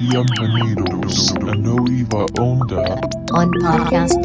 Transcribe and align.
Bienvenidos 0.00 1.34
a 1.36 1.54
Nueva 1.54 2.26
Onda, 2.40 3.00
on 3.32 3.50
podcast. 3.52 4.18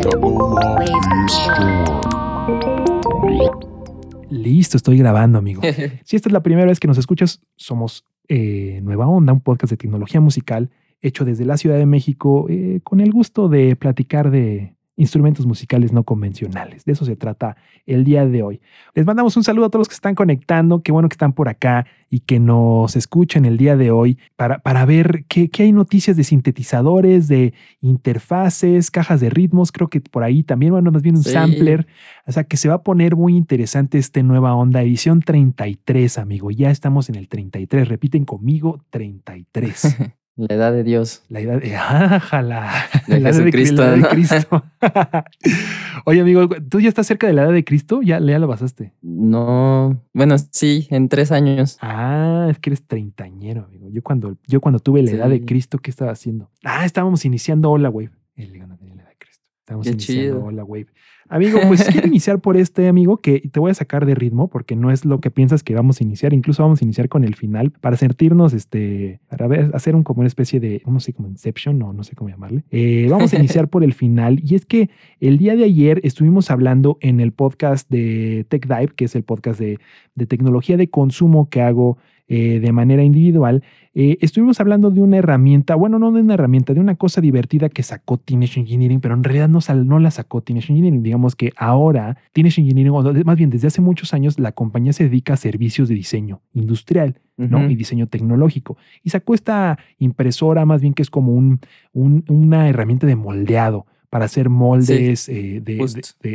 Listo, 4.29 4.77
estoy 4.77 4.97
grabando, 4.97 5.37
amigo. 5.37 5.61
Si 6.03 6.15
esta 6.15 6.29
es 6.29 6.33
la 6.33 6.41
primera 6.41 6.67
vez 6.67 6.79
que 6.79 6.87
nos 6.87 6.97
escuchas, 6.97 7.41
somos 7.55 8.03
eh, 8.27 8.79
Nueva 8.83 9.07
Onda, 9.07 9.31
un 9.31 9.41
podcast 9.41 9.71
de 9.71 9.77
tecnología 9.77 10.19
musical 10.19 10.71
hecho 11.01 11.23
desde 11.23 11.45
la 11.45 11.57
Ciudad 11.57 11.77
de 11.77 11.85
México 11.85 12.47
eh, 12.49 12.79
con 12.83 12.99
el 12.99 13.11
gusto 13.11 13.47
de 13.47 13.75
platicar 13.75 14.31
de 14.31 14.75
instrumentos 14.99 15.45
musicales 15.45 15.93
no 15.93 16.03
convencionales. 16.03 16.83
De 16.85 16.91
eso 16.91 17.05
se 17.05 17.15
trata 17.15 17.55
el 17.85 18.03
día 18.03 18.25
de 18.27 18.43
hoy. 18.43 18.61
Les 18.93 19.05
mandamos 19.05 19.35
un 19.37 19.43
saludo 19.43 19.65
a 19.65 19.69
todos 19.69 19.81
los 19.81 19.87
que 19.87 19.95
están 19.95 20.13
conectando. 20.13 20.83
Qué 20.83 20.91
bueno 20.91 21.07
que 21.09 21.13
están 21.13 21.33
por 21.33 21.47
acá 21.47 21.87
y 22.09 22.19
que 22.19 22.39
nos 22.39 22.95
escuchen 22.95 23.45
el 23.45 23.57
día 23.57 23.77
de 23.77 23.91
hoy 23.91 24.17
para, 24.35 24.59
para 24.59 24.83
ver 24.85 25.23
qué, 25.29 25.49
qué 25.49 25.63
hay 25.63 25.71
noticias 25.71 26.17
de 26.17 26.23
sintetizadores, 26.23 27.27
de 27.27 27.53
interfaces, 27.81 28.91
cajas 28.91 29.21
de 29.21 29.29
ritmos. 29.29 29.71
Creo 29.71 29.87
que 29.87 30.01
por 30.01 30.23
ahí 30.23 30.43
también, 30.43 30.73
bueno, 30.73 30.91
más 30.91 31.01
bien 31.01 31.15
un 31.15 31.23
Sí. 31.23 31.31
sampler. 31.31 31.87
O 32.27 32.31
sea 32.31 32.43
que 32.43 32.57
se 32.57 32.67
va 32.67 32.75
a 32.75 32.83
poner 32.83 33.15
muy 33.15 33.35
interesante 33.35 33.97
este 33.97 34.21
nueva 34.23 34.53
onda, 34.55 34.81
edición 34.81 35.21
33, 35.21 36.17
amigo. 36.17 36.51
Ya 36.51 36.71
estamos 36.71 37.09
en 37.09 37.15
el 37.15 37.27
33. 37.29 37.87
Repiten 37.87 38.25
conmigo, 38.25 38.83
33. 38.89 39.97
La 40.39 40.55
edad 40.55 40.71
de 40.71 40.85
Dios. 40.85 41.23
La 41.27 41.41
edad 41.41 41.59
de 41.59 41.75
ájala. 41.77 42.71
De 43.07 43.19
La 43.19 43.29
edad 43.29 43.39
Jesucristo, 43.39 43.81
la 43.81 43.95
edad 43.95 43.97
de. 43.97 44.07
Cristo. 44.07 44.63
Oye, 46.05 46.21
amigo, 46.21 46.47
¿tú 46.69 46.79
ya 46.79 46.87
estás 46.87 47.07
cerca 47.07 47.27
de 47.27 47.33
la 47.33 47.43
edad 47.43 47.51
de 47.51 47.65
Cristo? 47.65 48.01
¿Ya, 48.01 48.21
ya 48.21 48.39
lo 48.39 48.47
pasaste? 48.47 48.93
No, 49.01 50.01
bueno, 50.13 50.37
sí, 50.51 50.87
en 50.91 51.09
tres 51.09 51.33
años. 51.33 51.77
Ah, 51.81 52.47
es 52.49 52.57
que 52.59 52.69
eres 52.69 52.87
treintañero, 52.87 53.65
amigo. 53.65 53.89
Yo 53.89 54.01
cuando, 54.01 54.37
yo 54.47 54.61
cuando 54.61 54.79
tuve 54.79 55.03
la 55.03 55.11
edad 55.11 55.29
de. 55.29 55.43
Cristo, 55.43 55.79
¿qué 55.79 55.91
estaba 55.91 56.11
haciendo? 56.11 56.49
Ah, 56.63 56.85
estábamos 56.85 57.25
iniciando 57.25 57.69
Hola 57.69 57.89
Wave. 57.89 58.11
El 58.37 58.53
la 58.53 58.59
edad 58.59 59.09
de 59.09 59.17
Cristo. 59.17 59.43
Estábamos 59.59 59.87
Qué 59.87 59.91
iniciando 59.91 60.21
chido. 60.21 60.45
Hola 60.45 60.63
Wave. 60.63 60.87
Amigo, 61.29 61.59
pues 61.67 61.87
quiero 61.87 62.07
iniciar 62.07 62.39
por 62.39 62.57
este, 62.57 62.87
amigo, 62.87 63.17
que 63.17 63.39
te 63.39 63.59
voy 63.59 63.69
a 63.69 63.75
sacar 63.75 64.07
de 64.07 64.15
ritmo 64.15 64.47
porque 64.47 64.75
no 64.75 64.89
es 64.89 65.05
lo 65.05 65.19
que 65.19 65.29
piensas 65.29 65.63
que 65.63 65.75
vamos 65.75 66.01
a 66.01 66.03
iniciar. 66.03 66.33
Incluso 66.33 66.63
vamos 66.63 66.81
a 66.81 66.85
iniciar 66.85 67.07
con 67.07 67.23
el 67.23 67.35
final 67.35 67.71
para 67.71 67.97
sentirnos, 67.97 68.53
este, 68.53 69.19
para 69.29 69.47
ver, 69.47 69.71
hacer 69.75 69.95
un 69.95 70.03
como 70.03 70.21
una 70.21 70.27
especie 70.27 70.59
de, 70.59 70.81
no 70.87 70.99
sé, 70.99 71.13
como 71.13 71.27
Inception 71.27 71.81
o 71.83 71.93
no 71.93 72.03
sé 72.03 72.15
cómo 72.15 72.29
llamarle. 72.29 72.63
Eh, 72.71 73.07
vamos 73.09 73.31
a 73.33 73.35
iniciar 73.39 73.67
por 73.67 73.83
el 73.83 73.93
final. 73.93 74.41
Y 74.43 74.55
es 74.55 74.65
que 74.65 74.89
el 75.19 75.37
día 75.37 75.55
de 75.55 75.65
ayer 75.65 76.01
estuvimos 76.03 76.49
hablando 76.49 76.97
en 76.99 77.19
el 77.19 77.31
podcast 77.31 77.87
de 77.91 78.47
Tech 78.49 78.67
Dive, 78.67 78.93
que 78.95 79.05
es 79.05 79.15
el 79.15 79.23
podcast 79.23 79.59
de, 79.59 79.79
de 80.15 80.25
tecnología 80.25 80.77
de 80.77 80.89
consumo 80.89 81.47
que 81.49 81.61
hago 81.61 81.99
eh, 82.29 82.59
de 82.61 82.71
manera 82.71 83.03
individual. 83.03 83.63
Eh, 83.93 84.17
estuvimos 84.21 84.59
hablando 84.61 84.91
de 84.91 85.01
una 85.01 85.17
herramienta, 85.17 85.75
bueno, 85.75 85.99
no 85.99 86.11
de 86.11 86.21
una 86.21 86.35
herramienta, 86.35 86.73
de 86.73 86.79
una 86.79 86.95
cosa 86.95 87.19
divertida 87.19 87.67
que 87.69 87.83
sacó 87.83 88.17
Teenage 88.17 88.59
Engineering, 88.61 89.01
pero 89.01 89.15
en 89.15 89.23
realidad 89.23 89.49
no, 89.49 89.59
sal- 89.59 89.87
no 89.87 89.99
la 89.99 90.11
sacó 90.11 90.41
Teenage 90.41 90.71
Engineering. 90.71 91.03
Digamos 91.03 91.35
que 91.35 91.51
ahora 91.57 92.15
Teenage 92.31 92.61
Engineering, 92.61 92.93
o 92.93 93.01
más 93.25 93.35
bien 93.37 93.49
desde 93.49 93.67
hace 93.67 93.81
muchos 93.81 94.13
años, 94.13 94.39
la 94.39 94.51
compañía 94.53 94.93
se 94.93 95.03
dedica 95.05 95.33
a 95.33 95.37
servicios 95.37 95.89
de 95.89 95.95
diseño 95.95 96.41
industrial. 96.53 97.19
¿no? 97.37 97.69
Y 97.71 97.75
diseño 97.75 98.07
tecnológico. 98.07 98.75
Y 99.01 99.11
sacó 99.11 99.33
esta 99.33 99.79
impresora, 99.97 100.65
más 100.65 100.81
bien 100.81 100.93
que 100.93 101.01
es 101.01 101.09
como 101.09 101.33
un, 101.33 101.59
un- 101.93 102.25
una 102.27 102.67
herramienta 102.69 103.07
de 103.07 103.15
moldeado 103.15 103.85
para 104.09 104.25
hacer 104.25 104.49
moldes 104.49 105.29
eh, 105.29 105.61
de, 105.61 105.77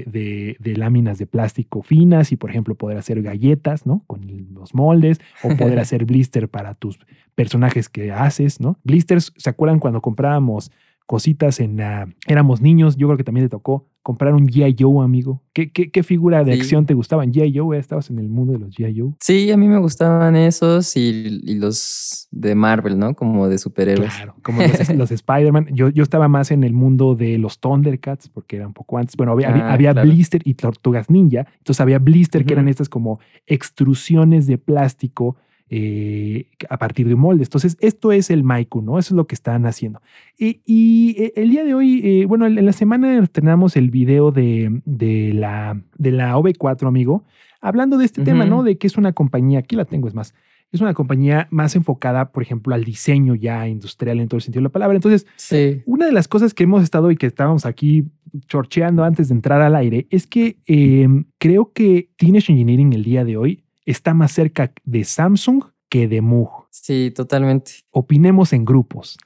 de- 0.07 0.57
de 0.61 0.77
láminas 0.77 1.19
de 1.19 1.27
plástico 1.27 1.83
finas 1.83 2.31
y, 2.33 2.37
por 2.37 2.51
ejemplo, 2.51 2.75
poder 2.77 2.97
hacer 2.99 3.21
galletas, 3.23 3.85
¿no? 3.87 4.05
Con 4.07 4.21
los 4.55 4.75
moldes 4.75 5.21
o 5.43 5.49
poder 5.57 5.79
hacer 5.81 6.05
blister 6.05 6.49
para 6.49 6.75
tus 6.75 6.99
personajes 7.35 7.89
que 7.89 8.13
haces, 8.13 8.61
¿no? 8.61 8.79
Blisters, 8.85 9.33
¿se 9.37 9.51
acuerdan 9.51 9.81
cuando 9.81 10.01
comprábamos 10.01 10.71
cositas 11.07 11.61
en 11.61 11.77
la... 11.77 12.09
Éramos 12.27 12.61
niños, 12.61 12.97
yo 12.97 13.09
creo 13.09 13.17
que 13.19 13.25
también 13.25 13.47
te 13.47 13.51
tocó 13.51 13.89
comprar 14.05 14.35
un 14.35 14.47
G.I. 14.47 14.77
Joe, 14.79 15.03
amigo. 15.03 15.43
¿Qué, 15.55 15.73
qué, 15.73 15.91
qué 15.91 16.03
figura 16.03 16.45
de 16.45 16.53
Sí. 16.55 16.61
acción 16.61 16.85
te 16.85 16.93
gustaba? 16.95 17.25
G.I. 17.25 17.57
Joe, 17.59 17.77
¿eh? 17.77 17.81
estabas 17.81 18.11
en 18.11 18.19
el 18.19 18.29
mundo 18.29 18.53
de 18.53 18.59
los 18.61 18.77
G.I. 18.77 19.01
Joe. 19.01 19.13
Sí, 19.19 19.51
a 19.51 19.57
mí 19.57 19.67
me 19.67 19.79
gustaban 19.79 20.37
esos 20.37 20.95
y, 20.97 21.41
y 21.43 21.55
los 21.55 22.29
de 22.31 22.55
Marvel, 22.55 22.99
¿no? 22.99 23.15
Como 23.15 23.49
de 23.49 23.57
superhéroes. 23.57 24.15
Claro, 24.15 24.37
como 24.43 24.61
los, 24.63 24.95
los 24.95 25.11
Spider-Man. 25.11 25.69
Yo, 25.73 25.89
yo 25.89 26.03
estaba 26.03 26.29
más 26.29 26.51
en 26.51 26.65
el 26.65 26.75
mundo 26.75 27.15
de 27.15 27.39
los 27.39 27.59
Thundercats, 27.61 28.29
porque 28.29 28.57
era 28.57 28.67
un 28.67 28.75
poco 28.75 28.99
antes. 28.99 29.17
Bueno, 29.17 29.33
había, 29.33 29.49
había- 29.49 29.67
Ah, 29.69 29.73
había 29.73 29.93
claro. 29.93 30.09
Blister 30.11 30.43
y 30.45 30.53
Tortugas 30.55 31.09
Ninja. 31.09 31.47
Entonces 31.59 31.81
había 31.81 31.99
Blister, 31.99 32.45
que 32.45 32.53
eran 32.53 32.69
estas 32.69 32.91
como 32.91 33.19
extrusiones 33.47 34.47
de 34.47 34.59
plástico 34.59 35.37
eh, 35.71 36.47
a 36.69 36.79
partir 36.79 37.09
de 37.09 37.15
moldes. 37.15 37.49
Entonces, 37.49 37.77
esto 37.81 38.13
es 38.13 38.31
el 38.31 38.45
Maiku, 38.45 38.83
¿no? 38.83 38.99
Eso 38.99 39.15
es 39.15 39.17
lo 39.17 39.27
que 39.27 39.35
están 39.35 39.67
haciendo. 39.67 40.01
Y, 40.39 40.61
y, 40.67 41.17
eh, 41.19 41.33
el 41.37 41.51
día 41.51 41.65
de 41.65 41.75
hoy, 41.75 42.01
eh, 42.05 42.27
bueno, 42.27 42.47
en 42.47 42.65
la 42.65 42.73
semana 42.73 43.19
estrenamos 43.23 43.77
el 43.77 43.91
video 43.91 44.31
de, 44.31 44.81
de 44.85 45.33
la, 45.35 45.81
de 45.97 46.13
la 46.13 46.37
OV4, 46.37 46.87
amigo, 46.87 47.25
hablando 47.61 47.97
de 47.99 48.05
este 48.05 48.23
tema. 48.23 48.45
¿no? 48.45 48.63
De 48.63 48.77
que 48.79 48.87
es 48.87 48.97
una 48.97 49.13
compañía, 49.13 49.61
aquí 49.61 49.75
la 49.75 49.85
tengo, 49.87 50.07
es 50.07 50.15
más, 50.15 50.35
es 50.71 50.81
una 50.81 50.93
compañía 50.93 51.47
más 51.51 51.77
enfocada, 51.77 52.31
por 52.33 52.43
ejemplo, 52.43 52.75
al 52.75 52.85
diseño 52.85 53.35
ya 53.35 53.67
industrial 53.69 54.21
en 54.21 54.29
todo 54.29 54.39
el 54.39 54.43
sentido 54.43 54.61
de 54.61 54.65
la 54.65 54.73
palabra. 54.73 54.97
Entonces, 54.97 55.27
Sí. 55.37 55.83
una 55.87 56.05
de 56.07 56.13
las 56.13 56.29
cosas 56.29 56.53
que 56.53 56.65
hemos 56.65 56.83
estado 56.83 57.11
y 57.11 57.17
que 57.17 57.27
estábamos 57.27 57.65
aquí 57.65 58.05
chorcheando 58.49 59.05
antes 59.05 59.29
de 59.29 59.35
entrar 59.35 59.63
al 59.63 59.77
aire 59.77 60.09
es 60.11 60.27
que 60.27 60.57
eh, 60.67 61.09
creo 61.39 61.73
que 61.73 62.11
Teenage 62.17 62.53
Engineering 62.53 62.93
el 62.93 63.05
día 63.05 63.25
de 63.25 63.37
hoy 63.37 63.64
está 63.85 64.15
más 64.15 64.33
cerca 64.33 64.73
de 64.85 65.05
Samsung 65.05 65.65
que 65.89 66.09
de 66.09 66.21
Moog. 66.21 66.67
Sí, 66.71 67.13
totalmente. 67.15 67.73
Opinemos 67.91 68.53
en 68.53 68.65
grupos. 68.65 69.19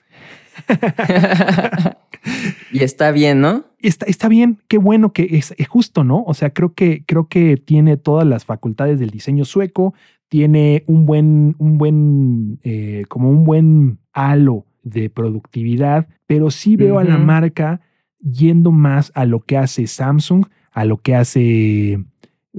y 2.72 2.82
está 2.82 3.10
bien, 3.10 3.40
¿no? 3.40 3.64
Está, 3.80 4.06
está 4.06 4.28
bien, 4.28 4.58
qué 4.68 4.78
bueno 4.78 5.12
que 5.12 5.28
es, 5.32 5.54
es 5.56 5.68
justo, 5.68 6.04
¿no? 6.04 6.24
O 6.26 6.34
sea, 6.34 6.50
creo 6.50 6.74
que, 6.74 7.04
creo 7.06 7.28
que 7.28 7.56
tiene 7.56 7.96
todas 7.96 8.26
las 8.26 8.44
facultades 8.44 8.98
del 8.98 9.10
diseño 9.10 9.44
sueco, 9.44 9.94
tiene 10.28 10.84
un 10.86 11.06
buen, 11.06 11.54
un 11.58 11.78
buen, 11.78 12.60
eh, 12.62 13.04
como 13.08 13.30
un 13.30 13.44
buen 13.44 13.98
halo 14.12 14.66
de 14.82 15.10
productividad, 15.10 16.08
pero 16.26 16.50
sí 16.50 16.76
veo 16.76 16.98
a 16.98 17.04
la 17.04 17.18
marca 17.18 17.80
yendo 18.20 18.72
más 18.72 19.12
a 19.14 19.24
lo 19.24 19.40
que 19.40 19.56
hace 19.56 19.86
Samsung, 19.86 20.46
a 20.72 20.84
lo 20.84 20.98
que 20.98 21.14
hace, 21.14 22.04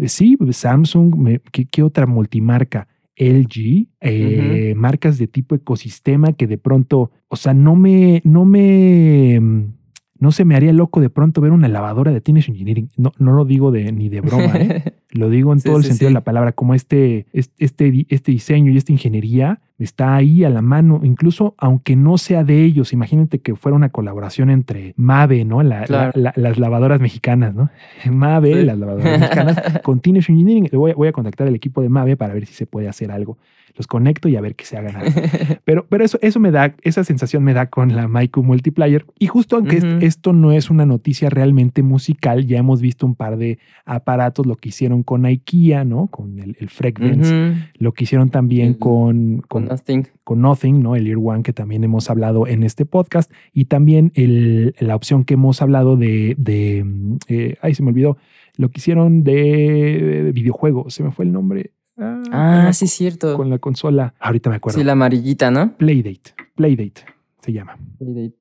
sí, 0.07 0.37
Samsung, 0.51 1.15
me- 1.15 1.41
¿qué, 1.51 1.65
qué 1.65 1.83
otra 1.83 2.05
multimarca? 2.05 2.87
LG, 3.15 3.87
eh, 3.99 4.73
marcas 4.77 5.17
de 5.17 5.27
tipo 5.27 5.53
ecosistema 5.55 6.31
que 6.33 6.47
de 6.47 6.57
pronto, 6.57 7.11
o 7.27 7.35
sea, 7.35 7.53
no 7.53 7.75
me, 7.75 8.21
no 8.23 8.45
me, 8.45 9.37
mm, 9.41 9.73
no 10.19 10.31
se 10.31 10.45
me 10.45 10.55
haría 10.55 10.71
loco 10.73 11.01
de 11.01 11.09
pronto 11.09 11.41
ver 11.41 11.51
una 11.51 11.67
lavadora 11.67 12.11
de 12.13 12.21
Teenage 12.21 12.51
Engineering. 12.51 12.89
No, 12.97 13.11
no 13.19 13.33
lo 13.33 13.43
digo 13.45 13.71
de, 13.71 13.91
ni 13.91 14.07
de 14.09 14.21
broma, 14.21 14.57
¿eh? 14.57 14.93
Lo 15.11 15.29
digo 15.29 15.51
en 15.53 15.59
Sí, 15.59 15.65
todo 15.67 15.77
el 15.77 15.83
sí, 15.83 15.89
sentido 15.89 16.09
de 16.09 16.13
la 16.13 16.23
palabra, 16.23 16.51
como 16.53 16.73
este, 16.75 17.25
es- 17.33 17.51
este, 17.57 18.05
este 18.09 18.31
diseño 18.31 18.71
y 18.71 18.77
esta 18.77 18.91
ingeniería 18.91 19.59
está 19.79 20.15
ahí 20.15 20.43
a 20.43 20.49
la 20.49 20.61
mano, 20.61 20.99
incluso 21.03 21.55
aunque 21.57 21.95
no 21.95 22.17
sea 22.17 22.43
de 22.43 22.63
ellos. 22.63 22.93
Imagínate 22.93 23.39
que 23.39 23.55
fuera 23.55 23.75
una 23.75 23.89
colaboración 23.89 24.49
entre 24.49 24.93
Mave, 24.97 25.45
¿no? 25.45 25.63
La- 25.63 25.79
la- 25.81 25.85
Claro. 25.85 26.11
la- 26.15 26.33
las 26.35 26.57
lavadoras 26.59 26.99
mexicanas, 27.01 27.55
¿no? 27.55 27.69
Mave, 28.11 28.53
Sí. 28.59 28.63
las 28.65 28.77
lavadoras 28.77 29.19
mexicanas, 29.19 29.57
con 29.83 29.99
Teenage 29.99 30.31
Engineering. 30.31 30.69
Voy, 30.73 30.91
a- 30.91 30.95
voy 30.95 31.07
a 31.07 31.11
contactar 31.11 31.47
al 31.47 31.55
equipo 31.55 31.81
de 31.81 31.89
Mave 31.89 32.17
para 32.17 32.33
ver 32.33 32.45
si 32.45 32.53
se 32.53 32.65
puede 32.65 32.87
hacer 32.87 33.11
algo. 33.11 33.37
Los 33.77 33.85
conecto 33.87 34.27
y 34.27 34.35
a 34.35 34.41
ver 34.41 34.55
que 34.55 34.65
se 34.65 34.77
hagan 34.77 34.95
algo. 34.97 35.11
Pero, 35.63 35.85
pero 35.87 36.03
eso, 36.03 36.17
eso 36.21 36.39
me 36.39 36.51
da, 36.51 36.73
esa 36.81 37.03
sensación 37.03 37.43
me 37.43 37.53
da 37.53 37.67
con 37.67 37.95
la 37.95 38.07
Maiku 38.07 38.43
Multiplier. 38.43 39.05
Y 39.19 39.27
justo 39.27 39.55
aunque 39.55 39.99
esto 40.01 40.33
no 40.33 40.51
es 40.51 40.69
una 40.69 40.85
noticia 40.85 41.29
realmente 41.29 41.81
musical, 41.83 42.45
ya 42.47 42.57
hemos 42.57 42.81
visto 42.81 43.05
un 43.05 43.13
par 43.15 43.37
de 43.37 43.59
aparatos, 43.85 44.45
lo 44.47 44.55
que 44.55 44.69
hicieron 44.69 45.03
con 45.03 45.25
IKEA, 45.25 45.85
¿no? 45.85 46.07
Con 46.07 46.39
el, 46.39 46.57
el 46.59 46.69
Frequency, 46.69 47.31
Ujú. 47.33 47.53
lo 47.77 47.91
que 47.93 48.03
hicieron 48.05 48.29
también 48.31 48.73
con, 48.73 49.43
Nothing. 49.69 50.07
con 50.23 50.41
Nothing, 50.41 50.81
¿no? 50.81 50.95
El 50.95 51.07
Ear 51.07 51.17
One, 51.23 51.43
que 51.43 51.53
también 51.53 51.83
hemos 51.83 52.09
hablado 52.09 52.47
en 52.47 52.63
este 52.63 52.85
podcast, 52.85 53.31
y 53.53 53.65
también 53.65 54.11
el- 54.15 54.75
la 54.79 54.95
opción 54.95 55.23
que 55.23 55.35
hemos 55.35 55.61
hablado 55.61 55.95
de, 55.97 56.35
de 56.37 56.83
mm, 56.85 57.17
eh, 57.27 57.55
ay, 57.61 57.73
se 57.75 57.83
me 57.83 57.89
olvidó, 57.89 58.17
lo 58.57 58.69
que 58.69 58.79
hicieron 58.79 59.23
de, 59.23 60.21
de 60.25 60.31
videojuego, 60.31 60.89
se 60.89 61.03
me 61.03 61.11
fue 61.11 61.25
el 61.25 61.31
nombre. 61.31 61.71
Ah, 61.97 62.21
Ah, 62.31 62.61
la- 62.65 62.73
sí, 62.73 62.87
cierto. 62.87 63.35
Con 63.35 63.49
la 63.49 63.59
consola, 63.59 64.13
ahorita 64.19 64.49
me 64.49 64.57
acuerdo. 64.57 64.77
Sí, 64.79 64.83
la 64.85 64.93
amarillita, 64.93 65.51
¿no? 65.51 65.75
Playdate, 65.77 66.31
Playdate 66.55 67.01
se 67.41 67.53
llama. 67.53 67.77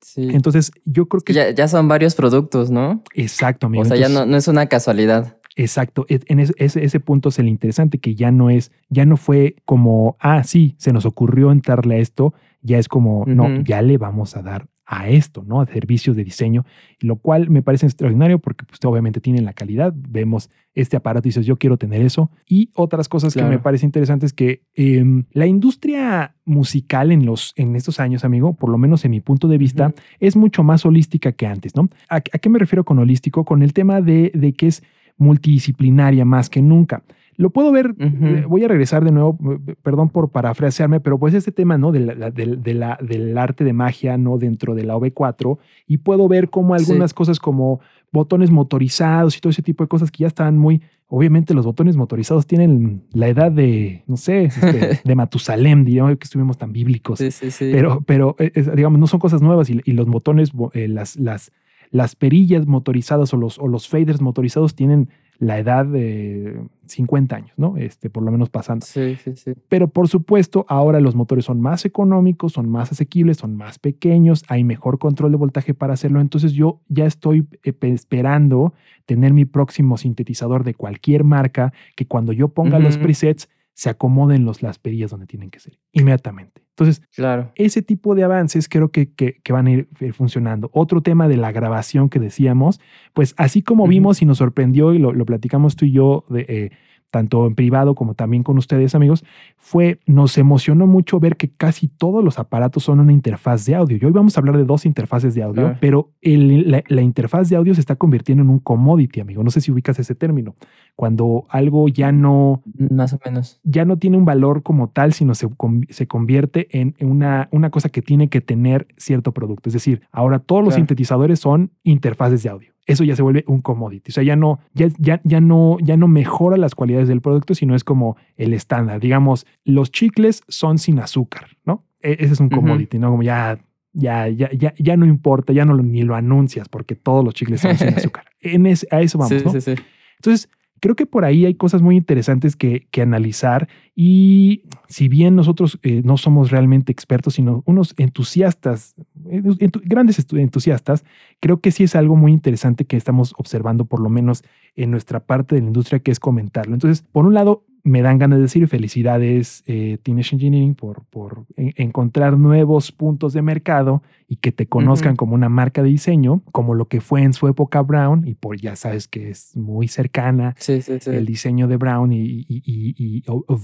Sí. 0.01 0.27
Entonces, 0.31 0.71
yo 0.85 1.07
creo 1.07 1.21
que 1.21 1.33
ya, 1.33 1.51
ya 1.51 1.67
son 1.69 1.87
varios 1.87 2.15
productos, 2.15 2.69
¿no? 2.69 3.01
exacto, 3.15 3.67
amigo. 3.67 3.81
O 3.83 3.85
sea, 3.85 3.95
ya 3.97 4.09
no, 4.09 4.25
no 4.25 4.35
es 4.37 4.47
una 4.49 4.67
casualidad. 4.67 5.37
Exacto, 5.59 6.05
es- 6.07 6.21
en 6.27 6.39
ese, 6.39 6.53
ese, 6.57 6.99
punto 7.01 7.27
es 7.29 7.37
el 7.37 7.49
interesante 7.49 7.97
que 7.99 8.15
ya 8.15 8.31
no 8.31 8.49
es, 8.49 8.71
ya 8.89 9.05
no 9.05 9.17
fue 9.17 9.57
como, 9.65 10.15
ah, 10.21 10.43
sí, 10.45 10.75
se 10.77 10.93
nos 10.93 11.05
ocurrió 11.05 11.51
entrarle 11.51 11.95
a 11.95 11.97
esto, 11.99 12.33
ya 12.61 12.77
es 12.77 12.87
como, 12.87 13.25
no, 13.27 13.61
ya 13.61 13.81
le 13.81 13.97
vamos 13.97 14.37
a 14.37 14.41
dar 14.41 14.67
a 14.85 15.07
esto, 15.09 15.43
¿no? 15.45 15.61
A 15.61 15.65
servicios 15.67 16.15
de 16.15 16.23
diseño, 16.23 16.65
lo 16.99 17.17
cual 17.17 17.49
me 17.49 17.61
parece 17.61 17.85
extraordinario 17.85 18.39
porque 18.39 18.65
pues, 18.65 18.79
obviamente 18.85 19.19
tienen 19.21 19.45
la 19.45 19.53
calidad. 19.53 19.93
Vemos 19.95 20.49
este 20.73 20.97
aparato 20.97 21.27
y 21.27 21.29
dices, 21.29 21.45
yo 21.45 21.57
quiero 21.57 21.77
tener 21.77 22.01
eso. 22.01 22.31
Y 22.47 22.71
otras 22.73 23.07
cosas 23.07 23.35
que 23.35 23.43
me 23.43 23.59
parece 23.59 23.85
interesante 23.85 24.25
es 24.25 24.33
que 24.33 24.63
em, 24.73 25.25
la 25.31 25.45
industria 25.45 26.35
musical 26.43 27.11
en, 27.11 27.25
los, 27.25 27.53
en 27.55 27.75
estos 27.75 27.99
años, 27.99 28.23
amigo, 28.25 28.55
por 28.55 28.69
lo 28.71 28.79
menos 28.79 29.05
en 29.05 29.11
mi 29.11 29.19
punto 29.21 29.47
de 29.47 29.59
vista, 29.59 29.93
es 30.19 30.35
mucho 30.35 30.63
más 30.63 30.83
holística 30.85 31.33
que 31.33 31.45
antes, 31.45 31.75
¿no? 31.75 31.87
¿A, 32.09 32.15
a 32.15 32.21
qué 32.21 32.49
me 32.49 32.57
refiero 32.59 32.83
con 32.83 32.97
holístico? 32.97 33.45
Con 33.45 33.61
el 33.61 33.73
tema 33.73 34.01
de, 34.01 34.31
de 34.33 34.53
que 34.53 34.67
es 34.67 34.81
multidisciplinaria 35.19 36.25
más 36.25 36.49
que 36.49 36.61
nunca. 36.61 37.03
Lo 37.37 37.51
puedo 37.51 37.71
ver, 37.71 37.95
eh, 37.99 38.43
voy 38.49 38.65
a 38.65 38.67
regresar 38.67 39.01
de 39.05 39.11
nuevo, 39.11 39.37
eh, 39.65 39.75
perdón 39.81 40.09
por 40.09 40.29
parafrasearme, 40.29 40.99
pero 40.99 41.17
pues 41.17 41.33
este 41.33 41.53
tema, 41.53 41.77
¿no? 41.77 41.93
De 41.93 42.01
la- 42.01 42.13
la- 42.15 42.31
del- 42.31 42.61
de 42.61 42.73
la- 42.73 42.99
del 43.01 43.37
arte 43.37 43.63
de 43.63 43.71
magia, 43.71 44.17
¿no? 44.17 44.37
Dentro 44.37 44.75
de 44.75 44.83
la 44.83 44.97
OV4 44.97 45.57
y 45.87 45.97
puedo 45.99 46.27
ver 46.27 46.49
cómo 46.49 46.77
Sí. 46.77 46.83
algunas 46.83 47.13
cosas 47.13 47.39
como 47.39 47.79
botones 48.11 48.51
motorizados 48.51 49.37
y 49.37 49.39
todo 49.39 49.51
ese 49.51 49.61
tipo 49.61 49.85
de 49.85 49.87
cosas 49.87 50.11
que 50.11 50.17
ya 50.23 50.27
estaban 50.27 50.57
muy, 50.57 50.81
obviamente 51.07 51.53
los 51.53 51.65
botones 51.65 51.95
motorizados 51.95 52.45
tienen 52.45 53.03
la 53.13 53.29
edad 53.29 53.53
de, 53.53 54.03
no 54.05 54.17
sé, 54.17 54.43
este, 54.45 54.59
de 55.05 55.15
Matusalem, 55.15 55.85
diríamos 55.85 56.17
que 56.17 56.25
estuvimos 56.25 56.57
tan 56.57 56.73
bíblicos. 56.73 57.19
Sí, 57.19 57.31
sí, 57.31 57.51
sí. 57.51 57.69
Pero, 57.71 58.01
pero 58.05 58.35
eh, 58.39 58.51
digamos, 58.75 58.99
no 58.99 59.07
son 59.07 59.21
cosas 59.21 59.41
nuevas 59.41 59.69
y, 59.69 59.79
y 59.85 59.93
los 59.93 60.07
botones, 60.07 60.51
bo- 60.51 60.71
eh, 60.73 60.89
las, 60.89 61.15
las, 61.15 61.53
las 61.91 62.15
perillas 62.15 62.67
motorizadas 62.67 63.33
o 63.33 63.37
los, 63.37 63.57
o 63.59 63.67
los 63.67 63.87
faders 63.89 64.21
motorizados 64.21 64.75
tienen 64.75 65.09
la 65.39 65.57
edad 65.57 65.85
de 65.85 66.59
50 66.85 67.33
años, 67.35 67.51
¿no? 67.55 67.77
Este, 67.77 68.09
por 68.09 68.23
lo 68.23 68.31
menos 68.31 68.49
pasando. 68.49 68.85
Sí, 68.85 69.15
sí, 69.23 69.37
sí. 69.37 69.53
Pero 69.69 69.87
por 69.87 70.09
supuesto, 70.09 70.65
ahora 70.67 70.99
los 70.99 71.15
motores 71.15 71.45
son 71.45 71.61
más 71.61 71.85
económicos, 71.85 72.51
son 72.51 72.69
más 72.69 72.91
asequibles, 72.91 73.37
son 73.37 73.55
más 73.55 73.79
pequeños, 73.79 74.43
hay 74.49 74.65
mejor 74.65 74.99
control 74.99 75.31
de 75.31 75.37
voltaje 75.37 75.73
para 75.73 75.93
hacerlo. 75.93 76.19
Entonces 76.19 76.51
yo 76.51 76.81
ya 76.89 77.05
estoy 77.05 77.47
eh, 77.63 77.71
pe- 77.71 77.93
esperando 77.93 78.73
tener 79.05 79.33
mi 79.33 79.45
próximo 79.45 79.97
sintetizador 79.97 80.65
de 80.65 80.73
cualquier 80.73 81.23
marca 81.23 81.71
que 81.95 82.05
cuando 82.05 82.33
yo 82.33 82.49
ponga 82.49 82.77
los 82.79 82.97
presets 82.97 83.47
se 83.79 83.89
acomoden 83.89 84.43
los, 84.43 84.61
las 84.61 84.77
perillas 84.77 85.09
donde 85.09 85.25
tienen 85.25 85.49
que 85.49 85.59
ser 85.61 85.79
inmediatamente. 85.93 86.61
Entonces, 86.71 87.01
Claro. 87.15 87.51
ese 87.55 87.81
tipo 87.81 88.13
de 88.13 88.23
avances 88.25 88.67
creo 88.67 88.89
que, 88.91 89.13
que- 89.13 89.39
que 89.41 89.53
van 89.53 89.67
a 89.67 89.71
ir 89.71 89.87
funcionando. 90.11 90.69
Otro 90.73 91.01
tema 91.01 91.29
de 91.29 91.37
la 91.37 91.53
grabación 91.53 92.09
que 92.09 92.19
decíamos, 92.19 92.81
pues 93.13 93.33
así 93.37 93.61
como 93.61 93.87
vimos 93.87 94.21
y 94.21 94.25
nos 94.25 94.39
sorprendió 94.39 94.93
y 94.93 94.99
lo, 94.99 95.13
lo 95.13 95.25
platicamos 95.25 95.77
tú 95.77 95.85
y 95.85 95.93
yo, 95.93 96.25
de, 96.29 96.45
eh, 96.49 96.71
tanto 97.09 97.47
en 97.47 97.55
privado 97.55 97.95
como 97.95 98.13
también 98.15 98.43
con 98.43 98.57
ustedes 98.57 98.95
amigos, 98.95 99.23
fue, 99.57 99.99
nos 100.05 100.37
emocionó 100.37 100.85
mucho 100.85 101.19
ver 101.21 101.37
que 101.37 101.49
casi 101.49 101.87
todos 101.87 102.21
los 102.23 102.37
aparatos 102.37 102.83
son 102.83 102.99
una 102.99 103.11
interfaz 103.13 103.65
de 103.65 103.75
audio. 103.75 103.97
Y 103.99 104.05
hoy 104.05 104.11
vamos 104.11 104.37
a 104.37 104.41
hablar 104.41 104.57
de 104.57 104.63
dos 104.65 104.85
interfaces 104.85 105.33
de 105.35 105.41
audio, 105.43 105.63
Claro. 105.63 105.77
pero 105.81 106.11
el- 106.21 106.69
la, 106.69 106.83
la 106.87 107.01
interfaz 107.01 107.49
de 107.49 107.55
audio 107.55 107.73
se 107.73 107.79
está 107.79 107.95
convirtiendo 107.95 108.43
en 108.43 108.49
un 108.49 108.59
commodity, 108.59 109.21
amigo. 109.21 109.41
No 109.43 109.49
sé 109.51 109.61
si 109.61 109.71
ubicas 109.71 109.97
ese 109.99 110.15
término. 110.15 110.53
Cuando 110.99 111.45
algo 111.47 111.87
ya 111.87 112.11
no, 112.11 112.61
Más 112.91 113.13
o 113.13 113.19
menos. 113.23 113.61
ya 113.63 113.85
no 113.85 113.95
tiene 113.97 114.17
un 114.17 114.25
valor 114.25 114.63
como 114.63 114.89
tal, 114.89 115.13
sino 115.13 115.33
se, 115.33 115.47
se 115.91 116.07
convierte 116.07 116.67
en 116.77 116.93
una, 116.99 117.47
una 117.53 117.69
cosa 117.69 117.87
que 117.87 118.01
tiene 118.01 118.27
que 118.27 118.41
tener 118.41 118.85
cierto 118.97 119.31
producto. 119.33 119.69
Es 119.69 119.73
decir, 119.73 120.01
ahora 120.11 120.39
todos 120.39 120.61
los 120.61 120.73
sintetizadores 120.75 121.39
son 121.39 121.71
interfaces 121.83 122.43
de 122.43 122.49
audio. 122.49 122.73
Eso 122.85 123.05
ya 123.05 123.15
se 123.15 123.21
vuelve 123.21 123.45
un 123.47 123.61
commodity. 123.61 124.11
O 124.11 124.13
sea, 124.13 124.23
ya 124.23 124.35
no, 124.35 124.59
ya, 124.73 124.89
ya, 124.97 125.21
ya 125.23 125.39
no, 125.39 125.77
ya 125.81 125.95
no 125.95 126.09
mejora 126.09 126.57
las 126.57 126.75
cualidades 126.75 127.07
del 127.07 127.21
producto, 127.21 127.55
sino 127.55 127.75
es 127.75 127.85
como 127.85 128.17
el 128.35 128.51
estándar. 128.53 128.99
Digamos, 128.99 129.45
los 129.63 129.93
chicles 129.93 130.41
son 130.49 130.79
sin 130.79 130.99
azúcar, 130.99 131.47
¿no? 131.63 131.85
E- 132.01 132.17
ese 132.19 132.33
es 132.33 132.41
un 132.41 132.49
commodity, 132.49 132.99
¿no? 132.99 133.09
Como 133.11 133.23
ya, 133.23 133.57
ya, 133.93 134.27
ya, 134.27 134.51
ya, 134.51 134.73
ya 134.77 134.97
no 134.97 135.05
importa, 135.05 135.53
ya 135.53 135.63
no 135.63 135.75
lo, 135.75 135.81
ni 135.81 136.01
lo 136.01 136.15
anuncias 136.15 136.67
porque 136.67 136.95
todos 136.95 137.23
los 137.23 137.33
chicles 137.35 137.61
son 137.61 137.77
sin 137.77 137.87
azúcar. 137.95 138.25
En 138.41 138.65
ese- 138.65 138.87
a 138.91 138.99
eso 138.99 139.17
vamos, 139.17 139.29
sí, 139.39 139.45
¿no? 139.45 139.51
sí, 139.53 139.61
sí. 139.61 139.75
Entonces, 140.17 140.49
creo 140.79 140.95
que 140.95 141.05
por 141.05 141.25
ahí 141.25 141.45
hay 141.45 141.55
cosas 141.55 141.81
muy 141.81 141.95
interesantes 141.95 142.55
que, 142.55 142.87
que 142.91 143.01
analizar 143.01 143.67
y 144.01 144.63
si 144.87 145.09
bien 145.09 145.35
nosotros 145.35 145.77
eh, 145.83 146.01
no 146.05 146.15
somos 146.15 146.51
realmente 146.51 146.89
expertos, 146.89 147.33
sino 147.33 147.63
unos 147.65 147.93
entusiastas, 147.97 148.95
eh, 149.29 149.41
entu- 149.43 149.81
grandes 149.83 150.25
entusiastas, 150.31 151.03
creo 151.41 151.59
que 151.59 151.71
sí 151.71 151.83
es 151.83 151.97
algo 151.97 152.15
muy 152.15 152.31
interesante 152.31 152.85
que 152.85 152.95
estamos 152.95 153.33
observando, 153.37 153.83
por 153.83 153.99
lo 153.99 154.07
menos 154.09 154.43
en 154.77 154.91
nuestra 154.91 155.19
parte 155.19 155.55
de 155.55 155.61
la 155.61 155.67
industria, 155.67 155.99
que 155.99 156.11
es 156.11 156.19
comentarlo. 156.21 156.73
Entonces, 156.75 157.05
por 157.11 157.25
un 157.25 157.33
lado, 157.33 157.65
me 157.83 158.01
dan 158.01 158.17
ganas 158.19 158.37
de 158.39 158.43
decir 158.43 158.67
felicidades, 158.67 159.63
eh, 159.65 159.97
Teenage 160.03 160.35
Engineering, 160.35 160.75
por, 160.75 161.05
por 161.09 161.45
en- 161.55 161.73
encontrar 161.77 162.37
nuevos 162.37 162.91
puntos 162.91 163.33
de 163.33 163.41
mercado 163.41 164.03
y 164.27 164.35
que 164.35 164.51
te 164.51 164.67
conozcan 164.67 165.15
como 165.15 165.33
una 165.33 165.49
marca 165.49 165.81
de 165.81 165.89
diseño, 165.89 166.41
como 166.51 166.75
lo 166.75 166.85
que 166.87 167.01
fue 167.01 167.23
en 167.23 167.33
su 167.33 167.47
época 167.47 167.81
Brown, 167.81 168.27
y 168.27 168.35
por 168.35 168.57
ya 168.59 168.75
sabes 168.75 169.07
que 169.07 169.29
es 169.29 169.55
muy 169.57 169.87
cercana 169.87 170.55
Sí, 170.57 170.81
sí, 170.81 170.99
sí. 170.99 171.09
el 171.09 171.25
diseño 171.25 171.67
de 171.67 171.77
Brown 171.77 172.11
y, 172.11 172.21
y, 172.21 172.45
y, 172.65 172.95
y- 172.97 173.23
o, 173.27 173.43
o 173.47 173.57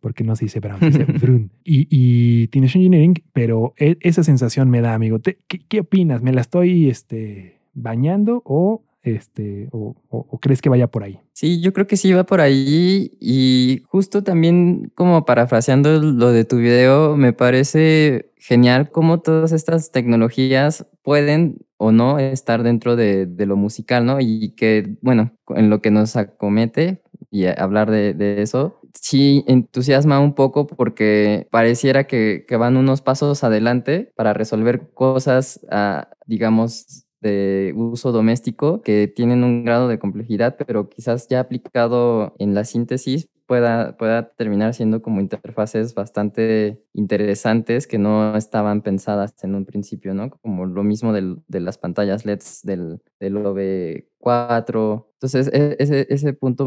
Porque 0.00 0.24
no 0.24 0.36
se 0.36 0.44
dice 0.46 0.60
Brown, 0.60 0.80
se 0.80 0.86
dice 0.86 1.04
Vrun. 1.20 1.50
Y, 1.64 1.86
y 1.90 2.48
Teenage 2.48 2.78
Engineering, 2.78 3.14
pero 3.32 3.74
e- 3.76 3.98
esa 4.00 4.22
sensación 4.24 4.70
me 4.70 4.80
da, 4.80 4.94
amigo. 4.94 5.18
¿Qué, 5.20 5.36
qué 5.68 5.80
opinas? 5.80 6.22
¿Me 6.22 6.32
la 6.32 6.40
estoy 6.40 6.88
este, 6.90 7.60
bañando 7.74 8.42
o, 8.44 8.82
este, 9.02 9.68
o, 9.72 9.96
o- 10.10 10.26
o 10.30 10.38
crees 10.38 10.62
que 10.62 10.68
vaya 10.68 10.86
por 10.88 11.02
ahí? 11.04 11.18
Sí, 11.32 11.60
yo 11.60 11.72
creo 11.72 11.86
que 11.86 11.96
sí 11.96 12.12
va 12.12 12.24
por 12.24 12.40
ahí 12.40 13.10
y 13.20 13.82
justo 13.88 14.22
también 14.22 14.92
como 14.94 15.24
parafraseando 15.24 16.00
lo 16.00 16.30
de 16.30 16.44
tu 16.44 16.58
video, 16.58 17.16
me 17.16 17.32
parece 17.32 18.30
genial 18.36 18.90
cómo 18.90 19.20
todas 19.20 19.52
estas 19.52 19.90
tecnologías 19.92 20.86
pueden 21.02 21.56
o 21.78 21.90
no 21.90 22.20
estar 22.20 22.62
dentro 22.62 22.94
de, 22.94 23.26
de 23.26 23.46
lo 23.46 23.56
musical, 23.56 24.06
¿no? 24.06 24.18
Y 24.20 24.50
que, 24.50 24.96
bueno, 25.00 25.32
en 25.56 25.68
lo 25.68 25.80
que 25.80 25.90
nos 25.90 26.14
acomete 26.14 27.02
y 27.30 27.46
hablar 27.46 27.90
de, 27.90 28.14
de 28.14 28.40
eso, 28.42 28.78
sí 28.94 29.44
entusiasma 29.46 30.20
un 30.20 30.34
poco 30.34 30.66
porque 30.66 31.48
pareciera 31.50 32.04
que, 32.06 32.44
van 32.58 32.76
unos 32.76 33.02
pasos 33.02 33.44
adelante 33.44 34.12
para 34.16 34.32
resolver 34.34 34.90
cosas, 34.94 35.60
ah, 35.70 36.08
digamos, 36.26 37.06
de 37.20 37.72
uso 37.76 38.10
doméstico 38.12 38.82
que 38.82 39.06
tienen 39.08 39.44
un 39.44 39.64
grado 39.64 39.88
de 39.88 39.98
complejidad, 39.98 40.56
pero 40.66 40.88
quizás 40.88 41.28
ya 41.28 41.40
aplicado 41.40 42.34
en 42.38 42.54
la 42.54 42.64
síntesis 42.64 43.28
pueda, 43.46 43.96
pueda 43.96 44.30
terminar 44.32 44.74
siendo 44.74 45.02
como 45.02 45.20
interfaces 45.20 45.94
bastante 45.94 46.82
interesantes 46.94 47.86
que 47.86 47.98
no 47.98 48.36
estaban 48.36 48.82
pensadas 48.82 49.34
en 49.44 49.54
un 49.54 49.64
principio, 49.66 50.14
¿no? 50.14 50.30
Como 50.30 50.66
lo 50.66 50.82
mismo 50.82 51.12
del- 51.12 51.42
de 51.48 51.60
las 51.60 51.78
pantallas 51.78 52.24
LEDs 52.24 52.60
del, 52.64 53.00
del 53.20 53.36
OV4. 53.36 55.08
Entonces, 55.14 55.48
e- 55.52 55.76
ese, 55.78 56.06
ese 56.10 56.32
punto 56.32 56.66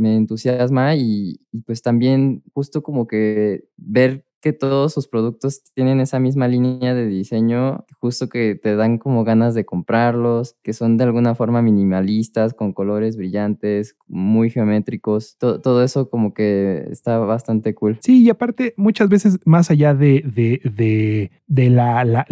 me 0.00 0.16
entusiasma 0.16 0.96
y, 0.96 1.40
pues 1.66 1.82
también 1.82 2.42
justo 2.54 2.82
como 2.82 3.06
que 3.06 3.64
ver 3.76 4.24
que 4.42 4.54
todos 4.54 4.94
sus 4.94 5.06
productos 5.06 5.62
tienen 5.74 6.00
esa 6.00 6.18
misma 6.18 6.48
línea 6.48 6.94
de 6.94 7.06
diseño, 7.06 7.84
justo 8.00 8.30
que 8.30 8.54
te 8.54 8.74
dan 8.74 8.96
como 8.96 9.22
ganas 9.22 9.54
de 9.54 9.66
comprarlos, 9.66 10.56
que 10.62 10.72
son 10.72 10.96
de 10.96 11.04
alguna 11.04 11.34
forma 11.34 11.60
minimalistas, 11.60 12.54
con 12.54 12.72
colores 12.72 13.18
brillantes, 13.18 13.96
muy 14.08 14.48
geométricos. 14.48 15.36
To- 15.36 15.60
todo 15.60 15.84
eso 15.84 16.08
como 16.08 16.32
que 16.32 16.86
está 16.90 17.18
bastante 17.18 17.74
cool. 17.74 17.98
Sí, 18.00 18.22
y 18.22 18.30
aparte, 18.30 18.72
muchas 18.78 19.10
veces 19.10 19.38
más 19.44 19.70
allá 19.70 19.92
de, 19.92 20.22
de, 20.24 20.62
de, 20.74 21.30
de 21.46 21.68
la... 21.70 22.04
la- 22.06 22.26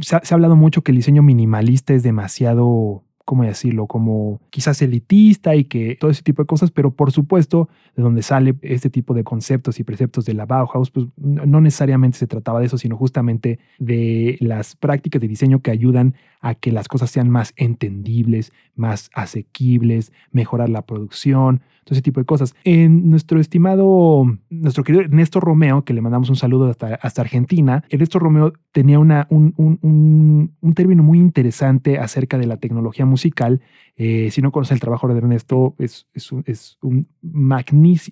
se 0.00 0.14
ha 0.16 0.20
hablado 0.30 0.54
mucho 0.56 0.82
que 0.82 0.92
el 0.92 0.96
diseño 0.98 1.22
minimalista 1.22 1.92
es 1.94 2.02
demasiado, 2.02 3.02
¿cómo 3.26 3.42
decirlo? 3.42 3.88
Como 3.88 4.40
quizás 4.50 4.80
elitista 4.80 5.56
y 5.56 5.64
que 5.64 5.96
todo 6.00 6.10
ese 6.10 6.22
tipo 6.22 6.42
de 6.42 6.46
cosas, 6.46 6.70
pero 6.70 6.92
por 6.92 7.10
supuesto, 7.10 7.68
de 7.96 8.02
donde 8.02 8.22
sale 8.22 8.54
este 8.62 8.88
tipo 8.88 9.14
de 9.14 9.24
conceptos 9.24 9.80
y 9.80 9.84
preceptos 9.84 10.24
de 10.24 10.34
la 10.34 10.46
Bauhaus, 10.46 10.92
pues 10.92 11.06
no 11.16 11.60
necesariamente 11.60 12.18
se 12.18 12.28
trataba 12.28 12.60
de 12.60 12.66
eso, 12.66 12.78
sino 12.78 12.96
justamente 12.96 13.58
de 13.78 14.38
las 14.40 14.76
prácticas 14.76 15.20
de 15.20 15.28
diseño 15.28 15.60
que 15.60 15.72
ayudan 15.72 16.14
a 16.48 16.54
que 16.54 16.70
las 16.72 16.86
cosas 16.88 17.10
sean 17.10 17.28
más 17.30 17.52
entendibles, 17.56 18.52
más 18.74 19.10
asequibles, 19.14 20.12
mejorar 20.30 20.68
la 20.68 20.82
producción, 20.82 21.60
todo 21.84 21.94
ese 21.94 22.02
tipo 22.02 22.20
de 22.20 22.26
cosas. 22.26 22.54
En 22.64 23.08
nuestro 23.10 23.40
estimado, 23.40 24.24
nuestro 24.50 24.84
querido 24.84 25.02
Ernesto 25.04 25.40
Romeo, 25.40 25.84
que 25.84 25.94
le 25.94 26.00
mandamos 26.02 26.28
un 26.30 26.36
saludo 26.36 26.68
hasta, 26.70 27.22
Argentina, 27.22 27.84
Ernesto 27.88 28.18
Romeo 28.18 28.52
tenía 28.72 28.98
un, 28.98 29.10
un- 29.28 29.54
un- 29.56 30.52
un 30.60 30.74
término 30.74 31.02
muy 31.02 31.18
interesante 31.18 31.98
acerca 31.98 32.38
de 32.38 32.46
la 32.46 32.56
tecnología 32.58 33.06
musical. 33.06 33.60
Eh, 33.96 34.30
si 34.30 34.42
no 34.42 34.50
conoces 34.52 34.72
el 34.74 34.80
trabajo 34.80 35.08
de 35.08 35.16
Ernesto, 35.18 35.74
es, 35.78 36.06
es 36.14 36.78
un, 36.82 37.06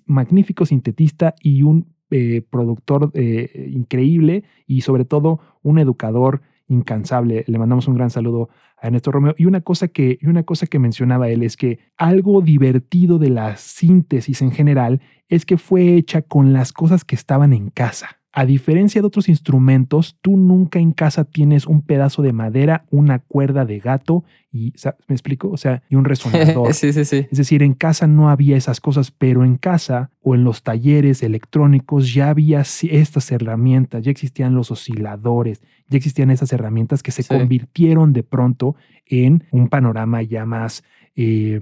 magnífico 0.07 0.65
sintetista 0.65 1.35
y 1.41 1.63
un 1.63 1.93
eh, 2.11 2.43
productor 2.49 3.11
eh, 3.13 3.69
increíble 3.73 4.43
y 4.67 4.81
sobre 4.81 5.05
todo 5.05 5.39
un 5.63 5.79
educador 5.79 6.41
incansable. 6.67 7.43
Le 7.47 7.57
mandamos 7.57 7.87
un 7.87 7.95
gran 7.95 8.09
saludo 8.09 8.49
a 8.77 8.87
Ernesto 8.87 9.11
Romeo. 9.11 9.35
Y 9.37 9.45
una 9.45 9.61
cosa 9.61 9.87
que, 9.87 10.17
y 10.21 10.27
una 10.27 10.43
cosa 10.43 10.67
que 10.67 10.79
mencionaba 10.79 11.29
él 11.29 11.43
es 11.43 11.57
que 11.57 11.79
algo 11.97 12.41
divertido 12.41 13.19
de 13.19 13.29
la 13.29 13.57
síntesis 13.57 14.41
en 14.41 14.51
general 14.51 15.01
es 15.27 15.45
que 15.45 15.57
fue 15.57 15.95
hecha 15.95 16.21
con 16.21 16.53
las 16.53 16.73
cosas 16.73 17.03
que 17.03 17.15
estaban 17.15 17.53
en 17.53 17.69
casa. 17.69 18.19
A 18.37 18.45
diferencia 18.45 18.99
de 19.01 19.07
otros 19.07 19.29
instrumentos, 19.29 20.17
tú 20.21 20.35
nunca 20.35 20.79
en 20.79 20.91
casa 20.91 21.23
tienes 21.23 21.65
un 21.65 21.81
pedazo 21.81 22.21
de 22.21 22.33
madera, 22.33 22.85
una 22.91 23.19
cuerda 23.19 23.63
de 23.63 23.79
gato 23.79 24.25
y, 24.51 24.73
¿me 25.07 25.15
explico? 25.15 25.49
O 25.49 25.55
sea, 25.55 25.83
y 25.89 25.95
un 25.95 26.03
resonador. 26.03 26.73
sí, 26.73 26.91
sí, 26.91 27.05
sí. 27.05 27.27
Es 27.31 27.37
decir, 27.37 27.63
en 27.63 27.73
casa 27.73 28.07
no 28.07 28.29
había 28.29 28.57
esas 28.57 28.81
cosas, 28.81 29.09
pero 29.11 29.45
en 29.45 29.55
casa 29.55 30.11
o 30.21 30.35
en 30.35 30.43
los 30.43 30.63
talleres 30.63 31.23
electrónicos 31.23 32.13
ya 32.13 32.29
había 32.29 32.59
estas 32.61 33.31
herramientas, 33.31 34.03
ya 34.03 34.11
existían 34.11 34.53
los 34.53 34.69
osciladores, 34.69 35.61
ya 35.89 35.95
existían 35.97 36.29
esas 36.29 36.51
herramientas 36.51 37.01
que 37.03 37.11
se 37.11 37.23
Sí. 37.23 37.29
convirtieron 37.29 38.11
de 38.11 38.23
pronto 38.23 38.75
en 39.05 39.45
un 39.51 39.69
panorama 39.69 40.21
ya 40.23 40.45
más, 40.45 40.83
eh, 41.15 41.61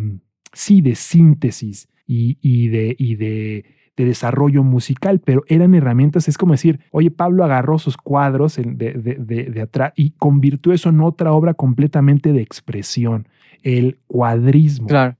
sí, 0.53 0.82
de 0.82 0.96
síntesis 0.96 1.88
y, 2.08 2.38
y 2.42 2.70
de, 2.70 2.96
y 2.98 3.15
de, 3.15 3.65
de 3.96 4.06
desarrollo 4.06 4.64
musical, 4.64 5.20
pero 5.20 5.44
eran 5.48 5.76
herramientas, 5.76 6.28
es 6.28 6.38
como 6.38 6.54
decir, 6.54 6.80
oye, 6.92 7.12
Pablo 7.12 7.44
agarró 7.44 7.78
sus 7.78 7.96
cuadros 7.98 8.56
de- 8.58 8.74
de- 8.94 9.44
de 9.46 9.62
atrás 9.62 9.94
y 9.96 10.12
convirtió 10.12 10.74
eso 10.74 10.90
en 10.90 11.02
otra 11.02 11.32
obra 11.34 11.54
completamente 11.54 12.34
de 12.34 12.42
expresión, 12.42 13.28
el 13.62 14.00
cuadrismo. 14.08 14.88
Claro. 14.88 15.16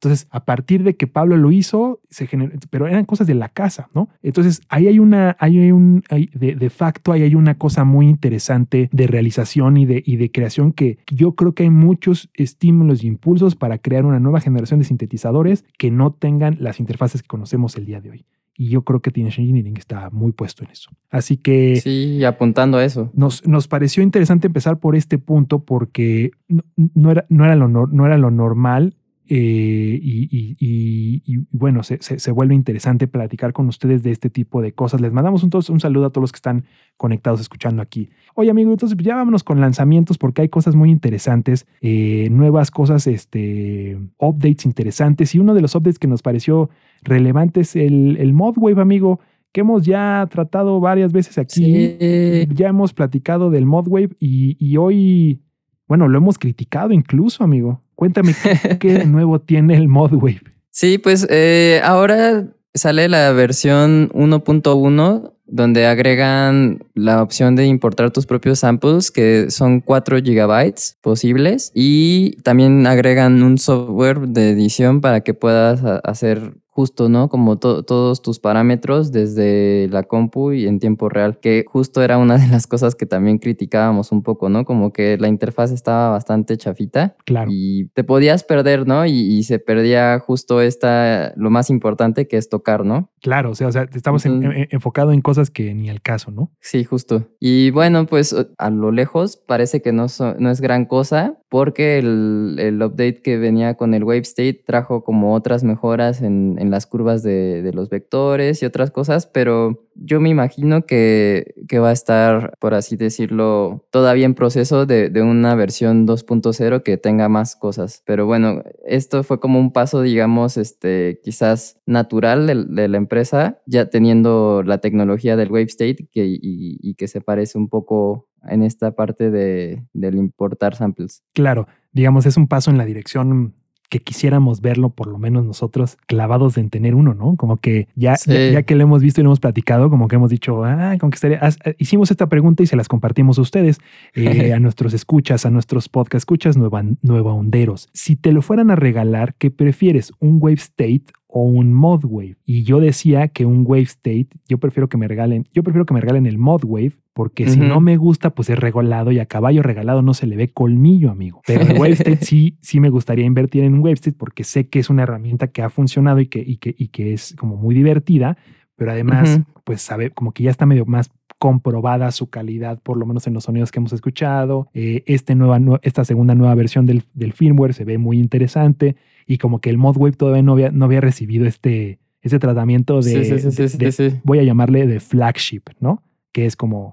Entonces, 0.00 0.28
a 0.30 0.44
partir 0.44 0.84
de 0.84 0.94
que 0.96 1.08
Pablo 1.08 1.36
lo 1.36 1.50
hizo, 1.50 2.00
se 2.08 2.28
generó, 2.28 2.52
pero 2.70 2.86
eran 2.86 3.04
cosas 3.04 3.26
de 3.26 3.34
la 3.34 3.48
casa, 3.48 3.88
¿no? 3.94 4.08
Entonces, 4.22 4.60
ahí 4.68 4.86
hay 4.86 5.00
una, 5.00 5.36
ahí 5.40 5.58
hay 5.58 5.72
un, 5.72 6.04
hay- 6.08 6.30
de, 6.34 6.54
de 6.54 6.70
facto, 6.70 7.10
ahí 7.10 7.22
hay 7.22 7.34
una 7.34 7.58
cosa 7.58 7.82
muy 7.82 8.06
interesante 8.06 8.88
de 8.92 9.06
realización 9.08 9.76
y 9.76 9.86
de, 9.86 10.00
y 10.06 10.16
de 10.16 10.30
creación 10.30 10.72
que 10.72 10.98
yo 11.10 11.32
creo 11.32 11.52
que 11.54 11.64
hay 11.64 11.70
muchos 11.70 12.30
estímulos 12.34 13.02
y 13.02 13.08
impulsos 13.08 13.56
para 13.56 13.78
crear 13.78 14.04
una 14.06 14.20
nueva 14.20 14.40
generación 14.40 14.78
de 14.78 14.84
sintetizadores 14.86 15.64
que 15.78 15.90
no 15.90 16.12
tengan 16.12 16.56
las 16.60 16.78
interfaces 16.78 17.22
que 17.22 17.28
conocemos 17.28 17.76
el 17.76 17.84
día 17.86 18.00
de 18.00 18.10
hoy. 18.10 18.26
Y 18.60 18.70
yo 18.70 18.82
creo 18.82 19.00
que 19.00 19.10
Teenage 19.12 19.40
Engineering 19.40 19.76
está 19.76 20.10
muy 20.10 20.32
puesto 20.32 20.64
en 20.64 20.70
eso. 20.70 20.90
Así 21.10 21.36
que 21.36 21.76
Sí, 21.80 22.24
apuntando 22.24 22.78
a 22.78 22.84
eso. 22.84 23.10
nos, 23.14 23.46
nos 23.46 23.68
pareció 23.68 24.02
interesante 24.02 24.48
empezar 24.48 24.78
por 24.80 24.96
este 24.96 25.18
punto 25.18 25.60
porque 25.64 26.32
no, 26.48 26.62
no 26.94 27.10
era, 27.12 27.24
no, 27.28 27.44
era, 27.44 27.54
lo, 27.56 27.68
no 27.68 28.06
era 28.06 28.18
lo 28.18 28.30
normal 28.32 28.94
eh, 29.28 29.98
y, 30.02 30.28
y- 30.30 30.56
y- 30.58 31.22
y, 31.26 31.38
bueno, 31.52 31.82
se, 31.82 31.98
se- 32.00 32.18
se 32.18 32.30
vuelve 32.32 32.54
interesante 32.54 33.06
platicar 33.06 33.52
con 33.52 33.68
ustedes 33.68 34.02
de 34.02 34.10
este 34.10 34.30
tipo 34.30 34.62
de 34.62 34.72
cosas. 34.72 35.00
Les 35.00 35.12
mandamos 35.12 35.42
un, 35.44 35.80
saludo 35.80 36.06
a 36.06 36.10
todos 36.10 36.22
los 36.22 36.32
que 36.32 36.36
están 36.36 36.64
conectados 36.96 37.40
escuchando 37.40 37.82
aquí. 37.82 38.08
Oye, 38.34 38.50
amigo, 38.50 38.70
entonces 38.70 38.96
ya 39.00 39.14
vámonos 39.16 39.44
con 39.44 39.60
lanzamientos 39.60 40.18
porque 40.18 40.42
hay 40.42 40.48
cosas 40.48 40.74
muy 40.74 40.90
interesantes, 40.90 41.66
eh, 41.80 42.28
nuevas 42.30 42.70
cosas, 42.70 43.06
este, 43.06 43.98
updates 44.18 44.64
interesantes. 44.66 45.34
Y 45.34 45.38
uno 45.38 45.54
de 45.54 45.60
los 45.60 45.74
updates 45.74 45.98
que 45.98 46.08
nos 46.08 46.22
pareció 46.22 46.70
relevante 47.02 47.60
es 47.60 47.76
el, 47.76 48.16
el 48.18 48.32
ModWave, 48.32 48.80
amigo, 48.80 49.20
que 49.52 49.60
hemos 49.62 49.84
ya 49.84 50.26
tratado 50.30 50.78
varias 50.78 51.12
veces 51.12 51.38
aquí 51.38 51.64
Sí. 51.64 52.46
ya 52.54 52.68
hemos 52.68 52.92
platicado 52.92 53.50
del 53.50 53.64
ModWave 53.64 54.10
y, 54.20 54.56
y 54.58 54.76
hoy, 54.76 55.40
bueno, 55.88 56.06
lo 56.06 56.18
hemos 56.18 56.38
criticado 56.38 56.92
incluso, 56.92 57.42
amigo. 57.42 57.82
Cuéntame 57.94 58.34
qué, 58.40 58.78
qué 58.78 58.92
de 58.92 59.06
nuevo 59.06 59.40
tiene 59.40 59.74
el 59.74 59.88
ModWave. 59.88 60.42
Sí, 60.70 60.98
pues 60.98 61.26
eh, 61.30 61.80
ahora 61.82 62.44
sale 62.74 63.08
la 63.08 63.32
versión 63.32 64.10
1.1 64.10 65.32
donde 65.48 65.86
agregan 65.86 66.84
la 66.94 67.22
opción 67.22 67.56
de 67.56 67.66
importar 67.66 68.10
tus 68.10 68.26
propios 68.26 68.60
samples, 68.60 69.10
que 69.10 69.50
son 69.50 69.80
4 69.80 70.18
gigabytes 70.22 70.98
posibles, 71.00 71.72
y 71.74 72.32
también 72.42 72.86
agregan 72.86 73.42
un 73.42 73.56
software 73.58 74.20
de 74.28 74.50
edición 74.50 75.00
para 75.00 75.22
que 75.22 75.34
puedas 75.34 75.82
hacer 76.04 76.52
justo, 76.78 77.08
¿no? 77.08 77.28
Como 77.28 77.58
to- 77.58 77.82
todos 77.82 78.22
tus 78.22 78.38
parámetros 78.38 79.10
desde 79.10 79.88
la 79.90 80.04
compu 80.04 80.52
y 80.52 80.68
en 80.68 80.78
tiempo 80.78 81.08
real, 81.08 81.40
que 81.40 81.64
justo 81.66 82.04
era 82.04 82.18
una 82.18 82.38
de 82.38 82.46
las 82.46 82.68
cosas 82.68 82.94
que 82.94 83.04
también 83.04 83.38
criticábamos 83.38 84.12
un 84.12 84.22
poco, 84.22 84.48
¿no? 84.48 84.64
Como 84.64 84.92
que 84.92 85.16
la 85.18 85.26
interfaz 85.26 85.72
estaba 85.72 86.10
bastante 86.10 86.56
chafita 86.56 87.16
Claro, 87.26 87.50
y 87.52 87.88
te 87.94 88.04
podías 88.04 88.44
perder, 88.44 88.86
¿no? 88.86 89.04
Y, 89.06 89.10
y 89.10 89.42
se 89.42 89.58
perdía 89.58 90.20
justo 90.20 90.60
esta, 90.60 91.32
lo 91.34 91.50
más 91.50 91.68
importante 91.68 92.28
que 92.28 92.36
es 92.36 92.48
tocar, 92.48 92.84
¿no? 92.84 93.10
claro, 93.20 93.50
o 93.50 93.54
sea, 93.56 93.66
o 93.66 93.72
sea 93.72 93.82
estamos 93.92 94.24
Ujú. 94.24 94.34
en- 94.36 94.68
enfocado 94.70 95.10
en 95.10 95.20
cosas 95.20 95.50
que 95.50 95.74
ni 95.74 95.90
al 95.90 96.00
caso, 96.00 96.30
¿no? 96.30 96.52
Sí, 96.60 96.84
justo. 96.84 97.26
Y 97.40 97.72
bueno, 97.72 98.06
pues 98.06 98.32
a 98.56 98.70
lo 98.70 98.92
lejos 98.92 99.36
parece 99.36 99.82
que 99.82 99.90
no, 99.92 100.08
so- 100.08 100.36
no 100.38 100.48
es 100.50 100.60
gran 100.60 100.84
cosa 100.86 101.36
porque 101.48 101.98
el, 101.98 102.56
el 102.58 102.82
update 102.82 103.22
que 103.22 103.38
venía 103.38 103.74
con 103.74 103.94
el 103.94 104.04
Wave 104.04 104.20
State 104.20 104.62
trajo 104.66 105.02
como 105.02 105.34
otras 105.34 105.64
mejoras 105.64 106.20
en, 106.20 106.56
en 106.58 106.70
las 106.70 106.86
curvas 106.86 107.22
de, 107.22 107.62
de 107.62 107.72
los 107.72 107.88
vectores 107.88 108.62
y 108.62 108.66
otras 108.66 108.90
cosas, 108.90 109.26
pero 109.26 109.88
yo 109.94 110.20
me 110.20 110.28
imagino 110.28 110.84
que, 110.86 111.54
que 111.68 111.78
va 111.78 111.90
a 111.90 111.92
estar, 111.92 112.54
por 112.60 112.74
así 112.74 112.96
decirlo, 112.96 113.86
todavía 113.90 114.26
en 114.26 114.34
proceso 114.34 114.86
de, 114.86 115.10
de 115.10 115.22
una 115.22 115.54
versión 115.54 116.06
2.0 116.06 116.82
que 116.82 116.96
tenga 116.98 117.28
más 117.28 117.56
cosas. 117.56 118.02
Pero 118.06 118.26
bueno, 118.26 118.62
esto 118.86 119.24
fue 119.24 119.40
como 119.40 119.58
un 119.58 119.72
paso, 119.72 120.02
digamos, 120.02 120.56
este, 120.56 121.20
quizás 121.24 121.80
natural 121.86 122.46
de, 122.46 122.88
la 122.88 122.96
empresa, 122.96 123.60
ya 123.66 123.90
teniendo 123.90 124.62
la 124.62 124.78
tecnología 124.78 125.36
del 125.36 125.50
Wave 125.50 125.64
State 125.64 126.08
que, 126.12 126.26
y 126.26 126.94
que 126.94 127.08
se 127.08 127.20
parece 127.20 127.58
un 127.58 127.68
poco 127.68 128.28
en 128.48 128.62
esta 128.62 128.92
parte 128.92 129.30
de, 129.30 129.84
del 129.92 130.16
importar 130.16 130.74
samples. 130.74 131.22
Claro, 131.34 131.66
digamos, 131.92 132.26
es 132.26 132.36
un 132.36 132.46
paso 132.48 132.70
en 132.70 132.78
la 132.78 132.84
dirección 132.84 133.54
que 133.90 134.00
quisiéramos 134.00 134.60
verlo, 134.60 134.90
por 134.90 135.06
lo 135.06 135.16
menos 135.16 135.46
nosotros, 135.46 135.96
clavados 136.06 136.58
en 136.58 136.68
tener 136.68 136.94
uno, 136.94 137.14
¿no? 137.14 137.36
Como 137.36 137.56
que 137.56 137.88
ya, 137.94 138.16
Sí. 138.16 138.30
ya, 138.30 138.50
ya 138.50 138.62
que 138.62 138.74
lo 138.74 138.82
hemos 138.82 139.00
visto 139.00 139.20
y 139.20 139.24
lo 139.24 139.30
hemos 139.30 139.40
platicado, 139.40 139.88
como 139.88 140.08
que 140.08 140.16
hemos 140.16 140.28
dicho, 140.28 140.62
ah, 140.62 140.94
como 141.00 141.08
que 141.08 141.14
estaría, 141.14 141.38
haz- 141.40 141.56
hicimos 141.78 142.10
esta 142.10 142.26
pregunta 142.28 142.62
y 142.62 142.66
se 142.66 142.76
las 142.76 142.86
compartimos 142.86 143.38
a 143.38 143.40
ustedes, 143.40 143.78
eh, 144.14 144.52
a 144.54 144.60
nuestros 144.60 144.92
escuchas, 144.92 145.46
a 145.46 145.50
nuestros 145.50 145.88
podcast 145.88 146.16
escuchas 146.20 146.58
nueva, 146.58 146.84
nueva 147.00 147.32
honderos. 147.32 147.88
Si 147.94 148.14
te 148.14 148.30
lo 148.32 148.42
fueran 148.42 148.70
a 148.70 148.76
regalar, 148.76 149.34
¿qué 149.38 149.50
prefieres? 149.50 150.12
¿Un 150.20 150.36
Wave 150.38 150.56
State 150.56 151.04
o 151.38 151.42
un 151.44 151.72
Mod 151.72 152.04
Wave? 152.04 152.36
Y 152.44 152.62
yo 152.64 152.80
decía 152.80 153.28
que 153.28 153.46
un 153.46 153.64
Wave 153.66 153.82
State, 153.82 154.28
yo 154.48 154.58
prefiero 154.58 154.88
que 154.88 154.96
me 154.96 155.06
regalen, 155.08 155.46
yo 155.52 155.62
prefiero 155.62 155.86
que 155.86 155.94
me 155.94 156.00
regalen 156.00 156.26
el 156.26 156.38
Mod 156.38 156.64
Wave 156.64 156.92
porque 157.12 157.48
si 157.48 157.58
no 157.68 157.80
me 157.80 157.96
gusta, 157.96 158.30
pues 158.30 158.48
es 158.50 158.58
regalado 158.58 159.10
y 159.12 159.18
a 159.18 159.26
caballo 159.26 159.62
regalado 159.62 160.02
no 160.02 160.14
se 160.14 160.26
le 160.26 160.36
ve 160.36 160.48
colmillo, 160.52 161.10
amigo. 161.10 161.42
Pero 161.46 161.62
el 161.62 161.72
Wave 161.78 161.92
State 161.92 162.18
sí, 162.24 162.56
sí 162.60 162.78
me 162.80 162.90
gustaría 162.90 163.24
invertir 163.24 163.64
en 163.64 163.74
un 163.74 163.80
Wave 163.80 163.94
State 163.94 164.16
porque 164.18 164.44
sé 164.44 164.68
que 164.68 164.78
es 164.78 164.88
una 164.90 165.02
herramienta 165.02 165.48
que 165.48 165.62
ha 165.62 165.68
funcionado 165.70 166.20
y 166.20 166.26
que, 166.26 166.40
y 166.46 166.56
que, 166.58 166.74
y 166.78 166.88
que 166.88 167.12
es 167.14 167.34
como 167.38 167.56
muy 167.56 167.74
divertida, 167.74 168.36
pero 168.76 168.92
además, 168.92 169.40
pues 169.64 169.82
sabe, 169.82 170.10
como 170.10 170.32
que 170.32 170.44
ya 170.44 170.50
está 170.50 170.64
medio 170.66 170.86
más 170.86 171.10
comprobada 171.38 172.10
su 172.10 172.30
calidad, 172.30 172.80
por 172.82 172.96
lo 172.96 173.06
menos 173.06 173.26
en 173.26 173.34
los 173.34 173.44
sonidos 173.44 173.70
que 173.70 173.78
hemos 173.78 173.92
escuchado. 173.92 174.68
Eh, 174.74 175.02
este 175.06 175.34
nueva, 175.34 175.58
nu- 175.58 175.78
esta 175.82 176.04
segunda 176.04 176.34
nueva 176.34 176.54
versión 176.54 176.84
del, 176.86 177.02
del 177.14 177.32
firmware 177.32 177.74
se 177.74 177.84
ve 177.84 177.96
muy 177.98 178.18
interesante 178.18 178.96
y 179.28 179.38
como 179.38 179.60
que 179.60 179.70
el 179.70 179.78
ModWave 179.78 180.16
todavía 180.16 180.42
no 180.42 180.52
había, 180.52 180.70
no 180.72 180.86
había 180.86 181.00
recibido 181.00 181.46
este, 181.46 182.00
este 182.22 182.38
tratamiento 182.40 182.96
de, 183.02 183.24
Sí, 183.24 183.24
sí, 183.52 183.68
sí, 183.68 183.78
de- 183.78 183.92
voy 184.24 184.40
a 184.40 184.42
llamarle 184.42 184.86
de 184.88 184.98
flagship, 184.98 185.62
¿no? 185.78 186.02
Que 186.32 186.46
es 186.46 186.56
como, 186.56 186.90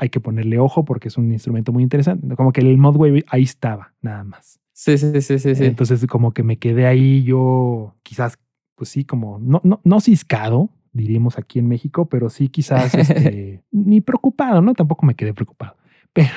hay 0.00 0.08
que 0.08 0.18
ponerle 0.20 0.58
ojo 0.58 0.84
porque 0.84 1.08
es 1.08 1.16
un 1.18 1.30
instrumento 1.30 1.72
muy 1.72 1.82
interesante. 1.82 2.34
Como 2.36 2.52
que 2.52 2.60
el 2.62 2.76
ModWave 2.78 3.24
ahí 3.28 3.42
estaba, 3.44 3.92
nada 4.00 4.24
más. 4.24 4.58
Sí, 4.72 4.96
sí, 4.98 5.20
sí, 5.20 5.38
sí, 5.38 5.54
sí. 5.54 5.64
Entonces 5.64 6.04
como 6.06 6.32
que 6.32 6.42
me 6.42 6.56
quedé 6.56 6.86
ahí 6.86 7.22
yo 7.22 7.94
quizás, 8.02 8.38
pues 8.74 8.88
sí, 8.88 9.04
como 9.04 9.38
no, 9.38 9.60
no, 9.62 9.80
no 9.84 10.00
ciscado, 10.00 10.70
diríamos 10.92 11.38
aquí 11.38 11.58
en 11.58 11.68
México, 11.68 12.06
pero 12.06 12.30
sí 12.30 12.48
quizás 12.48 12.94
este, 12.94 13.62
ni 13.70 14.00
preocupado, 14.00 14.60
¿no? 14.62 14.74
Tampoco 14.74 15.06
me 15.06 15.14
quedé 15.14 15.32
preocupado. 15.34 15.76
Pero, 16.14 16.28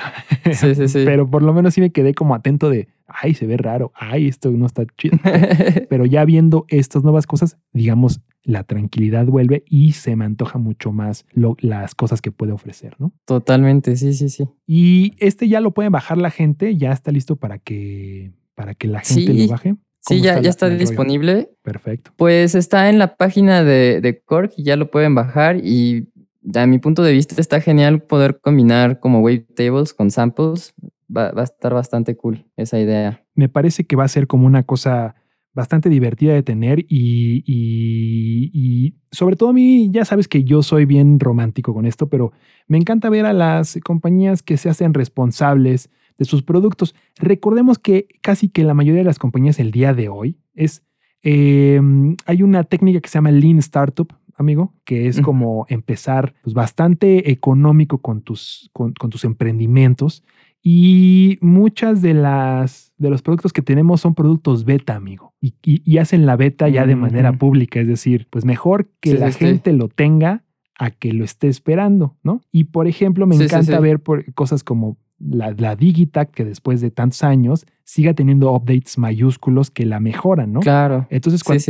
Sí, 0.54 0.74
sí, 0.74 0.88
sí. 0.88 1.02
pero 1.04 1.28
por 1.30 1.42
lo 1.42 1.52
menos 1.52 1.74
sí 1.74 1.80
me 1.80 1.90
quedé 1.90 2.14
como 2.14 2.34
atento 2.34 2.70
de, 2.70 2.88
ay, 3.06 3.34
se 3.34 3.46
ve 3.46 3.56
raro, 3.56 3.92
ay, 3.94 4.28
esto 4.28 4.50
no 4.50 4.64
está 4.66 4.84
chido. 4.96 5.18
Pero 5.90 6.06
ya 6.06 6.24
viendo 6.24 6.64
estas 6.68 7.02
nuevas 7.02 7.26
cosas, 7.26 7.58
digamos, 7.72 8.20
la 8.42 8.62
tranquilidad 8.64 9.26
vuelve 9.26 9.64
y 9.68 9.92
se 9.92 10.14
me 10.16 10.24
antoja 10.24 10.58
mucho 10.58 10.92
más 10.92 11.24
lo- 11.32 11.56
las 11.60 11.94
cosas 11.94 12.22
que 12.22 12.30
puede 12.32 12.52
ofrecer, 12.52 12.94
¿no? 12.98 13.12
Totalmente, 13.26 13.96
sí, 13.96 14.12
sí, 14.14 14.28
sí. 14.28 14.44
Y 14.66 15.12
este 15.18 15.48
ya 15.48 15.60
lo 15.60 15.72
pueden 15.72 15.92
bajar 15.92 16.16
la 16.18 16.30
gente, 16.30 16.76
ya 16.76 16.92
está 16.92 17.10
listo 17.12 17.36
para 17.36 17.58
que, 17.58 18.32
para 18.54 18.74
que 18.74 18.86
la 18.88 19.00
gente 19.00 19.32
Sí. 19.32 19.46
lo 19.46 19.48
baje. 19.48 19.74
Sí, 20.00 20.14
¿Cómo 20.18 20.24
ya, 20.24 20.30
está 20.34 20.42
ya 20.42 20.50
está 20.50 20.68
disponible. 20.70 21.50
Perfecto. 21.62 22.12
Pues 22.16 22.54
está 22.54 22.88
en 22.88 22.98
la 23.00 23.16
página 23.16 23.64
de, 23.64 24.00
de 24.00 24.22
y 24.56 24.62
ya 24.62 24.76
lo 24.76 24.90
pueden 24.92 25.16
bajar 25.16 25.56
y 25.56 26.08
a 26.54 26.66
mi 26.66 26.78
punto 26.78 27.02
de 27.02 27.12
vista 27.12 27.40
está 27.40 27.60
genial 27.60 28.02
poder 28.02 28.40
combinar 28.40 29.00
como 29.00 29.20
wavetables 29.20 29.94
con 29.94 30.10
samples. 30.10 30.74
Va, 31.14 31.30
va 31.30 31.42
a 31.42 31.44
estar 31.44 31.72
bastante 31.72 32.16
cool 32.16 32.46
esa 32.56 32.80
idea. 32.80 33.24
Me 33.34 33.48
parece 33.48 33.84
que 33.84 33.94
va 33.96 34.04
a 34.04 34.08
ser 34.08 34.26
como 34.26 34.46
una 34.46 34.64
cosa 34.64 35.14
bastante 35.54 35.88
divertida 35.88 36.34
de 36.34 36.42
tener 36.42 36.80
y, 36.80 37.42
y- 37.46 38.50
y 38.52 38.94
sobre 39.10 39.36
todo 39.36 39.50
a 39.50 39.52
mí, 39.52 39.88
ya 39.90 40.04
sabes 40.04 40.28
que 40.28 40.44
yo 40.44 40.62
soy 40.62 40.84
bien 40.84 41.18
romántico 41.18 41.72
con 41.72 41.86
esto, 41.86 42.08
pero 42.08 42.32
me 42.66 42.76
encanta 42.76 43.08
ver 43.08 43.24
a 43.24 43.32
las 43.32 43.78
compañías 43.84 44.42
que 44.42 44.56
se 44.58 44.68
hacen 44.68 44.92
responsables 44.94 45.90
de 46.18 46.24
sus 46.24 46.42
productos. 46.42 46.94
Recordemos 47.18 47.78
que 47.78 48.08
casi 48.20 48.48
que 48.48 48.64
la 48.64 48.74
mayoría 48.74 49.00
de 49.00 49.04
las 49.06 49.18
compañías 49.18 49.58
el 49.60 49.70
día 49.70 49.94
de 49.94 50.08
hoy 50.08 50.38
es, 50.54 50.82
eh, 51.22 51.80
hay 52.26 52.42
una 52.42 52.64
técnica 52.64 53.00
que 53.00 53.08
se 53.08 53.14
llama 53.14 53.30
Lean 53.30 53.58
Startup. 53.58 54.12
Amigo, 54.36 54.74
que 54.84 55.08
es 55.08 55.20
como 55.20 55.66
empezar 55.68 56.34
pues, 56.42 56.54
bastante 56.54 57.30
económico 57.30 57.98
con 57.98 58.22
tus, 58.22 58.70
con, 58.72 58.92
con 58.92 59.10
tus 59.10 59.24
emprendimientos. 59.24 60.22
Y 60.68 61.38
muchas 61.40 62.02
de 62.02 62.12
las 62.14 62.92
de 62.98 63.10
los 63.10 63.22
productos 63.22 63.52
que 63.52 63.62
tenemos 63.62 64.00
son 64.00 64.14
productos 64.14 64.64
beta, 64.64 64.96
amigo. 64.96 65.32
Y, 65.40 65.54
y- 65.62 65.82
y 65.84 65.98
hacen 65.98 66.26
la 66.26 66.34
beta 66.36 66.68
ya 66.68 66.86
de 66.86 66.96
manera 66.96 67.30
Ujú. 67.30 67.38
pública. 67.38 67.78
Es 67.80 67.86
decir, 67.86 68.26
pues 68.30 68.44
mejor 68.44 68.88
que 69.00 69.10
Sí, 69.12 69.18
la 69.18 69.26
sí, 69.30 69.38
sí. 69.38 69.44
gente 69.46 69.72
lo 69.72 69.88
tenga 69.88 70.42
a 70.78 70.90
que 70.90 71.12
lo 71.12 71.24
esté 71.24 71.48
esperando, 71.48 72.16
¿no? 72.22 72.40
Y 72.52 72.64
por 72.64 72.88
ejemplo, 72.88 73.26
me 73.26 73.36
encanta 73.36 73.78
ver 73.80 74.00
por 74.00 74.32
cosas 74.34 74.64
como 74.64 74.96
la, 75.18 75.54
la 75.56 75.76
Digitac, 75.76 76.30
que 76.32 76.44
después 76.44 76.80
de 76.80 76.90
tantos 76.90 77.22
años 77.22 77.64
siga 77.84 78.12
teniendo 78.14 78.52
updates 78.52 78.98
mayúsculos 78.98 79.70
que 79.70 79.86
la 79.86 80.00
mejoran, 80.00 80.52
¿no? 80.52 80.60
Claro. 80.60 81.06
Entonces, 81.10 81.44
cuando, 81.44 81.62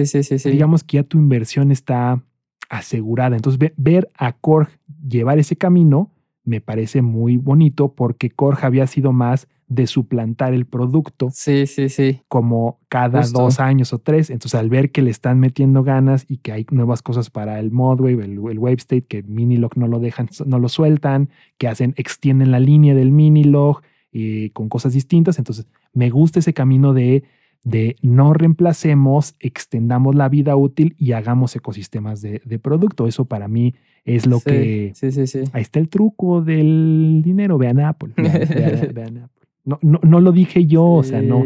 digamos 0.51 0.83
que 0.85 0.97
ya 0.97 1.03
tu 1.03 1.19
inversión 1.19 1.71
está 1.71 2.23
asegurada. 2.69 3.37
Entonces, 3.37 3.59
ve- 3.59 3.75
ver 3.77 4.11
a 4.17 4.33
Korg 4.33 4.69
llevar 5.09 5.39
ese 5.39 5.57
camino 5.57 6.11
me 6.45 6.61
parece 6.61 7.03
muy 7.03 7.37
bonito 7.39 7.93
porque 7.95 8.31
Korg 8.31 8.65
había 8.65 8.87
sido 8.87 9.13
más 9.13 9.49
de 9.69 9.89
suplantar 9.89 10.55
el 10.55 10.65
producto 10.65 11.29
Sí, 11.33 11.67
sí, 11.67 11.89
sí. 11.89 12.21
como 12.29 12.79
cada 12.89 13.23
Justo. 13.23 13.41
dos 13.43 13.59
años 13.59 13.93
o 13.93 13.99
tres. 13.99 14.31
Entonces, 14.31 14.55
al 14.61 14.69
ver 14.71 14.93
que 14.93 15.03
le 15.03 15.11
están 15.11 15.41
metiendo 15.41 15.83
ganas 15.83 16.25
y 16.29 16.37
que 16.37 16.53
hay 16.53 16.65
nuevas 16.71 17.03
cosas 17.03 17.31
para 17.31 17.59
el 17.59 17.73
Modwave, 17.73 18.25
el, 18.25 18.39
el 18.49 18.59
Wave 18.61 18.75
State, 18.77 19.07
que 19.09 19.25
Minilog 19.25 19.77
no 19.77 19.89
lo 19.89 19.99
dejan, 19.99 20.29
no 20.47 20.61
lo 20.61 20.69
sueltan, 20.69 21.31
que 21.59 21.67
hacen, 21.67 21.95
extienden 21.97 22.53
la 22.53 22.61
línea 22.61 22.95
del 22.95 23.11
Minilog 23.11 23.81
eh, 24.13 24.51
con 24.53 24.69
cosas 24.69 24.93
distintas. 24.93 25.39
Entonces, 25.39 25.67
me 25.93 26.11
gusta 26.11 26.39
ese 26.39 26.55
camino 26.55 26.93
de, 26.95 27.25
de 27.67 27.97
no 28.01 28.33
reemplacemos, 28.33 29.35
extendamos 29.41 30.15
la 30.15 30.29
vida 30.29 30.55
útil 30.55 30.95
y 30.99 31.13
hagamos 31.13 31.57
ecosistemas 31.57 32.23
de, 32.23 32.41
de 32.45 32.59
producto. 32.61 33.09
Eso 33.09 33.25
para 33.25 33.49
mí 33.49 33.75
es 34.05 34.25
lo 34.27 34.39
Sí, 34.39 34.45
que... 34.47 34.93
Sí, 34.95 35.11
sí, 35.11 35.27
sí. 35.27 35.41
Ahí 35.53 35.63
está 35.63 35.81
el 35.81 35.89
truco 35.89 36.43
del 36.43 37.23
dinero. 37.25 37.59
Vean 37.59 37.81
Apple. 37.81 38.13
Vean, 38.17 38.33
vean- 38.49 38.91
vean 38.95 39.19
Apple. 39.19 39.47
No, 39.65 39.79
no, 39.83 39.99
no 40.05 40.21
lo 40.21 40.31
dije 40.31 40.67
yo, 40.67 40.85
o 40.85 41.03
sea, 41.03 41.21
no, 41.21 41.43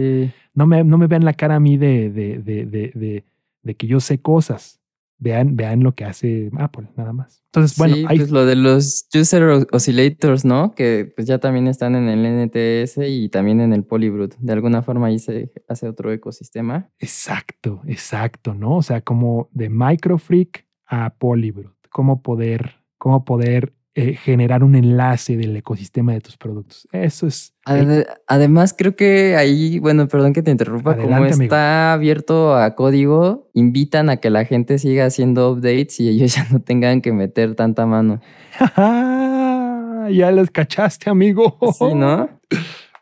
no 0.55 0.67
me, 0.67 0.85
no 0.85 0.99
me 0.99 1.07
vean 1.07 1.25
la 1.25 1.33
cara 1.33 1.57
a 1.57 1.61
mí 1.61 1.79
de, 1.79 2.11
de, 2.11 2.39
de- 2.43 3.25
de 3.63 3.75
que 3.75 3.87
yo 3.87 4.01
sé 4.01 4.21
cosas. 4.21 4.80
Vean, 5.23 5.55
vean 5.55 5.83
lo 5.83 5.95
que 5.95 6.07
hace 6.07 6.51
Apple, 6.59 6.89
nada 6.97 7.13
más. 7.13 7.45
Entonces, 7.53 7.77
bueno, 7.77 7.95
sí, 7.95 8.05
ahí 8.09 8.17
pues 8.17 8.31
lo 8.31 8.47
de 8.47 8.57
los 8.57 9.07
user 9.15 9.67
oscillators, 9.71 10.47
¿no? 10.47 10.75
Que 10.75 11.13
pues 11.15 11.27
ya 11.27 11.39
también 11.39 11.67
están 11.67 11.95
en 11.95 12.09
el 12.09 12.25
NTS 12.25 12.99
y 13.07 13.29
también 13.29 13.61
en 13.61 13.75
el 13.75 13.85
Polybrute. 13.85 14.37
De 14.41 14.53
alguna 14.53 14.83
forma 14.83 15.09
ahí 15.09 15.19
se 15.19 15.53
hace 15.69 15.89
otro 15.89 16.11
ecosistema. 16.11 16.91
exacto, 16.99 17.83
exacto, 17.87 18.55
¿no? 18.55 18.77
O 18.77 18.83
sea, 18.83 19.03
como 19.03 19.51
de 19.53 19.69
Microfreak 19.69 20.67
a 20.87 21.15
Polybrute, 21.19 21.89
cómo 21.91 22.23
poder, 22.23 22.77
cómo 22.97 23.25
poder 23.25 23.75
eh, 24.01 24.15
generar 24.15 24.65
un 24.65 24.75
enlace 24.75 25.37
del 25.37 25.57
ecosistema 25.57 26.13
de 26.13 26.21
tus 26.21 26.37
productos. 26.37 26.89
Eso 26.93 27.27
es. 27.27 27.55
Ade- 27.67 28.07
Además, 28.27 28.75
creo 28.77 28.97
que 28.97 29.37
ahí, 29.37 29.79
bueno, 29.79 30.09
perdón 30.09 30.33
que 30.33 30.43
te 30.43 30.51
interrumpa, 30.51 30.97
como 30.97 31.15
amigo. 31.17 31.43
está 31.43 31.93
abierto 31.93 32.57
a 32.57 32.75
código, 32.75 33.51
invitan 33.55 34.09
a 34.11 34.17
que 34.17 34.31
la 34.31 34.45
gente 34.45 34.79
siga 34.79 35.07
haciendo 35.07 35.51
updates 35.53 36.01
y 36.01 36.09
ellos 36.09 36.35
ya 36.37 36.47
no 36.51 36.61
tengan 36.61 37.01
que 37.03 37.13
meter 37.13 37.55
tanta 37.55 37.87
mano. 37.87 38.21
ya 40.11 40.31
les 40.33 40.51
cachaste, 40.51 41.11
amigo. 41.11 41.57
Sí, 41.79 41.95
¿no? 41.95 42.29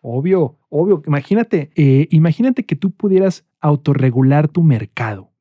Obvio, 0.02 0.58
obvio. 0.68 1.02
Imagínate, 1.06 1.70
eh, 1.74 2.06
imagínate 2.10 2.64
que 2.64 2.76
tú 2.76 2.90
pudieras 2.92 3.44
autorregular 3.60 4.48
tu 4.48 4.62
mercado 4.62 5.32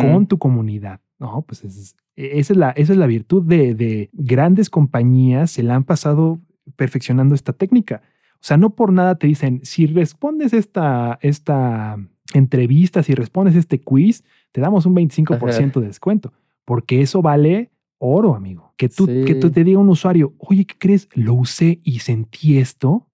con 0.00 0.26
tu 0.26 0.38
comunidad. 0.38 1.00
No, 1.18 1.42
pues 1.46 1.64
es- 1.64 1.94
esa, 2.16 2.52
es 2.52 2.56
la, 2.58 2.70
esa 2.70 2.92
es 2.92 2.98
la 2.98 3.06
virtud 3.06 3.42
de, 3.42 3.74
de 3.74 4.10
grandes 4.12 4.70
compañías. 4.70 5.50
Se 5.50 5.62
la 5.62 5.74
han 5.74 5.84
pasado 5.84 6.40
perfeccionando 6.76 7.34
esta 7.34 7.52
técnica. 7.52 8.02
O 8.34 8.46
sea, 8.46 8.56
no 8.56 8.70
por 8.74 8.92
nada 8.92 9.16
te 9.16 9.26
dicen, 9.26 9.60
si 9.62 9.86
respondes 9.86 10.52
esta, 10.52 11.18
esta 11.22 11.96
entrevista, 12.34 13.02
si 13.02 13.14
respondes 13.14 13.54
este 13.56 13.80
quiz, 13.80 14.24
te 14.52 14.60
damos 14.60 14.86
un 14.86 14.94
25% 14.94 15.80
de 15.80 15.86
descuento, 15.86 16.32
porque 16.64 17.00
eso 17.00 17.22
vale 17.22 17.70
oro, 17.98 18.34
amigo. 18.34 18.74
Que 18.76 18.88
tú, 18.88 19.06
que 19.06 19.34
tú 19.36 19.46
Sí. 19.48 19.54
te 19.54 19.64
diga 19.64 19.78
un 19.78 19.88
usuario, 19.88 20.34
oye, 20.38 20.66
¿qué 20.66 20.74
crees? 20.78 21.08
Lo 21.14 21.34
usé 21.34 21.80
y 21.84 22.00
sentí 22.00 22.58
esto 22.58 23.06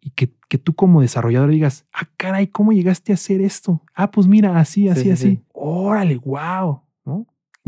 y 0.00 0.10
que, 0.10 0.30
que 0.48 0.58
tú 0.58 0.74
como 0.74 1.02
desarrollador 1.02 1.50
digas, 1.50 1.86
ah, 1.92 2.08
caray, 2.16 2.48
¿cómo 2.48 2.72
llegaste 2.72 3.12
a 3.12 3.14
hacer 3.14 3.40
esto? 3.42 3.82
Ah, 3.94 4.10
pues 4.10 4.26
mira, 4.26 4.58
así, 4.58 4.88
así, 4.88 5.02
sí, 5.04 5.10
así. 5.10 5.28
sí. 5.36 5.40
Órale, 5.52 6.16
wow. 6.16 6.80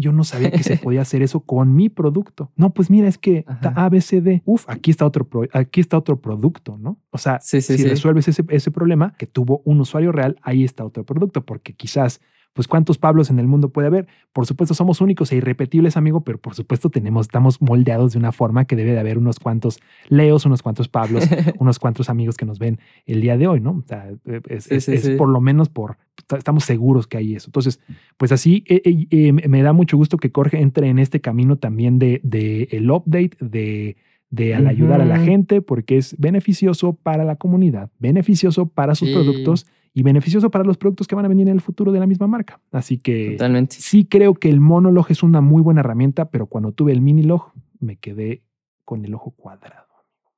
Yo 0.01 0.13
no 0.13 0.25
sabía 0.25 0.51
que 0.51 0.63
se 0.63 0.77
podía 0.85 1.03
hacer 1.03 1.23
eso 1.23 1.41
con 1.41 1.75
mi 1.75 1.89
producto. 1.89 2.51
No, 2.57 2.73
pues 2.73 2.91
mira, 2.91 3.07
es 3.09 3.19
que 3.19 3.45
ABCD. 3.75 4.43
Uf, 4.45 4.65
aquí 4.69 4.91
está 4.91 5.05
otro, 5.07 5.25
pro- 5.29 5.49
aquí 5.53 5.81
está 5.81 5.97
otro 5.99 6.21
producto, 6.21 6.77
¿no? 6.79 6.99
O 7.11 7.19
sea, 7.19 7.39
Sí, 7.41 7.61
sí, 7.61 7.77
si 7.77 7.83
sí. 7.85 7.89
resuelves 7.89 8.29
ese, 8.29 8.45
ese 8.49 8.71
problema 8.71 9.15
que 9.19 9.27
tuvo 9.27 9.63
un 9.65 9.81
usuario 9.81 10.13
real, 10.13 10.37
ahí 10.43 10.65
está 10.65 10.85
otro 10.85 11.05
producto, 11.05 11.45
porque 11.45 11.75
quizás, 11.75 12.21
pues, 12.53 12.67
¿cuántos 12.69 12.99
Pablos 12.99 13.31
en 13.31 13.39
el 13.39 13.47
mundo 13.47 13.71
puede 13.71 13.87
haber? 13.87 14.07
Por 14.33 14.45
supuesto, 14.47 14.75
somos 14.75 15.01
únicos 15.01 15.31
e 15.33 15.37
irrepetibles, 15.37 15.97
amigo, 15.97 16.23
pero 16.23 16.39
por 16.39 16.55
supuesto 16.55 16.91
tenemos, 16.91 17.27
estamos 17.27 17.61
moldeados 17.63 18.13
de 18.13 18.19
una 18.19 18.33
forma 18.33 18.65
que 18.65 18.77
debe 18.77 18.93
de 18.93 18.99
haber 18.99 19.19
unos 19.19 19.39
cuantos 19.39 19.81
Leos, 20.09 20.47
unos 20.47 20.63
cuantos 20.63 20.89
Pablos, 20.89 21.25
unos 21.59 21.79
cuantos 21.79 22.11
amigos 22.11 22.37
que 22.37 22.47
nos 22.47 22.59
ven 22.59 22.79
el 23.07 23.21
día 23.21 23.37
de 23.37 23.47
hoy, 23.47 23.61
¿no? 23.61 23.71
O 23.73 23.85
sea, 23.87 24.11
es, 24.49 24.65
Sí, 24.65 24.75
es- 24.75 24.85
sí, 24.85 24.93
es 24.95 25.03
sí. 25.03 25.15
por 25.15 25.29
lo 25.29 25.41
menos 25.41 25.69
por, 25.69 25.97
estamos 26.37 26.65
seguros 26.65 27.07
que 27.07 27.19
hay 27.19 27.35
eso. 27.37 27.49
Entonces, 27.49 27.81
pues 28.17 28.33
así, 28.33 28.65
eh, 28.69 28.83
eh, 28.85 29.07
eh, 29.11 29.33
me 29.33 29.63
da 29.63 29.73
mucho 29.73 29.97
gusto 29.97 30.17
que 30.17 30.31
Jorge 30.35 30.61
entre 30.61 30.89
en 30.89 30.99
este 30.99 31.21
camino 31.21 31.57
también 31.57 31.99
de, 31.99 32.21
de 32.25 32.69
el 32.73 32.91
update, 32.91 33.37
de, 33.41 33.97
de 34.31 34.55
al 34.55 34.67
ayudar 34.67 35.01
a 35.01 35.05
la 35.05 35.19
gente, 35.19 35.61
porque 35.63 35.97
es 35.97 36.15
beneficioso 36.19 36.93
para 36.95 37.25
la 37.25 37.37
comunidad, 37.37 37.91
beneficioso 37.99 38.67
para 38.67 38.95
sus 38.95 39.09
Sí. 39.09 39.15
productos 39.15 39.67
y 39.93 40.03
beneficioso 40.03 40.51
para 40.51 40.65
los 40.65 40.77
productos 40.79 41.07
que 41.07 41.15
van 41.15 41.25
a 41.25 41.29
venir 41.29 41.49
en 41.49 41.55
el 41.55 41.61
futuro 41.61 41.91
de 41.93 41.99
la 42.01 42.07
misma 42.07 42.27
marca. 42.27 42.61
Así 42.71 42.99
que 42.99 43.33
Totalmente. 43.33 43.77
sí 43.79 44.05
creo 44.05 44.35
que 44.35 44.49
el 44.49 44.61
monolog 44.61 45.07
es 45.11 45.23
una 45.23 45.41
muy 45.41 45.63
buena 45.63 45.81
herramienta, 45.81 46.31
pero 46.31 46.47
cuando 46.47 46.73
tuve 46.73 46.93
el 46.93 47.01
minilog 47.01 47.53
me 47.81 47.97
quedé 47.97 48.43
con 48.85 49.05
el 49.05 49.15
ojo 49.15 49.31
cuadrado. 49.33 49.87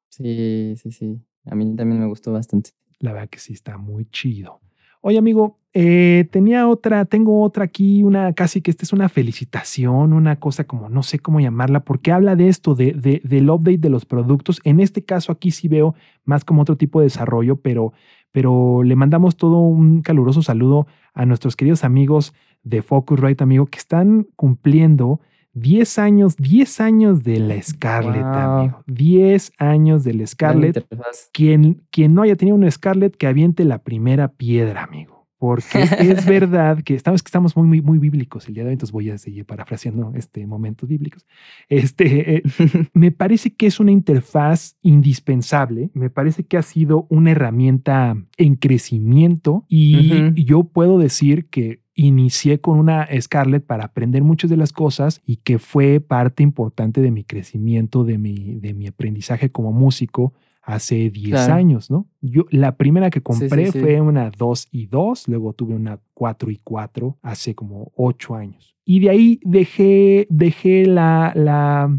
Sí, 0.09 0.75
sí, 0.77 0.91
sí. 0.91 1.21
A 1.47 1.55
mí 1.55 1.75
también 1.77 2.01
me 2.01 2.07
gustó 2.07 2.33
bastante. 2.33 2.71
La 3.01 3.13
verdad 3.13 3.29
que 3.29 3.39
sí 3.39 3.53
está 3.53 3.79
muy 3.79 4.05
chido. 4.07 4.61
Oye, 5.01 5.19
amigo, 5.19 5.59
eh, 5.75 6.29
tenía 6.31 6.69
otra, 6.69 7.05
tengo 7.07 7.43
otra 7.43 7.65
aquí, 7.65 8.05
una 8.05 8.33
casi 8.35 8.61
que 8.61 8.71
esta 8.71 8.85
es 8.85 8.93
una 8.93 9.09
felicitación, 9.09 10.13
una 10.13 10.37
cosa 10.39 10.65
como 10.65 10.89
no 10.89 11.03
sé 11.03 11.19
cómo 11.19 11.41
llamarla, 11.41 11.81
porque 11.81 12.13
habla 12.13 12.37
de 12.37 12.49
esto, 12.49 12.75
de, 12.77 12.93
de- 12.93 13.21
del 13.25 13.51
update 13.51 13.79
de 13.79 13.89
los 13.91 14.05
productos. 14.05 14.61
En 14.65 14.79
este 14.79 15.03
caso, 15.05 15.33
aquí 15.33 15.51
sí 15.51 15.67
veo 15.67 15.95
más 16.25 16.45
como 16.45 16.63
otro 16.63 16.77
tipo 16.77 17.01
de 17.01 17.07
desarrollo, 17.07 17.57
pero, 17.57 17.93
pero 18.33 18.83
le 18.83 18.97
mandamos 18.97 19.37
todo 19.37 19.59
un 19.59 20.03
caluroso 20.03 20.43
saludo 20.43 20.87
a 21.15 21.25
nuestros 21.27 21.55
queridos 21.57 21.85
amigos 21.85 22.35
de 22.65 22.83
Focusrite, 22.83 23.45
amigo, 23.45 23.67
que 23.67 23.79
están 23.79 24.27
cumpliendo 24.37 25.21
10 25.55 25.99
años, 25.99 26.37
10 26.39 26.81
años 26.81 27.25
de 27.25 27.39
la 27.39 27.61
Scarlett, 27.61 28.23
Wow. 28.23 28.33
amigo. 28.35 28.83
10 28.87 29.53
años 29.59 30.03
de 30.03 30.15
la 30.15 30.27
Scarlett 30.27 30.87
quien, 31.33 31.83
quien 31.91 32.15
no 32.15 32.23
haya 32.23 32.37
tenido 32.37 32.57
un 32.57 32.71
Scarlett, 32.71 33.17
que 33.17 33.27
aviente 33.27 33.65
la 33.65 33.79
primera 33.79 34.29
piedra, 34.29 34.85
amigo. 34.85 35.22
Porque 35.43 35.83
es 35.99 36.25
verdad 36.25 36.85
que 36.85 36.95
estamos, 36.95 37.21
que 37.21 37.27
estamos 37.27 37.57
muy, 37.57 37.67
muy, 37.67 37.83
muy 37.83 37.99
bíblicos 37.99 38.47
el 38.47 38.55
día 38.55 38.63
de 38.63 38.69
hoy, 38.69 38.75
entonces 38.75 38.93
voy 38.93 39.11
a 39.11 39.19
seguir 39.19 39.45
parafraseando 39.45 40.13
este 40.15 40.47
momentos 40.47 40.89
bíblicos. 40.89 41.27
Este, 41.69 42.37
eh, 42.37 42.43
me 42.95 43.11
parece 43.11 43.53
que 43.53 43.67
es 43.67 43.81
una 43.81 43.91
interfaz 43.91 44.77
indispensable, 44.83 45.91
me 45.95 46.11
parece 46.11 46.45
que 46.45 46.59
ha 46.59 46.63
sido 46.63 47.09
una 47.11 47.33
herramienta 47.33 48.17
en 48.37 48.55
crecimiento 48.55 49.67
y 49.69 50.45
yo 50.45 50.63
puedo 50.63 50.97
decir 50.97 51.49
que 51.49 51.81
inicié 51.97 52.61
con 52.61 52.79
una 52.79 53.09
Scarlett 53.21 53.67
para 53.67 53.87
aprender 53.87 54.23
muchas 54.23 54.49
de 54.49 54.57
las 54.57 54.73
cosas 54.73 55.23
y 55.27 55.39
que 55.39 55.59
fue 55.59 55.99
parte 55.99 56.45
importante 56.45 57.01
de 57.01 57.11
mi 57.11 57.25
crecimiento, 57.25 58.05
de 58.05 58.17
mi, 58.17 58.61
de 58.61 58.75
mi 58.75 58.87
aprendizaje 58.87 59.51
como 59.51 59.73
músico 59.73 60.35
hace 60.63 61.11
10 61.11 61.31
Claro. 61.31 61.55
años, 61.55 61.91
¿no? 61.91 62.07
Yo 62.21 62.45
la 62.51 62.77
primera 62.77 63.11
que 63.11 63.19
Sí, 63.19 63.23
compré 63.25 63.67
sí, 63.67 63.73
sí. 63.73 63.81
fue 63.81 64.01
una 64.01 64.31
2 64.31 64.69
y 64.71 64.87
2, 64.87 65.27
luego 65.29 65.53
tuve 65.53 65.75
una 65.75 65.99
4 66.15 66.51
y 66.51 66.59
4 66.63 67.19
hace 67.23 67.55
como 67.55 67.91
8 67.97 68.35
años. 68.37 68.77
Y 68.85 69.01
de 69.01 69.11
ahí 69.11 69.41
dejé, 69.45 70.27
dejé 70.31 70.87
la, 70.87 71.33
la, 71.35 71.97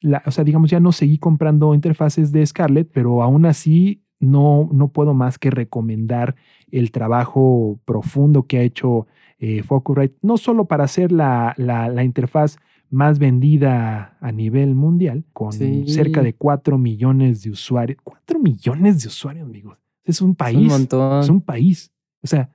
la- 0.00 0.22
o 0.26 0.30
sea, 0.30 0.44
digamos, 0.44 0.70
ya 0.70 0.80
no 0.80 0.92
seguí 0.92 1.18
comprando 1.18 1.74
interfaces 1.74 2.30
de 2.32 2.44
Scarlett, 2.46 2.90
pero 2.92 3.22
aún 3.22 3.46
así 3.46 4.02
no, 4.20 4.68
no 4.72 4.88
puedo 4.88 5.12
más 5.12 5.38
que 5.38 5.50
recomendar 5.50 6.34
el 6.70 6.90
trabajo 6.92 7.78
profundo 7.84 8.44
que 8.46 8.58
ha 8.58 8.62
hecho 8.62 9.06
eh, 9.38 9.62
Focusrite, 9.62 10.16
no 10.22 10.36
solo 10.38 10.64
para 10.66 10.84
hacer 10.84 11.12
la, 11.12 11.54
la, 11.56 11.88
la 11.88 12.04
interfaz 12.04 12.56
más 12.94 13.18
vendida 13.18 14.16
a 14.20 14.32
nivel 14.32 14.74
mundial, 14.74 15.24
con 15.32 15.52
Sí. 15.52 15.84
cerca 15.88 16.22
de 16.22 16.34
4 16.34 16.78
millones 16.78 17.42
de 17.42 17.50
usuarios. 17.50 17.98
4 18.04 18.38
millones 18.38 19.02
de 19.02 19.08
usuarios, 19.08 19.46
amigos. 19.46 19.78
Es 20.04 20.20
un 20.20 20.30
Es 20.30 20.36
país. 20.36 20.56
un 20.58 20.66
montón. 20.68 21.20
Es 21.20 21.28
un 21.28 21.40
país. 21.40 21.92
O 22.22 22.26
sea, 22.26 22.50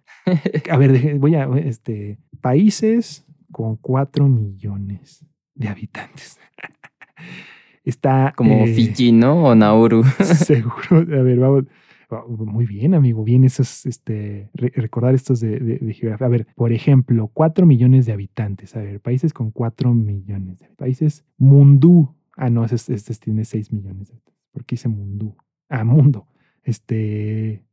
a 0.72 0.78
ver, 0.78 1.18
voy 1.20 1.36
a, 1.36 1.48
este, 1.58 2.20
países 2.42 3.26
con 3.52 3.76
4 3.76 4.28
millones 4.28 5.26
de 5.56 5.68
habitantes. 5.68 6.40
Está 7.84 8.34
Como 8.36 8.54
eh, 8.66 8.68
Fiji, 8.74 9.12
¿no? 9.12 9.44
O 9.46 9.56
Nauru. 9.56 10.04
Seguro. 10.24 10.98
A 10.98 11.22
ver, 11.24 11.38
vamos. 11.40 11.64
Muy 12.38 12.66
bien, 12.66 12.94
amigo. 12.96 13.24
Bien, 13.24 13.44
esos, 13.44 13.86
este, 13.86 14.50
re- 14.54 14.72
recordar 14.76 15.14
estos 15.14 15.40
de, 15.40 15.60
de- 15.60 15.78
de 15.78 15.94
geografía. 15.94 16.26
A 16.26 16.30
ver, 16.30 16.48
por 16.56 16.74
ejemplo, 16.74 17.30
4 17.34 17.66
millones 17.66 18.06
de 18.06 18.14
habitantes. 18.14 18.76
A 18.76 18.80
ver, 18.82 19.00
países 19.00 19.34
con 19.34 19.52
4 19.52 19.94
millones 19.94 20.60
de 20.60 20.68
países. 20.76 21.24
Mundú. 21.38 22.16
Ah, 22.36 22.50
no, 22.50 22.66
este, 22.66 22.94
este 22.96 23.14
tiene 23.16 23.46
6 23.46 23.72
millones 23.72 24.08
de 24.08 24.14
habitantes. 24.16 24.44
¿Por 24.52 24.66
qué 24.66 24.74
dice 24.76 24.88
Mundú? 24.88 25.36
Ah, 25.70 25.84
Mundo. 25.84 26.26
Este. 26.64 27.64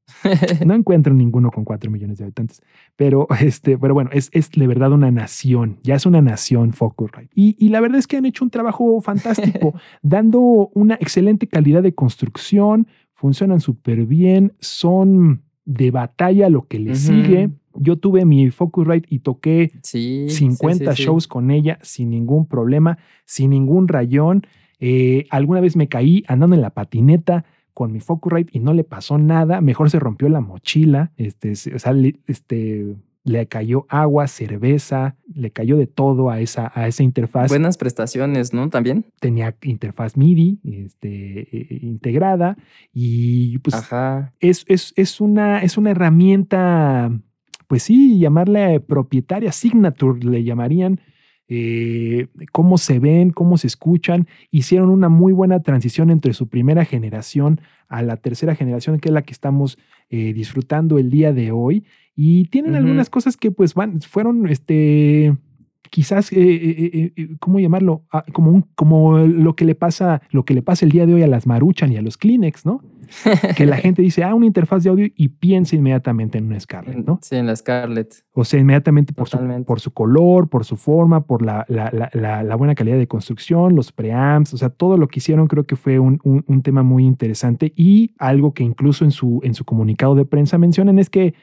No 0.64 0.74
encuentro 0.74 1.12
ninguno 1.14 1.50
con 1.50 1.64
4 1.64 1.90
millones 1.90 2.18
de 2.18 2.24
habitantes. 2.24 2.62
Pero, 2.94 3.26
este, 3.40 3.78
pero 3.78 3.94
bueno, 3.94 4.10
es, 4.12 4.28
es 4.32 4.50
de 4.50 4.66
verdad 4.66 4.92
una 4.92 5.10
nación. 5.10 5.78
Ya 5.82 5.94
es 5.94 6.04
una 6.06 6.20
nación 6.20 6.72
Focusrite. 6.72 7.30
Y, 7.34 7.56
y 7.58 7.70
la 7.70 7.80
verdad 7.80 7.98
es 7.98 8.06
que 8.06 8.16
han 8.18 8.26
hecho 8.26 8.44
un 8.44 8.50
trabajo 8.50 9.00
fantástico, 9.00 9.74
dando 10.02 10.40
una 10.74 10.94
excelente 10.96 11.46
calidad 11.46 11.82
de 11.82 11.94
construcción. 11.94 12.86
Funcionan 13.16 13.60
súper 13.60 14.06
bien. 14.06 14.52
Son 14.60 15.42
de 15.64 15.90
batalla 15.90 16.48
lo 16.48 16.68
que 16.68 16.78
le 16.78 16.94
sigue. 16.94 17.50
Yo 17.74 17.96
tuve 17.96 18.24
mi 18.24 18.50
Focusrite 18.50 19.08
y 19.10 19.18
toqué 19.18 19.72
Sí. 19.82 20.26
sí, 20.28 20.36
50 20.36 20.92
sí, 20.92 20.96
sí. 20.96 21.02
shows 21.04 21.26
con 21.26 21.50
ella 21.50 21.78
sin 21.82 22.10
ningún 22.10 22.46
problema, 22.46 22.98
sin 23.24 23.50
ningún 23.50 23.88
rayón. 23.88 24.46
Eh, 24.80 25.26
alguna 25.30 25.60
vez 25.60 25.76
me 25.76 25.88
caí 25.88 26.22
andando 26.28 26.54
en 26.56 26.62
la 26.62 26.70
patineta 26.70 27.44
con 27.74 27.90
mi 27.92 28.00
Focusrite 28.00 28.56
y 28.56 28.60
no 28.60 28.72
le 28.74 28.84
pasó 28.84 29.18
nada. 29.18 29.60
Mejor 29.60 29.90
se 29.90 29.98
rompió 29.98 30.28
la 30.28 30.40
mochila. 30.40 31.12
Este, 31.16 31.52
o 31.52 31.78
sea, 31.78 31.94
este, 32.26 32.96
le 33.26 33.46
cayó 33.48 33.86
agua, 33.88 34.28
cerveza, 34.28 35.16
le 35.34 35.50
cayó 35.50 35.76
de 35.76 35.88
todo 35.88 36.30
a 36.30 36.40
esa, 36.40 36.70
a 36.74 36.86
esa 36.86 37.02
interfaz. 37.02 37.48
Buenas 37.48 37.76
prestaciones, 37.76 38.54
¿no? 38.54 38.70
También. 38.70 39.04
Tenía 39.18 39.56
interfaz 39.62 40.16
MIDI 40.16 40.60
este, 40.62 41.40
eh, 41.40 41.78
integrada 41.82 42.56
y 42.92 43.58
pues 43.58 43.74
Ajá. 43.74 44.32
es, 44.38 44.64
es, 44.68 44.92
es 44.96 45.20
una, 45.20 45.58
es 45.58 45.76
una 45.76 45.90
herramienta, 45.90 47.10
pues 47.66 47.82
sí, 47.82 48.20
llamarle 48.20 48.78
propietaria, 48.78 49.50
signature 49.50 50.24
le 50.24 50.44
llamarían, 50.44 51.00
eh, 51.48 52.26
cómo 52.52 52.78
se 52.78 52.98
ven, 52.98 53.30
cómo 53.30 53.56
se 53.58 53.66
escuchan. 53.66 54.26
Hicieron 54.50 54.90
una 54.90 55.08
muy 55.08 55.32
buena 55.32 55.60
transición 55.60 56.10
entre 56.10 56.32
su 56.32 56.48
primera 56.48 56.84
generación 56.84 57.60
a 57.88 58.02
la 58.02 58.16
tercera 58.16 58.54
generación, 58.54 58.98
que 58.98 59.08
es 59.08 59.12
la 59.12 59.22
que 59.22 59.32
estamos 59.32 59.78
eh, 60.10 60.32
disfrutando 60.32 60.98
el 60.98 61.10
día 61.10 61.32
de 61.32 61.52
hoy. 61.52 61.84
Y 62.14 62.46
tienen 62.46 62.74
algunas 62.74 63.10
cosas 63.10 63.36
que 63.36 63.50
pues 63.50 63.74
van, 63.74 64.00
fueron, 64.00 64.48
este, 64.48 65.36
quizás, 65.90 66.32
eh, 66.32 66.36
eh, 66.40 67.12
eh, 67.16 67.28
¿cómo 67.40 67.58
llamarlo? 67.60 68.02
Ah, 68.12 68.24
como, 68.32 68.50
un, 68.50 68.66
como 68.74 69.18
lo 69.18 69.54
que 69.56 69.64
le 69.64 69.74
pasa, 69.74 70.22
lo 70.30 70.44
que 70.44 70.54
le 70.54 70.62
pasa 70.62 70.84
el 70.84 70.92
día 70.92 71.06
de 71.06 71.14
hoy 71.14 71.22
a 71.22 71.26
las 71.26 71.46
Maruchan 71.46 71.92
y 71.92 71.96
a 71.96 72.02
los 72.02 72.16
Kleenex, 72.16 72.64
¿no? 72.66 72.82
que 73.56 73.66
la 73.66 73.76
gente 73.76 74.02
dice, 74.02 74.24
ah, 74.24 74.34
una 74.34 74.46
interfaz 74.46 74.82
de 74.82 74.90
audio 74.90 75.06
y 75.14 75.28
piensa 75.28 75.76
inmediatamente 75.76 76.38
en 76.38 76.46
una 76.46 76.58
Scarlett, 76.58 77.06
¿no? 77.06 77.20
Sí, 77.22 77.36
en 77.36 77.46
la 77.46 77.54
Scarlett. 77.54 78.16
O 78.32 78.44
sea, 78.44 78.58
inmediatamente 78.58 79.12
por, 79.12 79.28
su, 79.28 79.36
Totalmente. 79.36 79.64
por 79.64 79.78
su 79.78 79.92
color, 79.92 80.48
por 80.48 80.64
su 80.64 80.76
forma, 80.76 81.24
por 81.24 81.42
la, 81.42 81.64
la- 81.68 81.90
la- 82.12 82.56
buena 82.56 82.74
calidad 82.74 82.98
de 82.98 83.06
construcción, 83.06 83.76
los 83.76 83.92
preamps, 83.92 84.54
o 84.54 84.56
sea, 84.56 84.70
todo 84.70 84.96
lo 84.96 85.06
que 85.06 85.20
hicieron 85.20 85.46
creo 85.46 85.64
que 85.66 85.76
fue 85.76 86.00
un, 86.00 86.18
un- 86.24 86.42
un 86.48 86.62
tema 86.62 86.82
muy 86.82 87.04
interesante 87.06 87.72
y 87.76 88.12
algo 88.18 88.52
que 88.54 88.64
incluso 88.64 89.04
en 89.04 89.12
su, 89.12 89.40
en 89.44 89.54
su 89.54 89.64
comunicado 89.64 90.16
de 90.16 90.24
prensa 90.24 90.58
mencionan 90.58 90.98
es 90.98 91.08
que 91.08 91.34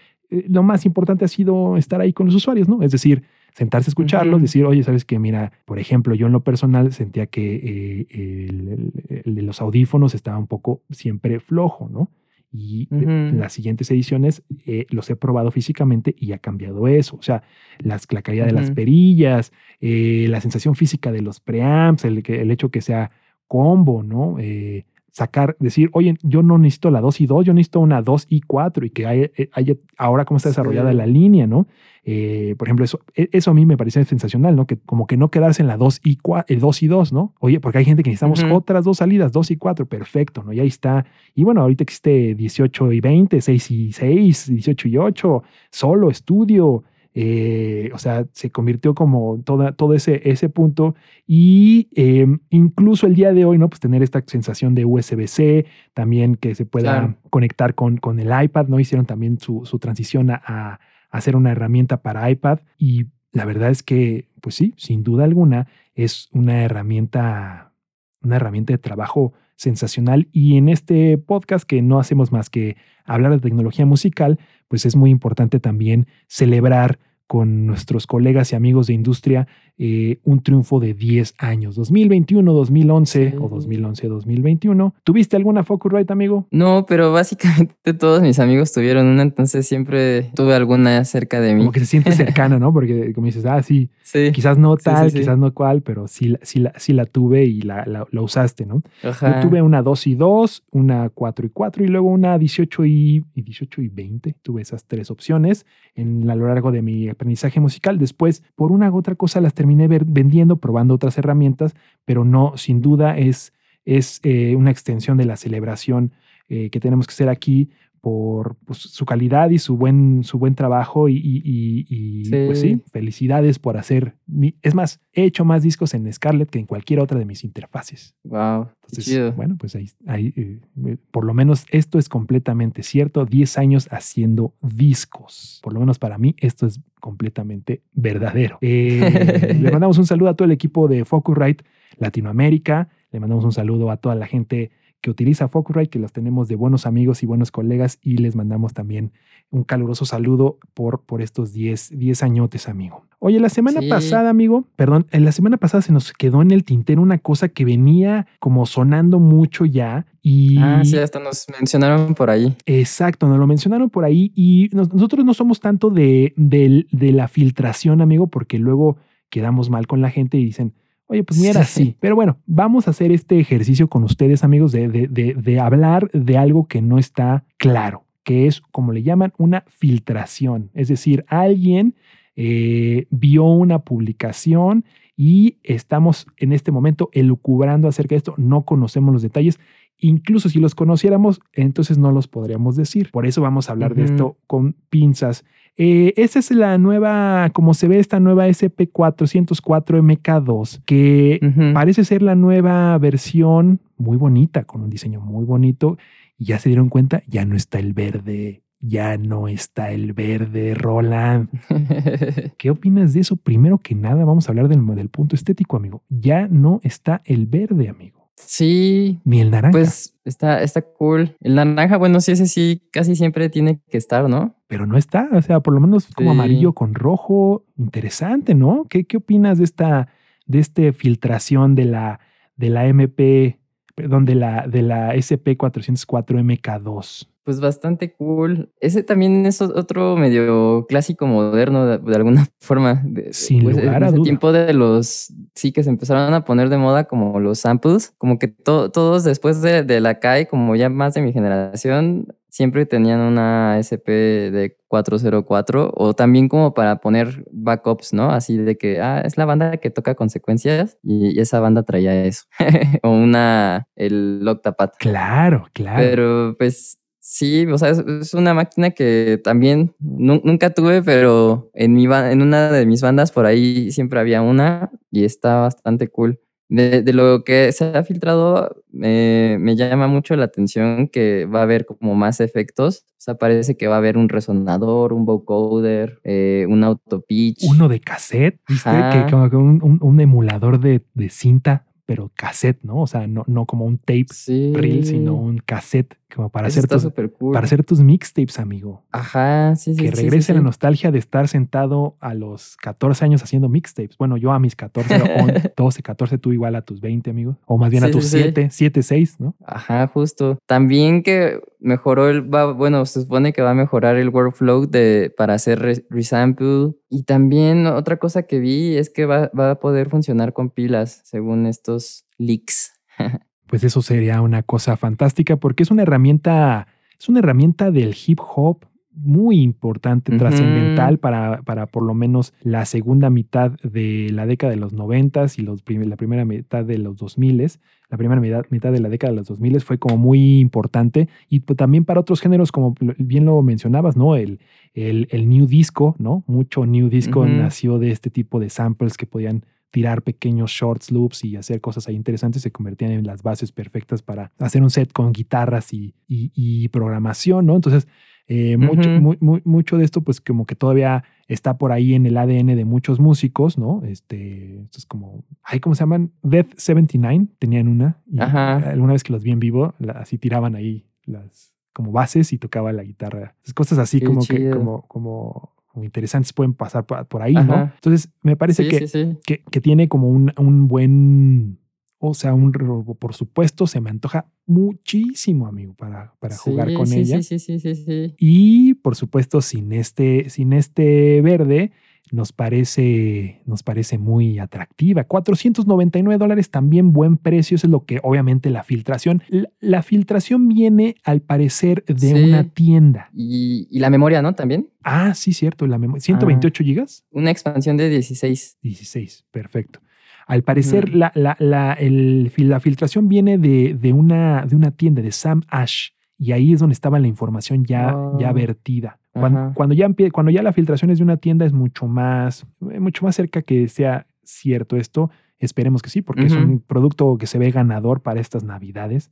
lo 0.50 0.64
más 0.64 0.86
importante 0.86 1.24
ha 1.24 1.28
sido 1.30 1.78
estar 1.78 2.02
ahí 2.02 2.12
con 2.12 2.26
los 2.26 2.36
usuarios, 2.36 2.68
¿no? 2.68 2.82
Es 2.82 2.92
decir, 2.92 3.24
sentarse 3.56 3.90
a 3.90 3.92
escucharlos, 3.92 4.42
decir, 4.42 4.66
oye, 4.66 4.84
sabes 4.84 5.06
que, 5.06 5.20
mira, 5.20 5.52
por 5.66 5.78
ejemplo, 5.80 6.16
yo 6.16 6.28
en 6.28 6.34
lo 6.34 6.44
personal 6.44 6.92
sentía 6.94 7.28
que 7.28 7.56
eh, 7.56 8.08
el, 8.10 8.70
el- 8.70 9.22
el 9.26 9.36
de 9.36 9.42
los 9.44 9.62
audífonos 9.62 10.16
estaba 10.16 10.38
un 10.38 10.48
poco 10.48 10.82
siempre 10.90 11.40
flojo, 11.40 11.88
¿no? 11.90 12.10
Y 12.56 12.84
eh, 12.92 13.04
en 13.30 13.40
las 13.40 13.54
siguientes 13.54 13.90
ediciones 13.90 14.44
eh, 14.68 14.86
los 14.92 15.10
he 15.10 15.16
probado 15.16 15.50
físicamente 15.50 16.16
y 16.18 16.34
ha 16.34 16.38
cambiado 16.38 16.88
eso. 16.88 17.16
O 17.18 17.22
sea, 17.24 17.42
las, 17.80 18.06
la 18.12 18.22
calidad 18.22 18.46
de 18.46 18.52
las 18.54 18.70
perillas, 18.76 19.52
eh, 19.82 20.28
la 20.30 20.40
sensación 20.40 20.76
física 20.76 21.12
de 21.12 21.22
los 21.22 21.40
preamps, 21.40 22.06
el, 22.06 22.22
el 22.26 22.52
hecho 22.52 22.70
que 22.70 22.82
sea 22.82 23.10
combo, 23.48 24.04
¿no? 24.04 24.38
Eh, 24.40 24.86
sacar, 25.14 25.56
decir, 25.60 25.90
oye, 25.94 26.16
yo 26.24 26.42
no 26.42 26.58
necesito 26.58 26.90
la 26.90 27.00
2 27.00 27.22
y 27.22 27.28
2, 27.28 27.46
yo 27.46 27.54
necesito 27.54 27.80
una 27.80 28.02
2 28.02 28.26
y 28.30 28.42
4 28.42 28.84
y 28.84 28.90
que 28.90 29.06
haya, 29.06 29.30
eh, 29.38 29.48
haya- 29.54 29.76
ahora 29.96 30.26
cómo 30.26 30.38
está 30.38 30.50
Sí. 30.50 30.54
desarrollada 30.54 30.92
la 30.92 31.06
línea, 31.06 31.46
¿no? 31.46 31.68
Eh, 32.04 32.56
por 32.58 32.68
ejemplo, 32.68 32.84
eso, 32.84 33.00
e- 33.16 33.30
eso 33.32 33.52
a 33.52 33.54
mí 33.54 33.64
me 33.68 33.78
parece 33.78 34.04
sensacional, 34.06 34.56
¿no? 34.56 34.66
Que 34.66 34.78
como 34.78 35.06
que 35.06 35.16
no 35.16 35.30
quedarse 35.30 35.62
en 35.62 35.68
la 35.68 35.78
2 35.78 36.02
y 36.04 36.16
4, 36.18 36.52
el 36.54 36.60
2 36.60 36.82
y 36.82 36.88
2, 36.88 37.14
¿no? 37.14 37.36
Oye, 37.40 37.60
porque 37.60 37.78
hay 37.78 37.86
gente 37.86 38.02
que 38.02 38.10
necesitamos 38.10 38.44
Ujú. 38.44 38.56
otras 38.56 38.84
dos 38.86 38.98
salidas, 38.98 39.32
2 39.32 39.52
y 39.52 39.56
4, 39.58 39.86
perfecto, 39.86 40.42
¿no? 40.44 40.52
Y 40.52 40.60
ahí 40.60 40.68
está. 40.68 41.06
Y 41.36 41.44
bueno, 41.44 41.62
ahorita 41.62 41.84
existe 41.84 42.34
18 42.34 42.92
y 42.92 43.00
20, 43.00 43.40
6 43.40 43.70
y 43.70 43.92
6, 43.94 44.48
18 44.50 44.88
y 44.88 44.98
8, 44.98 45.44
solo, 45.70 46.10
estudio. 46.10 46.84
Eh, 47.16 47.90
o 47.94 47.98
sea, 47.98 48.26
se 48.32 48.50
convirtió 48.52 48.96
como 48.96 49.42
toda, 49.46 49.74
todo 49.74 49.94
ese, 49.94 50.22
ese 50.30 50.50
punto. 50.50 50.96
Y 51.28 51.90
eh, 51.96 52.26
incluso 52.50 53.06
el 53.08 53.16
día 53.16 53.34
de 53.34 53.46
hoy, 53.46 53.58
¿no? 53.58 53.70
Pues 53.70 53.80
tener 53.80 54.02
esta 54.04 54.24
sensación 54.26 54.74
de 54.76 54.86
USB-C, 54.86 55.66
también 55.94 56.36
que 56.36 56.56
se 56.56 56.66
pueda 56.66 57.00
Claro. 57.00 57.16
conectar 57.30 57.76
con, 57.76 57.98
con 57.98 58.20
el 58.20 58.32
iPad, 58.44 58.68
¿no? 58.68 58.80
Hicieron 58.80 59.06
también 59.06 59.40
su, 59.40 59.62
su 59.66 59.80
transición 59.80 60.32
a, 60.32 60.42
a 60.46 60.80
hacer 61.10 61.36
una 61.36 61.52
herramienta 61.52 62.02
para 62.02 62.30
iPad. 62.30 62.60
Y 62.78 63.06
la 63.32 63.46
verdad 63.46 63.70
es 63.70 63.84
que, 63.84 64.30
pues 64.42 64.56
sí, 64.56 64.74
sin 64.78 65.04
duda 65.04 65.24
alguna, 65.24 65.68
es 65.96 66.30
una 66.32 66.64
herramienta, 66.64 67.74
una 68.22 68.36
herramienta 68.38 68.74
de 68.74 68.78
trabajo 68.80 69.34
sensacional. 69.56 70.28
Y 70.32 70.58
en 70.58 70.68
este 70.70 71.18
podcast 71.20 71.66
que 71.68 71.82
no 71.82 72.00
hacemos 72.00 72.32
más 72.32 72.50
que 72.50 72.76
hablar 73.06 73.32
de 73.34 73.40
tecnología 73.40 73.86
musical, 73.86 74.40
pues 74.74 74.88
es 74.88 74.96
muy 74.96 75.12
importante 75.12 75.60
también 75.60 76.08
celebrar 76.28 76.98
con 77.28 77.68
nuestros 77.68 78.08
colegas 78.08 78.52
y 78.52 78.56
amigos 78.56 78.88
de 78.88 78.96
industria 78.96 79.48
eh, 79.78 80.20
un 80.24 80.42
triunfo 80.44 80.80
de 80.80 80.94
10 80.94 81.34
años, 81.38 81.76
2021, 81.76 82.54
2011 82.54 83.32
Sí. 83.32 83.38
o 83.40 83.50
2011, 83.50 84.08
2021. 84.08 84.94
¿Tuviste 85.04 85.36
alguna 85.36 85.64
Focusrite, 85.64 86.14
amigo? 86.14 86.48
No, 86.52 86.86
pero 86.88 87.12
básicamente 87.12 87.76
todos 88.00 88.22
mis 88.22 88.40
amigos 88.40 88.72
tuvieron 88.72 89.08
una, 89.08 89.24
entonces 89.24 89.68
siempre 89.68 90.32
tuve 90.36 90.54
alguna 90.54 91.04
cerca 91.06 91.42
de 91.42 91.54
mí. 91.56 91.60
Como 91.62 91.72
que 91.72 91.80
se 91.80 91.86
siente 91.88 92.12
cercana, 92.14 92.60
¿no? 92.60 92.72
Porque 92.74 93.14
como 93.14 93.26
dices, 93.28 93.46
ah, 93.46 93.62
sí, 93.64 93.90
Sí. 94.04 94.32
quizás 94.32 94.58
no 94.58 94.76
tal, 94.78 95.10
sí, 95.10 95.20
quizás 95.20 95.38
no 95.38 95.54
cual, 95.54 95.82
pero 95.82 96.08
sí, 96.08 96.30
la- 96.30 96.40
sí, 96.44 96.60
la, 96.60 96.74
sí 96.78 96.94
la 96.94 97.06
tuve 97.06 97.46
y 97.46 97.62
la, 97.62 97.84
la- 97.86 98.06
la 98.12 98.22
usaste, 98.22 98.66
¿no? 98.66 98.84
Ajá. 99.04 99.42
Yo 99.42 99.50
tuve 99.50 99.62
una 99.62 99.82
2 99.82 100.08
y 100.08 100.16
2, 100.16 100.64
una 100.72 101.10
4 101.10 101.48
y 101.48 101.50
4 101.50 101.84
y 101.84 101.88
luego 101.88 102.10
una 102.10 102.38
18 102.38 102.86
y, 102.86 103.24
y 103.34 103.42
18 103.42 103.82
y 103.82 103.88
20. 103.88 104.36
Tuve 104.44 104.62
esas 104.62 104.86
tres 104.86 105.10
opciones 105.10 105.66
en 105.96 106.30
a 106.30 106.36
lo 106.36 106.48
largo 106.48 106.72
de 106.72 106.82
mi 106.82 107.10
aprendizaje 107.10 107.60
musical. 107.60 107.98
Después, 107.98 108.44
por 108.56 108.72
una 108.72 108.92
u 108.92 108.98
otra 108.98 109.16
cosa, 109.16 109.42
las 109.42 109.54
terminé 109.64 109.88
vendiendo, 109.88 110.58
probando 110.58 110.94
otras 110.94 111.18
herramientas, 111.18 111.74
pero 112.04 112.26
no, 112.26 112.58
sin 112.58 112.82
duda 112.82 113.18
es, 113.18 113.54
es 113.86 114.20
eh, 114.24 114.58
una 114.58 114.72
extensión 114.72 115.16
de 115.18 115.24
la 115.24 115.38
celebración 115.38 116.12
eh, 116.50 116.70
que 116.70 116.82
tenemos 116.82 117.08
que 117.08 117.14
hacer 117.14 117.30
aquí 117.30 117.70
por 118.14 118.58
pues, 118.66 118.80
su 118.80 119.06
calidad 119.06 119.50
y 119.52 119.60
su 119.60 119.78
buen, 119.78 120.26
su 120.26 120.38
buen 120.38 120.56
trabajo 120.56 121.08
y, 121.08 121.16
y- 121.16 121.42
y- 121.46 121.86
y, 122.28 122.30
pues 122.48 122.60
sí, 122.60 122.68
Sí. 122.76 122.82
felicidades 122.92 123.60
por 123.60 123.78
hacer, 123.78 124.18
mi- 124.28 124.56
es 124.62 124.76
más, 124.76 125.00
he 125.14 125.24
hecho 125.24 125.46
más 125.46 125.64
discos 125.64 125.94
en 125.94 126.12
Scarlett 126.12 126.50
que 126.50 126.60
en 126.60 126.66
cualquier 126.66 127.00
otra 127.00 127.18
de 127.18 127.24
mis 127.24 127.46
interfaces. 127.46 128.14
Wow. 128.26 128.68
Entonces, 128.82 129.06
chido. 129.06 129.32
bueno, 129.32 129.56
pues 129.58 129.74
ahí, 129.78 129.90
ahí, 130.06 130.34
eh, 130.36 130.60
eh, 130.86 130.98
por 131.12 131.24
lo 131.24 131.34
menos 131.34 131.66
esto 131.72 131.98
es 131.98 132.10
completamente 132.10 132.84
cierto. 132.84 133.26
10 133.26 133.58
años 133.58 133.88
haciendo 133.90 134.54
discos. 134.62 135.62
Por 135.64 135.72
lo 135.72 135.80
menos 135.80 135.98
para 135.98 136.18
mí 136.18 136.36
esto 136.40 136.66
es 136.68 136.82
completamente 137.00 137.84
verdadero. 137.94 138.58
Eh, 138.60 139.00
le 139.62 139.72
mandamos 139.72 139.98
un 139.98 140.06
saludo 140.06 140.28
a 140.28 140.34
todo 140.36 140.46
el 140.46 140.52
equipo 140.52 140.90
de 140.90 141.06
Focusrite 141.06 141.64
Latinoamérica. 141.98 142.90
Le 143.14 143.22
mandamos 143.22 143.46
un 143.46 143.54
saludo 143.54 143.92
a 143.92 143.98
toda 143.98 144.16
la 144.16 144.28
gente 144.28 144.72
que 145.04 145.12
utiliza 145.12 145.50
Focusrite, 145.50 145.90
que 145.90 146.00
los 146.00 146.14
tenemos 146.14 146.48
de 146.48 146.56
buenos 146.56 146.86
amigos 146.86 147.24
y 147.24 147.26
buenos 147.26 147.52
colegas 147.52 148.00
y 148.02 148.18
les 148.18 148.38
mandamos 148.38 148.74
también 148.74 149.12
un 149.52 149.66
caluroso 149.66 150.06
saludo 150.06 150.58
por, 150.74 151.02
por 151.02 151.22
estos 151.22 151.52
10, 151.52 151.92
10 152.00 152.24
añotes, 152.24 152.70
amigo. 152.70 153.04
Oye, 153.20 153.42
la 153.42 153.50
semana 153.50 153.82
Sí. 153.82 153.90
pasada, 153.90 154.30
amigo, 154.30 154.66
perdón, 154.78 155.06
en 155.12 155.26
la 155.26 155.34
semana 155.34 155.58
pasada 155.58 155.82
se 155.82 155.92
nos 155.92 156.14
quedó 156.14 156.42
en 156.42 156.52
el 156.52 156.64
tintero 156.64 157.02
una 157.02 157.18
cosa 157.18 157.50
que 157.50 157.66
venía 157.66 158.28
como 158.40 158.66
sonando 158.66 159.20
mucho 159.20 159.66
ya 159.66 160.06
y... 160.22 160.58
Ah, 160.60 160.82
sí, 160.86 160.98
hasta 160.98 161.20
nos 161.20 161.48
mencionaron 161.60 162.16
por 162.16 162.30
ahí. 162.30 162.56
Exacto, 162.66 163.28
nos 163.28 163.38
lo 163.38 163.46
mencionaron 163.46 163.90
por 163.90 164.06
ahí 164.06 164.32
y 164.36 164.70
nos- 164.72 164.94
nosotros 164.94 165.26
no 165.26 165.34
somos 165.34 165.60
tanto 165.60 165.90
de, 165.90 166.34
del- 166.38 166.88
de 166.94 167.12
la 167.12 167.28
filtración, 167.28 168.00
amigo, 168.00 168.28
porque 168.28 168.58
luego 168.58 168.96
quedamos 169.30 169.70
mal 169.70 169.86
con 169.86 170.00
la 170.02 170.10
gente 170.12 170.38
y 170.38 170.46
dicen, 170.46 170.74
oye, 171.08 171.24
pues 171.24 171.40
ni 171.40 171.48
era 171.48 171.64
Sí. 171.64 171.82
así. 171.84 171.96
Pero 172.00 172.16
bueno, 172.16 172.38
vamos 172.46 172.88
a 172.88 172.92
hacer 172.92 173.12
este 173.12 173.40
ejercicio 173.40 173.88
con 173.88 174.04
ustedes, 174.04 174.44
amigos, 174.44 174.72
de, 174.72 174.88
de, 174.88 175.08
de, 175.08 175.34
de 175.34 175.60
hablar 175.60 176.10
de 176.12 176.38
algo 176.38 176.68
que 176.68 176.82
no 176.82 176.98
está 176.98 177.44
claro, 177.58 178.06
que 178.24 178.48
es, 178.48 178.62
como 178.62 178.92
le 178.94 179.04
llaman, 179.04 179.34
una 179.38 179.64
filtración. 179.68 180.70
Es 180.74 180.88
decir, 180.88 181.26
alguien 181.28 181.96
eh, 182.36 183.06
vio 183.12 183.44
una 183.46 183.80
publicación 183.80 184.86
y 185.16 185.58
estamos 185.62 186.26
en 186.38 186.52
este 186.54 186.72
momento 186.72 187.10
elucubrando 187.14 187.88
acerca 187.88 188.16
de 188.16 188.18
esto. 188.18 188.34
No 188.38 188.64
conocemos 188.64 189.14
los 189.14 189.22
detalles. 189.22 189.60
Incluso 190.04 190.50
si 190.50 190.60
los 190.60 190.76
conociéramos, 190.76 191.40
entonces 191.54 191.98
no 191.98 192.12
los 192.12 192.28
podríamos 192.28 192.76
decir. 192.76 193.10
Por 193.10 193.26
eso 193.26 193.42
vamos 193.42 193.70
a 193.70 193.72
hablar 193.72 193.96
de 193.96 194.04
esto 194.04 194.36
con 194.48 194.76
pinzas. 194.90 195.46
Eh, 195.78 196.14
esa 196.18 196.40
es 196.40 196.52
la 196.52 196.78
nueva, 196.78 197.50
como 197.54 197.74
se 197.74 197.88
ve, 197.88 198.00
esta 198.00 198.20
nueva 198.20 198.50
SP404MK2, 198.50 200.82
que 200.84 201.40
parece 201.74 202.04
ser 202.04 202.22
la 202.22 202.36
nueva 202.36 202.98
versión 202.98 203.80
muy 203.96 204.18
bonita, 204.18 204.66
con 204.66 204.82
un 204.82 204.90
diseño 204.90 205.22
muy 205.22 205.46
bonito. 205.46 205.98
Y 206.38 206.48
ya 206.48 206.60
se 206.60 206.68
dieron 206.68 206.90
cuenta, 206.90 207.24
ya 207.28 207.46
no 207.46 207.56
está 207.56 207.80
el 207.80 207.94
verde. 207.94 208.60
Ya 208.86 209.18
no 209.18 209.48
está 209.48 209.94
el 209.94 210.12
verde, 210.12 210.76
Roland. 210.76 211.48
¿Qué 212.58 212.70
opinas 212.70 213.14
de 213.14 213.22
eso? 213.22 213.38
Primero 213.38 213.78
que 213.78 213.96
nada, 213.96 214.26
vamos 214.26 214.50
a 214.50 214.52
hablar 214.52 214.68
del, 214.68 214.86
del 214.86 215.08
punto 215.08 215.38
estético, 215.38 215.78
amigo. 215.78 216.04
Ya 216.10 216.50
no 216.50 216.82
está 216.84 217.22
el 217.24 217.46
verde, 217.46 217.88
amigo. 217.88 218.23
Sí, 218.36 219.20
Ni 219.26 219.42
el 219.42 219.52
naranja. 219.52 219.72
pues 219.72 220.16
está, 220.26 220.62
está 220.64 220.82
cool. 220.82 221.36
El 221.42 221.56
naranja, 221.56 221.98
bueno, 221.98 222.20
sí, 222.22 222.32
ese 222.32 222.48
sí, 222.48 222.82
casi 222.92 223.16
siempre 223.16 223.50
tiene 223.50 223.80
que 223.90 223.98
estar, 223.98 224.28
¿no? 224.30 224.56
pero 224.68 224.88
no 224.88 224.98
está. 224.98 225.30
O 225.34 225.42
sea, 225.44 225.60
por 225.60 225.74
lo 225.76 225.80
menos 225.80 226.08
como 226.16 226.32
Sí. 226.32 226.36
amarillo 226.38 226.74
con 226.74 226.96
rojo. 226.96 227.64
Interesante, 227.78 228.56
¿no? 228.56 228.86
¿Qué, 228.90 229.06
qué 229.06 229.18
opinas 229.18 229.60
de 229.60 229.66
esta, 229.66 230.08
de 230.48 230.58
este 230.60 230.94
filtración 230.94 231.76
de 231.76 231.86
la, 231.86 232.20
de 232.56 232.70
la 232.72 232.88
MP, 232.88 233.60
perdón, 233.96 234.26
de 234.26 234.36
la, 234.36 234.68
de 234.68 234.82
la 234.82 235.14
SP404MK2? 235.16 237.28
Pues 237.44 237.60
bastante 237.60 238.14
cool. 238.14 238.72
Ese 238.80 239.04
también 239.04 239.46
es 239.46 239.62
otro 239.62 240.16
medio 240.16 240.86
clásico 240.88 241.28
moderno 241.28 241.86
de, 241.86 241.98
de 241.98 242.16
alguna 242.16 242.48
forma. 242.62 243.02
De- 243.06 243.34
Sin 243.34 243.64
pues, 243.64 243.76
lugar 243.78 243.98
en 243.98 244.04
a 244.04 244.08
ese 244.08 244.16
duda. 244.16 244.24
tiempo 244.24 244.52
de 244.54 244.74
los 244.74 245.34
sí 245.54 245.74
que 245.74 245.84
se 245.84 245.90
empezaron 245.90 246.34
a 246.34 246.46
poner 246.46 246.70
de 246.70 246.78
moda 246.78 247.04
como 247.04 247.40
los 247.42 247.60
samples, 247.60 248.14
como 248.18 248.40
que 248.40 248.48
to- 248.48 248.92
todos 248.92 249.26
después 249.26 249.62
de, 249.62 249.84
de 249.84 250.00
la 250.00 250.20
CAI, 250.20 250.46
como 250.46 250.76
ya 250.78 250.88
más 250.90 251.14
de 251.16 251.22
mi 251.22 251.34
generación, 251.34 252.28
siempre 252.54 252.86
tenían 252.86 253.20
una 253.20 253.80
SP 253.82 254.52
de 254.52 254.78
404 254.88 255.92
o 255.96 256.14
también 256.14 256.48
como 256.48 256.76
para 256.76 256.98
poner 256.98 257.44
backups, 257.52 258.14
¿no? 258.14 258.30
Así 258.30 258.58
de 258.58 258.78
que, 258.78 259.02
ah, 259.02 259.22
es 259.26 259.40
la 259.40 259.46
banda 259.46 259.78
que 259.78 259.90
toca 259.90 260.14
consecuencias 260.14 261.00
y, 261.02 261.40
esa 261.42 261.60
banda 261.60 261.82
traía 261.82 262.26
eso. 262.26 262.44
o 263.02 263.10
una, 263.10 263.88
el 263.96 264.48
Octapad. 264.48 264.92
Claro, 265.00 265.66
claro. 265.74 265.98
Pero 265.98 266.56
pues 266.60 267.00
sí, 267.20 267.66
o 267.66 267.78
sea, 267.80 267.90
es, 267.90 268.36
una 268.36 268.54
máquina 268.54 268.92
que 268.92 269.42
también 269.44 269.96
nu- 270.00 270.42
nunca 270.44 270.70
tuve, 270.70 271.02
pero 271.02 271.72
en, 271.74 271.94
mi 271.94 272.06
en 272.06 272.42
una 272.44 272.72
de 272.72 272.86
mis 272.86 273.02
bandas 273.02 273.32
por 273.32 273.48
ahí 273.48 273.92
siempre 273.92 274.20
había 274.20 274.44
una 274.44 274.92
y 275.10 275.26
está 275.26 275.56
bastante 275.62 276.08
cool. 276.08 276.40
De, 276.70 277.02
de 277.04 277.14
lo 277.14 277.44
que 277.44 277.72
se 277.72 277.86
ha 277.86 278.04
filtrado, 278.04 278.76
me- 278.92 279.58
me 279.60 279.76
llama 279.76 280.08
mucho 280.08 280.36
la 280.36 280.46
atención 280.46 281.08
que 281.08 281.46
va 281.46 281.60
a 281.60 281.64
haber 281.64 281.86
como 281.86 282.16
más 282.16 282.40
efectos. 282.40 283.06
O 283.12 283.22
sea, 283.24 283.36
parece 283.36 283.78
que 283.78 283.88
va 283.88 283.96
a 283.96 283.98
haber 284.00 284.18
un 284.18 284.28
resonador, 284.30 285.14
un 285.14 285.26
vocoder, 285.26 286.20
eh, 286.24 286.66
un 286.68 286.84
autopitch. 286.84 287.64
Uno 287.70 287.88
de 287.90 288.00
cassette, 288.00 288.60
¿viste? 288.68 288.90
Que 289.26 289.32
como 289.32 289.50
que 289.50 289.56
un, 289.56 289.80
un- 289.84 290.00
un 290.02 290.20
emulador 290.20 290.80
de, 290.80 291.06
de 291.14 291.30
cinta, 291.30 291.86
pero 292.06 292.32
cassette, 292.36 292.82
¿no? 292.84 293.02
O 293.02 293.08
sea, 293.08 293.28
no, 293.28 293.44
no 293.48 293.66
como 293.66 293.86
un 293.86 293.98
tape 293.98 294.26
sí. 294.32 294.74
reel, 294.76 295.06
sino 295.06 295.36
un 295.36 295.60
cassette, 295.60 296.18
como 296.36 296.50
para 296.50 296.68
Eso 296.68 296.80
hacer 296.80 296.90
tus, 296.90 297.30
cool. 297.38 297.54
para 297.54 297.66
hacer 297.66 297.84
tus 297.84 298.00
mixtapes, 298.02 298.60
amigo. 298.60 299.04
Ajá, 299.12 299.76
sí, 299.76 299.94
sí. 299.94 300.02
que 300.02 300.10
sí, 300.10 300.16
sí, 300.18 300.22
regrese 300.24 300.54
la 300.54 300.62
nostalgia 300.62 301.12
de 301.12 301.20
estar 301.20 301.48
sentado 301.48 302.18
a 302.20 302.34
los 302.34 302.76
14 302.78 303.24
años 303.26 303.44
haciendo 303.44 303.70
mixtapes. 303.70 304.18
Bueno, 304.18 304.36
yo 304.38 304.52
a 304.52 304.60
mis 304.60 304.76
14, 304.76 305.16
o 305.16 305.48
12, 305.78 306.02
14, 306.02 306.38
tú 306.40 306.52
igual 306.52 306.76
a 306.76 306.82
tus 306.82 307.00
20, 307.02 307.30
amigo. 307.30 307.58
O 307.66 307.78
más 307.78 307.92
bien 307.92 308.04
a 308.04 308.12
tus 308.12 308.26
sí, 308.26 308.32
sí. 308.38 308.44
7, 308.44 308.68
7, 308.72 309.04
6, 309.04 309.40
¿no? 309.40 309.56
Ajá, 309.66 310.08
justo. 310.08 310.58
También 310.66 311.22
que 311.24 311.60
mejoró 311.80 312.30
el, 312.30 312.52
va, 312.54 312.72
bueno, 312.74 313.06
se 313.06 313.22
supone 313.22 313.54
que 313.54 313.62
va 313.62 313.72
a 313.72 313.76
mejorar 313.76 314.16
el 314.16 314.30
workflow 314.30 314.88
de, 314.90 315.34
para 315.38 315.54
hacer 315.54 315.80
re- 315.80 316.06
resample. 316.10 316.94
Y 317.10 317.24
también 317.24 317.86
otra 317.86 318.18
cosa 318.18 318.44
que 318.44 318.60
vi 318.60 318.96
es 318.98 319.10
que 319.12 319.26
va, 319.26 319.52
va 319.58 319.72
a 319.72 319.80
poder 319.80 320.10
funcionar 320.10 320.54
con 320.54 320.70
pilas, 320.72 321.22
según 321.26 321.68
estos 321.96 322.26
leaks. 322.38 322.94
Pues 323.68 323.84
eso 323.84 324.04
sería 324.04 324.40
una 324.42 324.62
cosa 324.62 324.98
fantástica 324.98 325.56
porque 325.58 325.82
es 325.82 325.90
una 325.90 326.04
herramienta, 326.04 326.88
es 327.20 327.28
una 327.28 327.40
herramienta 327.40 327.90
del 327.90 328.14
hip 328.28 328.40
hop 328.56 328.86
muy 329.16 329.62
importante, 329.62 330.32
trascendental 330.38 331.18
para, 331.18 331.62
para 331.64 331.88
por 331.88 332.04
lo 332.04 332.14
menos 332.14 332.54
la 332.62 332.86
segunda 332.86 333.32
mitad 333.32 333.72
de 333.82 334.30
la 334.32 334.46
década 334.46 334.70
de 334.72 334.78
los 334.80 334.94
noventas 334.94 335.58
y 335.58 335.64
los 335.64 335.82
prim- 335.82 336.04
la 336.08 336.18
primera 336.18 336.46
mitad 336.46 336.86
de 336.86 337.00
los 337.00 337.16
2000 337.18 337.80
la 338.10 338.18
primera 338.18 338.40
mitad, 338.42 338.64
mitad 338.70 338.92
de 338.92 339.00
la 339.00 339.10
década 339.10 339.32
de 339.34 339.38
los 339.38 339.48
2000 339.48 339.82
fue 339.82 339.98
como 339.98 340.18
muy 340.18 340.60
importante 340.60 341.28
y 341.50 341.62
pues 341.62 341.76
también 341.78 342.06
para 342.06 342.20
otros 342.20 342.42
géneros 342.42 342.72
como 342.72 342.94
bien 343.18 343.46
lo 343.46 343.60
mencionabas, 343.64 344.16
¿no? 344.18 344.36
El, 344.36 344.60
el, 344.94 345.28
el 345.32 345.50
new 345.50 345.66
disco, 345.66 346.16
¿no? 346.20 346.44
Mucho 346.46 346.86
new 346.86 347.10
disco 347.10 347.44
nació 347.58 347.98
de 347.98 348.12
este 348.12 348.30
tipo 348.30 348.60
de 348.60 348.70
samples 348.70 349.18
que 349.18 349.26
podían 349.26 349.66
tirar 349.94 350.24
pequeños 350.24 350.72
shorts, 350.72 351.12
loops 351.12 351.46
y 351.46 351.56
hacer 351.56 351.80
cosas 351.80 352.08
ahí 352.08 352.16
interesantes 352.16 352.64
se 352.64 352.72
convertían 352.72 353.12
en 353.12 353.28
las 353.28 353.44
bases 353.44 353.72
perfectas 353.72 354.24
para 354.24 354.52
hacer 354.58 354.82
un 354.82 354.90
set 354.90 355.14
con 355.14 355.32
guitarras 355.32 355.94
y, 355.94 356.16
y- 356.28 356.52
y 356.56 356.88
programación, 356.88 357.68
¿no? 357.68 357.76
Entonces, 357.76 358.08
eh, 358.48 358.76
mucho, 358.76 359.08
Ujú. 359.12 359.22
mu- 359.22 359.36
mu- 359.40 359.60
mucho 359.66 359.98
de 360.00 360.04
esto, 360.04 360.22
pues 360.22 360.42
como 360.42 360.66
que 360.66 360.74
todavía 360.76 361.24
está 361.48 361.78
por 361.78 361.92
ahí 361.92 362.16
en 362.16 362.26
el 362.26 362.38
ADN 362.38 362.76
de 362.76 362.86
muchos 362.86 363.20
músicos, 363.20 363.78
¿no? 363.78 364.02
Este, 364.04 364.82
esto 364.82 364.98
es 364.98 365.06
como, 365.06 365.46
ay, 365.62 365.80
¿cómo 365.80 365.94
se 365.94 366.00
llaman? 366.00 366.32
Death 366.42 366.74
79 366.76 367.46
tenían 367.60 367.88
una. 367.88 368.18
Y 368.26 368.42
Ajá. 368.42 368.78
Alguna 368.78 369.14
vez 369.14 369.24
que 369.24 369.32
los 369.32 369.44
vi 369.44 369.52
en 369.52 369.60
vivo, 369.60 369.94
la- 370.00 370.14
así 370.14 370.40
tiraban 370.40 370.74
ahí 370.76 371.06
las 371.26 371.72
como 371.94 372.12
bases 372.12 372.52
y 372.52 372.58
tocaba 372.58 372.92
la 372.94 373.04
guitarra. 373.04 373.50
Entonces, 373.58 373.74
cosas 373.76 374.00
así 374.00 374.20
Qué 374.20 374.26
como 374.26 374.42
que, 374.44 374.72
como, 374.72 375.04
como, 375.08 375.73
como 375.94 376.06
interesantes 376.06 376.52
pueden 376.54 376.74
pasar 376.74 377.06
por, 377.06 377.42
ahí, 377.44 377.54
¿no? 377.54 377.92
Entonces, 377.94 378.30
me 378.42 378.58
parece 378.58 378.84
sí, 378.84 378.90
que, 378.90 379.08
sí, 379.08 379.08
sí. 379.08 379.38
que, 379.46 379.64
que 379.70 379.80
tiene 379.80 380.10
como 380.10 380.28
un, 380.28 380.52
un 380.58 380.88
buen, 380.88 381.78
o 382.18 382.34
sea, 382.34 382.56
un, 382.56 382.72
por 383.20 383.36
supuesto, 383.36 383.86
se 383.86 384.02
me 384.02 384.10
antoja 384.10 384.52
muchísimo, 384.66 385.68
amigo, 385.68 385.94
para, 385.94 386.34
para 386.40 386.58
jugar 386.58 386.92
con 386.96 387.14
ella. 387.14 387.44
Sí, 387.44 387.60
sí, 387.60 387.80
sí, 387.80 387.96
sí, 387.96 388.04
sí. 388.04 388.36
Y 388.40 388.96
por 388.96 389.16
supuesto, 389.16 389.62
sin 389.62 389.94
este, 389.94 390.50
sin 390.50 390.74
este 390.74 391.42
verde, 391.42 391.92
nos 392.34 392.52
parece, 392.52 393.62
nos 393.68 393.84
parece 393.84 394.18
muy 394.18 394.58
atractiva. 394.58 395.24
499 395.24 396.40
dólares, 396.40 396.72
también 396.72 397.14
buen 397.14 397.38
precio. 397.38 397.76
Eso 397.76 397.86
es 397.86 397.92
lo 397.92 398.06
que 398.06 398.20
obviamente 398.24 398.72
la 398.72 398.82
filtración. 398.84 399.44
La, 399.50 399.70
la 399.80 400.02
filtración 400.02 400.68
viene 400.68 401.16
al 401.24 401.42
parecer 401.42 402.04
de 402.06 402.18
Sí. 402.18 402.34
una 402.34 402.64
tienda. 402.64 403.30
Y, 403.36 403.88
y 403.92 404.00
la 404.00 404.10
memoria, 404.10 404.42
¿no? 404.42 404.56
También. 404.56 404.90
Ah, 405.04 405.36
sí, 405.36 405.54
cierto. 405.54 405.86
La 405.86 406.00
memoria. 406.00 406.22
128 406.22 406.84
gigas. 406.84 407.24
Una 407.30 407.52
expansión 407.52 407.98
de 407.98 408.10
16. 408.10 408.80
16, 408.82 409.46
perfecto. 409.52 410.00
Al 410.48 410.64
parecer, 410.64 411.14
la, 411.14 411.32
la, 411.36 411.56
la, 411.60 411.94
el 411.94 412.52
la 412.58 412.80
filtración 412.80 413.30
viene 413.30 413.60
de, 413.60 413.94
de 413.94 414.12
una, 414.12 414.66
de 414.66 414.76
una 414.76 414.90
tienda 414.90 415.22
de 415.22 415.32
Sam 415.32 415.62
Ash. 415.68 416.10
Y 416.38 416.52
ahí 416.52 416.74
es 416.74 416.80
donde 416.80 416.94
estaba 416.94 417.20
la 417.20 417.28
información 417.28 417.86
ya, 417.86 418.16
ya 418.40 418.50
Ah. 418.50 418.54
vertida. 418.54 419.20
Cuando, 419.32 419.72
cuando 419.74 419.96
ya, 419.96 420.08
cuando 420.32 420.52
ya 420.52 420.62
la 420.62 420.74
filtración 420.74 421.10
es 421.12 421.18
de 421.18 421.24
una 421.24 421.38
tienda, 421.38 421.66
es 421.66 421.74
mucho 421.74 422.08
más, 422.08 422.68
eh, 422.92 423.00
mucho 423.00 423.26
más 423.26 423.36
cerca 423.36 423.62
que 423.64 423.88
sea 423.88 424.28
cierto 424.44 424.96
esto. 424.98 425.32
Esperemos 425.58 426.02
que 426.02 426.10
sí, 426.10 426.22
porque 426.22 426.46
es 426.46 426.54
un 426.54 426.80
producto 426.80 427.38
que 427.38 427.48
se 427.48 427.58
ve 427.58 427.72
ganador 427.72 428.22
para 428.22 428.42
estas 428.42 428.64
navidades. 428.64 429.32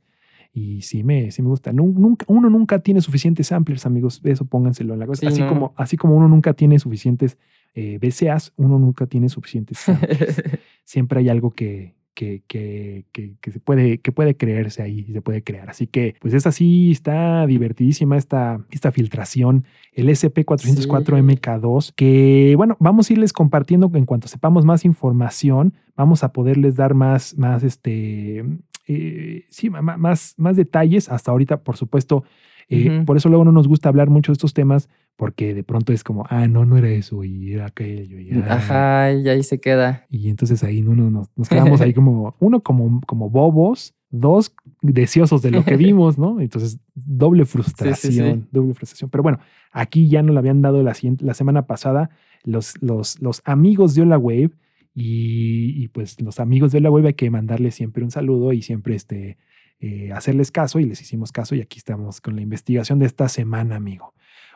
Y 0.54 0.82
sí 0.82 1.02
me, 1.04 1.30
sí 1.30 1.40
me 1.42 1.48
gusta. 1.48 1.72
Nu- 1.72 1.94
Nunca, 1.96 2.24
uno 2.28 2.50
nunca 2.50 2.80
tiene 2.80 3.00
suficientes 3.00 3.46
samplers, 3.48 3.86
amigos. 3.86 4.20
Eso 4.24 4.44
pónganselo 4.44 4.92
en 4.94 5.00
la 5.00 5.06
cabeza. 5.06 5.20
Sí, 5.20 5.26
así, 5.26 5.40
no. 5.42 5.48
como, 5.48 5.72
así 5.76 5.96
como 5.96 6.16
uno 6.16 6.28
nunca 6.28 6.52
tiene 6.54 6.78
suficientes 6.78 7.38
eh, 7.74 7.98
BCAs, 8.00 8.52
uno 8.56 8.78
nunca 8.78 9.06
tiene 9.06 9.28
suficientes 9.28 9.78
samplers. 9.78 10.42
Siempre 10.84 11.20
hay 11.20 11.28
algo 11.28 11.52
que, 11.52 11.94
que, 12.14 12.42
que, 12.46 13.06
que, 13.12 13.34
que 13.40 13.50
se 13.50 13.60
puede, 13.60 13.98
que 13.98 14.12
puede 14.12 14.36
creerse 14.36 14.82
ahí 14.82 15.06
y 15.08 15.12
se 15.12 15.22
puede 15.22 15.42
crear. 15.42 15.70
Así 15.70 15.86
que, 15.86 16.14
pues 16.20 16.34
es 16.34 16.46
así, 16.46 16.90
está 16.90 17.46
divertidísima 17.46 18.16
esta, 18.16 18.64
esta 18.70 18.92
filtración, 18.92 19.64
el 19.92 20.08
SP404MK2, 20.08 21.92
que 21.94 22.54
bueno, 22.56 22.76
vamos 22.80 23.08
a 23.08 23.12
irles 23.12 23.32
compartiendo 23.32 23.90
en 23.94 24.06
cuanto 24.06 24.28
sepamos 24.28 24.64
más 24.64 24.84
información, 24.84 25.74
vamos 25.96 26.24
a 26.24 26.32
poderles 26.32 26.76
dar 26.76 26.94
más, 26.94 27.36
más, 27.36 27.62
este, 27.62 28.44
eh, 28.86 29.44
sí, 29.48 29.70
más, 29.70 30.34
más 30.36 30.56
detalles. 30.56 31.08
Hasta 31.08 31.30
ahorita, 31.30 31.62
por 31.62 31.76
supuesto, 31.76 32.24
eh, 32.68 33.02
por 33.04 33.16
eso 33.16 33.28
luego 33.28 33.44
no 33.44 33.52
nos 33.52 33.68
gusta 33.68 33.88
hablar 33.88 34.08
mucho 34.08 34.32
de 34.32 34.34
estos 34.34 34.54
temas, 34.54 34.88
porque 35.16 35.54
de 35.54 35.62
pronto 35.62 35.92
es 35.92 36.02
como, 36.02 36.24
ah, 36.28 36.46
no, 36.48 36.64
no 36.64 36.76
era 36.76 36.88
eso 36.90 37.24
y 37.24 37.52
era 37.52 37.66
aquello. 37.66 38.18
Y, 38.18 38.30
ah, 38.32 38.54
Ajá, 38.54 39.12
y 39.12 39.28
ahí 39.28 39.42
se 39.42 39.60
queda. 39.60 40.06
y 40.08 40.28
entonces 40.28 40.64
ahí 40.64 40.82
uno 40.82 41.10
nos, 41.10 41.28
nos 41.36 41.48
quedamos 41.48 41.80
ahí 41.80 41.92
como, 41.94 42.34
uno 42.40 42.60
como, 42.60 43.00
como 43.06 43.30
bobos, 43.30 43.94
dos 44.10 44.54
deseosos 44.80 45.42
de 45.42 45.50
lo 45.50 45.64
que 45.64 45.76
vimos, 45.78 46.18
¿no? 46.18 46.40
Entonces, 46.40 46.78
doble 46.94 47.44
frustración, 47.44 48.40
sí. 48.42 48.48
doble 48.50 48.74
frustración. 48.74 49.10
Pero 49.10 49.22
bueno, 49.22 49.38
aquí 49.70 50.08
ya 50.08 50.22
nos 50.22 50.34
lo 50.34 50.38
habían 50.38 50.62
dado 50.62 50.82
la, 50.82 50.94
la 51.20 51.34
semana 51.34 51.66
pasada. 51.66 52.10
los, 52.44 52.74
los, 52.82 53.20
los 53.20 53.42
amigos 53.44 53.94
de 53.94 54.02
Hola 54.02 54.18
Wave 54.18 54.50
y, 54.94 55.82
y, 55.82 55.88
pues 55.88 56.20
los 56.20 56.40
amigos 56.40 56.72
de 56.72 56.78
Hola 56.78 56.90
Wave 56.90 57.08
hay 57.08 57.14
que 57.14 57.30
mandarles 57.30 57.74
siempre 57.74 58.04
un 58.04 58.10
saludo 58.10 58.52
y 58.52 58.60
siempre 58.60 58.94
este, 58.94 59.38
eh, 59.84 60.12
hacerles 60.12 60.52
caso 60.52 60.78
y 60.78 60.84
les 60.84 61.00
hicimos 61.00 61.32
caso 61.32 61.56
y 61.56 61.60
aquí 61.60 61.78
estamos 61.78 62.20
con 62.20 62.36
la 62.36 62.42
investigación 62.42 63.00
de 63.00 63.06
esta 63.06 63.28
semana, 63.28 63.74
amigo. 63.74 64.14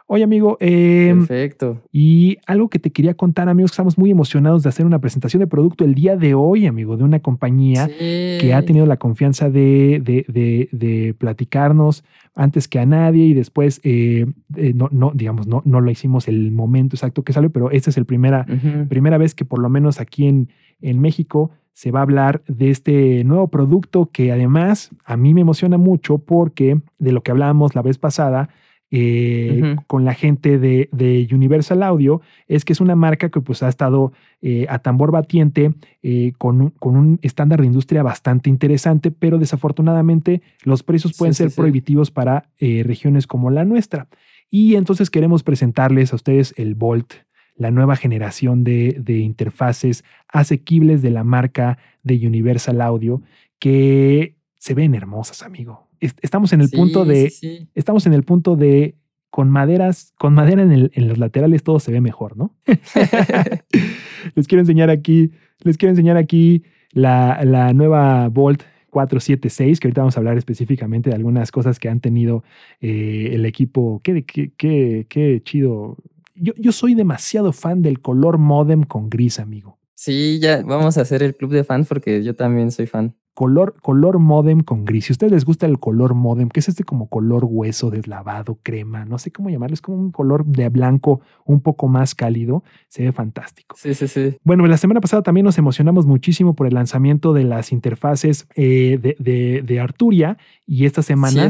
Oye, 0.08 0.22
amigo. 0.22 0.56
Eh, 0.60 1.12
Perfecto. 1.16 1.82
Y 1.90 2.36
algo 2.46 2.68
que 2.68 2.78
te 2.78 2.90
quería 2.92 3.14
contar, 3.14 3.48
amigos, 3.48 3.72
estamos 3.72 3.98
muy 3.98 4.12
emocionados 4.12 4.62
de 4.62 4.68
hacer 4.68 4.86
una 4.86 5.00
presentación 5.00 5.40
de 5.40 5.48
producto 5.48 5.84
el 5.84 5.94
día 5.94 6.16
de 6.16 6.32
hoy, 6.34 6.66
amigo, 6.66 6.96
de 6.96 7.02
una 7.02 7.18
compañía 7.18 7.86
Sí. 7.86 8.38
que 8.40 8.52
ha 8.54 8.62
tenido 8.64 8.86
la 8.86 8.98
confianza 8.98 9.50
de, 9.50 10.00
de, 10.04 10.24
de, 10.28 10.68
de 10.70 11.14
platicarnos 11.14 12.04
antes 12.36 12.68
que 12.68 12.78
a 12.78 12.86
nadie 12.86 13.24
y 13.24 13.34
después, 13.34 13.80
eh, 13.82 14.26
eh, 14.56 14.72
no, 14.76 14.88
no, 14.92 15.10
digamos, 15.12 15.48
no, 15.48 15.62
no 15.64 15.80
lo 15.80 15.90
hicimos 15.90 16.28
el 16.28 16.52
momento 16.52 16.94
exacto 16.94 17.24
que 17.24 17.32
salió, 17.32 17.50
pero 17.50 17.72
esta 17.72 17.90
es 17.90 17.96
el 17.96 18.04
primera, 18.04 18.46
primera 18.88 19.18
vez 19.18 19.34
que 19.34 19.44
por 19.44 19.58
lo 19.58 19.68
menos 19.68 19.98
aquí 20.00 20.26
en, 20.28 20.48
en 20.82 21.00
México 21.00 21.50
se 21.72 21.90
va 21.90 21.98
a 21.98 22.02
hablar 22.02 22.42
de 22.46 22.70
este 22.70 23.24
nuevo 23.24 23.48
producto 23.48 24.08
que 24.12 24.30
además 24.30 24.90
a 25.04 25.16
mí 25.16 25.34
me 25.34 25.40
emociona 25.40 25.78
mucho 25.78 26.18
porque 26.18 26.80
de 26.98 27.12
lo 27.12 27.22
que 27.22 27.32
hablábamos 27.32 27.74
la 27.74 27.82
vez 27.82 27.98
pasada 27.98 28.50
eh, 28.98 29.76
con 29.87 30.06
la 30.06 30.14
gente 30.14 30.59
de, 30.59 30.88
de 30.90 31.28
Universal 31.30 31.82
Audio 31.82 32.22
es 32.48 32.64
que 32.64 32.72
es 32.72 32.80
una 32.80 32.96
marca 32.96 33.28
que 33.28 33.42
pues 33.42 33.62
ha 33.62 33.68
estado 33.68 34.14
eh, 34.40 34.64
a 34.70 34.78
tambor 34.78 35.11
batiente 35.12 35.74
eh, 36.02 36.32
con, 36.38 36.62
un, 36.62 36.70
con 36.70 36.96
un 36.96 37.18
estándar 37.20 37.61
de 37.61 37.66
industria 37.66 38.02
bastante 38.02 38.48
interesante, 38.48 39.11
pero 39.11 39.37
desafortunadamente 39.37 40.40
los 40.64 40.82
precios 40.82 41.14
pueden 41.14 41.35
Sí, 41.35 41.42
ser 41.42 41.50
sí. 41.50 41.56
prohibitivos 41.56 42.11
para 42.11 42.48
regiones 42.59 43.26
como 43.26 43.50
la 43.50 43.66
nuestra. 43.66 44.09
Y 44.50 44.76
entonces 44.76 45.11
queremos 45.11 45.42
presentarles 45.42 46.12
a 46.12 46.16
ustedes 46.16 46.54
el 46.56 46.74
Volt, 46.74 47.12
la 47.54 47.70
nueva 47.70 47.96
generación 47.96 48.64
de, 48.64 48.96
de 48.98 49.18
interfaces 49.18 50.04
asequibles 50.28 51.02
de 51.02 51.11
la 51.11 51.22
marca 51.24 51.76
de 52.02 52.26
Universal 52.26 52.80
Audio 52.80 53.20
que 53.59 54.37
se 54.58 54.74
ven 54.74 54.94
hermosas, 54.94 55.42
amigo. 55.42 55.88
Est- 56.00 56.18
Estamos 56.22 56.52
en 56.52 56.60
el 56.60 56.68
Sí, 56.68 56.76
punto 56.76 57.04
de, 57.04 57.30
sí, 57.30 57.58
sí. 57.58 57.68
estamos 57.74 58.06
en 58.06 58.12
el 58.12 58.22
punto 58.22 58.56
de 58.56 58.96
con 59.30 59.50
maderas, 59.50 60.12
con 60.18 60.34
madera 60.34 60.62
en, 60.62 60.72
el- 60.72 60.90
en 60.94 61.08
los 61.08 61.18
laterales 61.18 61.62
todo 61.62 61.78
se 61.80 61.92
ve 61.92 62.00
mejor, 62.00 62.36
¿no? 62.36 62.54
les 64.34 64.46
quiero 64.46 64.60
enseñar 64.60 64.90
aquí, 64.90 65.30
les 65.62 65.76
quiero 65.76 65.90
enseñar 65.90 66.16
aquí 66.16 66.62
la, 66.92 67.44
la 67.44 67.72
nueva 67.72 68.28
Volt 68.28 68.62
476, 68.90 69.78
que 69.78 69.88
ahorita 69.88 70.00
vamos 70.00 70.16
a 70.16 70.20
hablar 70.20 70.38
específicamente 70.38 71.10
de 71.10 71.16
algunas 71.16 71.52
cosas 71.52 71.78
que 71.78 71.88
han 71.90 72.00
tenido 72.00 72.44
eh, 72.80 73.30
el 73.32 73.44
equipo. 73.44 74.00
Qué, 74.02 74.24
qué, 74.24 74.52
qué, 74.56 75.06
qué 75.08 75.42
chido. 75.44 75.98
Yo, 76.34 76.54
yo 76.56 76.72
soy 76.72 76.94
demasiado 76.94 77.52
fan 77.52 77.82
del 77.82 78.00
color 78.00 78.38
modem 78.38 78.84
con 78.84 79.10
gris, 79.10 79.38
amigo. 79.38 79.78
Sí, 79.94 80.38
ya 80.40 80.62
vamos 80.62 80.96
a 80.96 81.02
hacer 81.02 81.22
el 81.22 81.34
club 81.36 81.52
de 81.52 81.64
fans 81.64 81.88
porque 81.88 82.22
yo 82.22 82.34
también 82.34 82.70
soy 82.70 82.86
fan. 82.86 83.14
Color, 83.37 83.75
color 83.83 84.18
modem 84.18 84.61
con 84.62 84.87
gris. 84.87 85.05
Si 85.05 85.12
a 85.12 85.14
ustedes 85.14 85.31
les 85.31 85.44
gusta 85.44 85.66
el 85.66 85.79
color 85.79 86.14
modem, 86.14 86.49
que 86.49 86.61
es 86.61 86.70
este 86.70 86.85
como 86.85 87.11
color 87.11 87.44
hueso 87.46 87.90
deslavado, 87.90 88.59
crema, 88.62 89.05
no 89.05 89.18
sé 89.18 89.31
cómo 89.31 89.51
llamarlo, 89.51 89.75
es 89.75 89.83
como 89.83 89.99
un 89.99 90.11
color 90.11 90.46
de 90.46 90.70
blanco 90.70 91.20
un 91.44 91.61
poco 91.61 91.87
más 91.87 92.14
cálido, 92.14 92.64
se 92.88 93.05
ve 93.05 93.12
fantástico. 93.12 93.77
Sí, 93.79 93.92
sí, 93.92 94.09
sí. 94.09 94.38
Bueno, 94.42 94.66
la 94.66 94.79
semana 94.79 95.03
pasada 95.03 95.22
también 95.22 95.44
nos 95.44 95.59
emocionamos 95.59 96.07
muchísimo 96.07 96.55
por 96.55 96.66
el 96.66 96.72
lanzamiento 96.72 97.35
de 97.35 97.44
las 97.44 97.72
interfaces 97.72 98.49
eh, 98.57 98.99
de, 99.03 99.16
de- 99.18 99.62
de 99.62 99.81
Arturia 99.81 100.38
y 100.66 100.87
esta 100.87 101.03
semana 101.03 101.42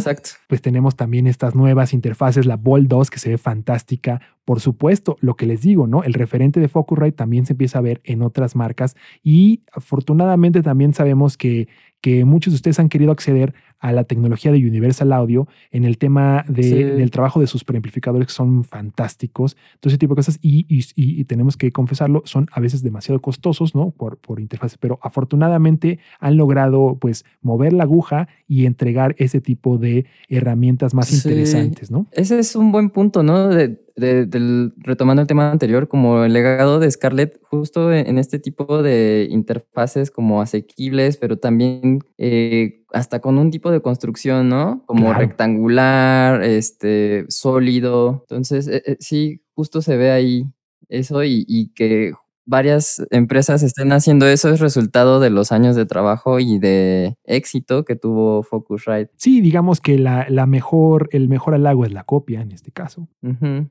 pues 0.49 0.61
tenemos 0.61 0.97
también 0.97 1.29
estas 1.29 1.55
nuevas 1.55 1.93
interfaces, 1.95 2.47
la 2.47 2.57
Ball 2.57 2.89
2 2.89 3.11
que 3.11 3.21
se 3.21 3.31
ve 3.31 3.39
fantástica. 3.39 4.21
Por 4.47 4.61
supuesto, 4.61 5.19
lo 5.21 5.35
que 5.35 5.45
les 5.45 5.61
digo, 5.61 5.87
¿no? 5.87 6.03
El 6.05 6.15
referente 6.15 6.61
de 6.61 6.69
Focusrite 6.69 7.13
también 7.17 7.45
se 7.47 7.53
empieza 7.53 7.79
a 7.81 7.83
ver 7.83 8.01
en 8.05 8.23
otras 8.23 8.55
marcas 8.57 8.95
y 9.23 9.63
afortunadamente 9.73 10.63
también 10.63 10.95
sabemos 10.95 11.37
que, 11.37 11.67
que 12.01 12.25
muchos 12.25 12.53
de 12.53 12.57
ustedes 12.57 12.79
han 12.79 12.89
querido 12.89 13.11
acceder 13.11 13.55
a 13.81 13.91
la 13.91 14.05
tecnología 14.05 14.53
de 14.53 14.59
Universal 14.59 15.13
Audio 15.13 15.49
en 15.73 15.85
el 15.85 15.99
tema 15.99 16.45
de- 16.49 16.63
Sí. 16.63 16.75
del 16.83 17.11
trabajo 17.11 17.41
de 17.41 17.49
sus 17.49 17.65
preamplificadores 17.65 18.29
que 18.29 18.33
son 18.35 18.63
fantásticos, 18.63 19.57
todo 19.81 19.91
ese 19.91 19.99
tipo 19.99 20.15
de 20.15 20.21
cosas 20.21 20.39
y, 20.41 20.65
y- 20.69 21.25
tenemos 21.25 21.57
que 21.57 21.73
confesarlo, 21.73 22.23
son 22.25 22.47
a 22.53 22.61
veces 22.61 22.83
demasiado 22.85 23.21
costosos, 23.21 23.75
¿no? 23.75 23.91
Por, 23.91 24.19
por 24.19 24.39
interfaces, 24.39 24.79
pero 24.79 25.01
afortunadamente 25.03 25.99
han 26.21 26.37
logrado 26.37 26.99
pues 27.01 27.25
mover 27.43 27.73
la 27.73 27.83
aguja 27.83 28.29
y 28.47 28.67
entregar 28.67 29.17
ese 29.19 29.41
tipo 29.41 29.77
de 29.77 30.07
herramientas 30.29 30.95
más 30.95 31.09
Sí. 31.09 31.17
interesantes, 31.17 31.91
¿no? 31.91 32.07
Ese 32.13 32.39
es 32.39 32.55
un 32.55 32.71
buen 32.71 32.91
punto, 32.91 33.25
¿no? 33.25 33.49
De, 33.49 33.85
de- 33.97 34.27
del- 34.27 34.75
retomando 34.77 35.23
el 35.23 35.29
tema 35.29 35.51
anterior, 35.51 35.89
como 35.89 36.25
el 36.25 36.33
legado 36.35 36.79
de 36.79 36.91
Scarlett, 36.91 37.41
justo 37.43 37.93
en, 37.93 38.07
en 38.09 38.19
este 38.19 38.39
tipo 38.39 38.83
de 38.83 39.27
interfaces 39.31 40.11
como 40.11 40.43
asequibles, 40.43 41.17
pero 41.17 41.39
también 41.39 42.01
eh, 42.19 42.85
hasta 42.93 43.21
con 43.21 43.39
un 43.39 43.51
tipo 43.51 43.71
de 43.71 43.81
construcción, 43.81 44.49
¿no? 44.49 44.83
Como 44.87 45.07
Claro. 45.07 45.21
rectangular, 45.21 46.43
este, 46.43 47.25
sólido. 47.29 48.21
Entonces, 48.29 48.69
eh, 48.69 48.83
eh, 48.87 48.97
sí, 49.01 49.43
justo 49.55 49.81
se 49.83 49.97
ve 49.97 50.11
ahí 50.11 50.45
eso 50.89 51.25
y, 51.25 51.45
y 51.49 51.73
que 51.75 52.13
varias 52.47 53.05
empresas 53.11 53.63
estén 53.63 53.93
haciendo 53.93 54.27
eso 54.27 54.49
es 54.51 54.61
resultado 54.61 55.21
de 55.21 55.31
los 55.31 55.53
años 55.53 55.77
de 55.77 55.85
trabajo 55.85 56.39
y 56.41 56.59
de 56.59 57.17
éxito 57.25 57.85
que 57.85 57.97
tuvo 57.97 58.43
Focusrite. 58.45 59.11
Sí, 59.17 59.41
digamos 59.41 59.81
que 59.81 59.99
la, 59.99 60.27
la 60.31 60.47
mejor, 60.47 61.09
el 61.13 61.29
mejor 61.29 61.55
halago 61.55 61.85
es 61.85 61.93
la 61.93 62.05
copia 62.05 62.41
en 62.41 62.53
este 62.53 62.71
caso. 62.73 63.09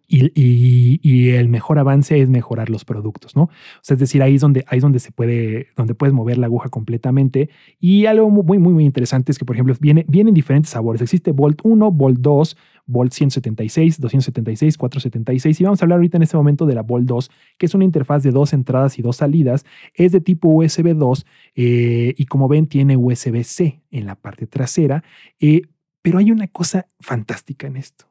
Y, 0.07 0.31
y- 0.35 0.99
y 1.01 1.29
el 1.31 1.47
mejor 1.49 1.79
avance 1.79 2.21
es 2.21 2.29
mejorar 2.29 2.69
los 2.69 2.85
productos, 2.85 3.35
¿no? 3.35 3.43
O 3.43 3.49
sea, 3.81 3.95
es 3.95 3.99
decir, 3.99 4.21
ahí 4.21 4.35
es 4.35 4.41
donde, 4.41 4.65
ahí 4.67 4.77
es 4.77 4.83
donde 4.83 4.99
se 4.99 5.11
puede, 5.11 5.67
donde 5.75 5.95
puedes 5.95 6.13
mover 6.13 6.37
la 6.37 6.47
aguja 6.47 6.69
completamente. 6.69 7.49
Y 7.79 8.05
algo 8.05 8.29
muy, 8.29 8.57
muy, 8.59 8.73
muy 8.73 8.85
interesante 8.85 9.31
es 9.31 9.39
que, 9.39 9.45
por 9.45 9.55
ejemplo, 9.55 9.73
viene, 9.79 10.05
vienen 10.07 10.33
diferentes 10.33 10.71
sabores. 10.71 11.01
Existe 11.01 11.31
Volt 11.31 11.59
1, 11.63 11.91
Volt 11.91 12.19
2, 12.19 12.57
Volt 12.85 13.13
176, 13.13 13.99
276, 13.99 14.77
476. 14.77 15.59
Y 15.59 15.63
vamos 15.63 15.81
a 15.81 15.85
hablar 15.85 15.97
ahorita 15.97 16.17
en 16.17 16.23
este 16.23 16.37
momento 16.37 16.65
de 16.65 16.75
la 16.75 16.83
Volt 16.83 17.05
2, 17.05 17.31
que 17.57 17.65
es 17.65 17.73
una 17.73 17.83
interfaz 17.83 18.23
de 18.23 18.31
dos 18.31 18.53
entradas 18.53 18.99
y 18.99 19.01
dos 19.01 19.17
salidas. 19.17 19.65
Es 19.93 20.11
de 20.11 20.21
tipo 20.21 20.49
USB 20.49 20.95
2 20.95 21.25
eh, 21.55 22.13
y 22.17 22.25
como 22.25 22.47
ven 22.47 22.67
tiene 22.67 22.97
USB-C 22.97 23.81
en 23.91 24.05
la 24.05 24.15
parte 24.15 24.47
trasera. 24.47 25.03
Eh, 25.39 25.63
pero 26.01 26.19
hay 26.19 26.31
una 26.31 26.47
cosa 26.47 26.85
fantástica 26.99 27.67
en 27.67 27.77
esto. 27.77 28.05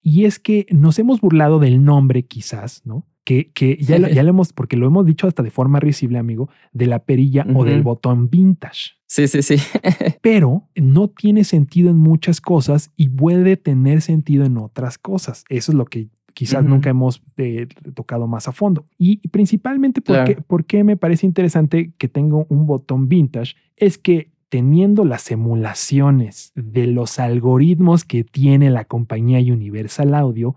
Y 0.00 0.24
es 0.24 0.38
que 0.38 0.66
nos 0.70 0.98
hemos 0.98 1.20
burlado 1.20 1.58
del 1.58 1.84
nombre 1.84 2.24
quizás, 2.24 2.82
¿no? 2.84 3.06
Que, 3.24 3.50
que 3.52 3.78
ya, 3.80 3.98
lo, 3.98 4.08
ya 4.08 4.22
lo 4.22 4.28
hemos, 4.30 4.52
porque 4.52 4.76
lo 4.76 4.86
hemos 4.86 5.06
dicho 5.06 5.26
hasta 5.26 5.42
de 5.42 5.50
forma 5.50 5.80
risible, 5.80 6.18
amigo, 6.18 6.50
de 6.72 6.86
la 6.86 6.98
perilla 6.98 7.46
o 7.54 7.64
del 7.64 7.82
botón 7.82 8.28
vintage. 8.28 8.92
Sí, 9.06 9.28
sí, 9.28 9.42
sí. 9.42 9.56
Pero 10.22 10.68
no 10.76 11.08
tiene 11.08 11.44
sentido 11.44 11.88
en 11.90 11.96
muchas 11.96 12.40
cosas 12.42 12.90
y 12.96 13.08
puede 13.08 13.56
tener 13.56 14.02
sentido 14.02 14.44
en 14.44 14.58
otras 14.58 14.98
cosas. 14.98 15.44
Eso 15.48 15.72
es 15.72 15.78
lo 15.78 15.86
que 15.86 16.08
quizás 16.34 16.64
nunca 16.64 16.90
hemos 16.90 17.22
eh, 17.36 17.68
tocado 17.94 18.26
más 18.26 18.48
a 18.48 18.52
fondo. 18.52 18.86
Y 18.98 19.26
principalmente 19.28 20.00
porque, 20.02 20.32
Claro. 20.34 20.44
porque 20.46 20.84
me 20.84 20.96
parece 20.96 21.24
interesante 21.26 21.92
que 21.96 22.08
tengo 22.08 22.44
un 22.50 22.66
botón 22.66 23.08
vintage, 23.08 23.54
es 23.76 23.96
que 23.98 24.32
teniendo 24.50 25.04
las 25.04 25.30
emulaciones 25.30 26.52
de 26.54 26.86
los 26.86 27.18
algoritmos 27.18 28.04
que 28.04 28.24
tiene 28.24 28.70
la 28.70 28.84
compañía 28.84 29.38
Universal 29.40 30.14
Audio, 30.14 30.56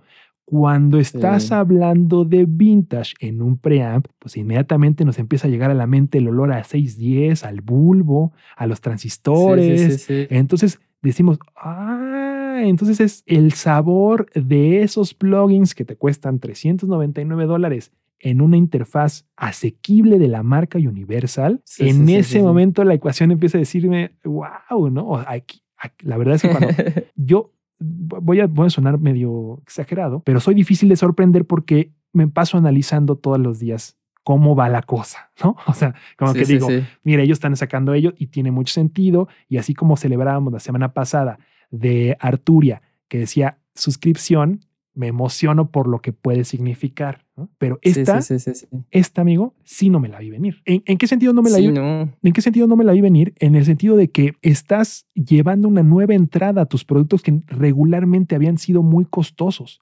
cuando 0.49 0.97
estás 0.97 1.43
Sí. 1.47 1.53
hablando 1.53 2.23
de 2.23 2.45
vintage 2.47 3.15
en 3.19 3.41
un 3.41 3.57
preamp, 3.57 4.07
pues 4.17 4.37
inmediatamente 4.37 5.03
nos 5.03 5.19
empieza 5.19 5.47
a 5.47 5.51
llegar 5.51 5.71
a 5.71 5.73
la 5.73 5.87
mente 5.87 6.19
el 6.19 6.29
olor 6.29 6.53
a 6.53 6.63
610, 6.63 7.43
al 7.43 7.59
bulbo, 7.59 8.31
a 8.55 8.65
los 8.65 8.79
transistores, 8.79 9.95
Sí, 10.03 10.23
sí, 10.23 10.27
entonces 10.29 10.79
decimos, 11.01 11.37
ah, 11.57 12.61
entonces 12.63 13.01
es 13.01 13.23
el 13.25 13.51
sabor 13.51 14.27
de 14.35 14.83
esos 14.83 15.13
plugins 15.13 15.75
que 15.75 15.83
te 15.83 15.97
cuestan 15.97 16.39
399 16.39 17.45
dólares 17.45 17.91
en 18.21 18.39
una 18.39 18.55
interfaz 18.55 19.25
asequible 19.35 20.17
de 20.17 20.29
la 20.29 20.43
marca 20.43 20.77
Universal. 20.79 21.61
En 21.77 22.07
ese 22.07 22.41
momento 22.41 22.85
la 22.85 22.93
ecuación 22.93 23.31
empieza 23.31 23.57
a 23.57 23.59
decirme, 23.59 24.11
wow, 24.23 24.89
¿no? 24.89 25.17
Aquí- 25.17 25.61
la 25.99 26.17
verdad 26.17 26.35
es 26.35 26.41
que 26.41 26.49
cuando 26.49 26.69
yo 27.17 27.51
voy 27.79 28.39
a, 28.39 28.47
voy 28.47 28.67
a 28.67 28.69
sonar 28.69 28.99
medio 28.99 29.59
exagerado, 29.63 30.21
pero 30.25 30.39
soy 30.39 30.55
difícil 30.55 30.89
de 30.89 30.95
sorprender 30.95 31.45
porque 31.45 31.93
me 32.13 32.27
paso 32.27 32.57
analizando 32.57 33.15
todos 33.17 33.39
los 33.39 33.59
días 33.59 33.97
cómo 34.23 34.55
va 34.55 34.67
la 34.69 34.81
cosa, 34.81 35.31
¿no? 35.43 35.55
O 35.67 35.73
sea, 35.73 35.95
como 36.17 36.33
Sí, 36.33 36.39
que 36.39 36.45
sí, 36.45 36.53
digo, 36.53 36.67
sí. 36.67 36.83
mira, 37.03 37.23
ellos 37.23 37.37
están 37.37 37.55
sacando 37.55 37.93
ello 37.93 38.13
y 38.17 38.27
tiene 38.27 38.51
mucho 38.51 38.73
sentido. 38.73 39.27
Y 39.47 39.57
así 39.57 39.73
como 39.73 39.95
celebrábamos 39.95 40.51
la 40.51 40.59
semana 40.59 40.93
pasada 40.93 41.39
de 41.71 42.17
Arturia, 42.19 42.81
que 43.07 43.19
decía 43.19 43.59
suscripción, 43.73 44.65
me 44.93 45.07
emociono 45.07 45.69
por 45.71 45.87
lo 45.87 45.99
que 46.01 46.11
puede 46.11 46.43
significar, 46.43 47.23
¿no? 47.37 47.49
Pero 47.57 47.77
esta, 47.81 48.21
sí, 48.21 48.39
sí, 48.39 48.53
sí, 48.53 48.67
sí. 48.71 48.77
esta, 48.91 49.21
amigo, 49.21 49.53
sí 49.63 49.89
no 49.89 49.99
me 49.99 50.09
la 50.09 50.19
vi 50.19 50.29
venir. 50.31 50.61
¿En, 50.65 50.81
en 50.85 50.97
qué 50.97 51.07
sentido 51.07 51.33
no 51.33 51.41
me 51.41 51.49
la 51.49 51.57
vi 51.59 51.67
no. 51.73 52.13
¿En 52.23 52.33
qué 52.33 52.41
sentido 52.41 52.67
no 52.67 52.75
me 52.75 52.83
la 52.83 52.91
vi 52.93 53.01
venir? 53.01 53.33
En 53.39 53.55
el 53.55 53.63
sentido 53.65 53.95
de 53.95 54.09
que 54.09 54.33
estás 54.41 55.05
llevando 55.13 55.67
una 55.67 55.83
nueva 55.83 56.13
entrada 56.15 56.61
a 56.63 56.65
tus 56.65 56.83
productos 56.83 57.21
que 57.21 57.39
regularmente 57.47 58.35
habían 58.35 58.57
sido 58.57 58.81
muy 58.83 59.05
costosos. 59.05 59.79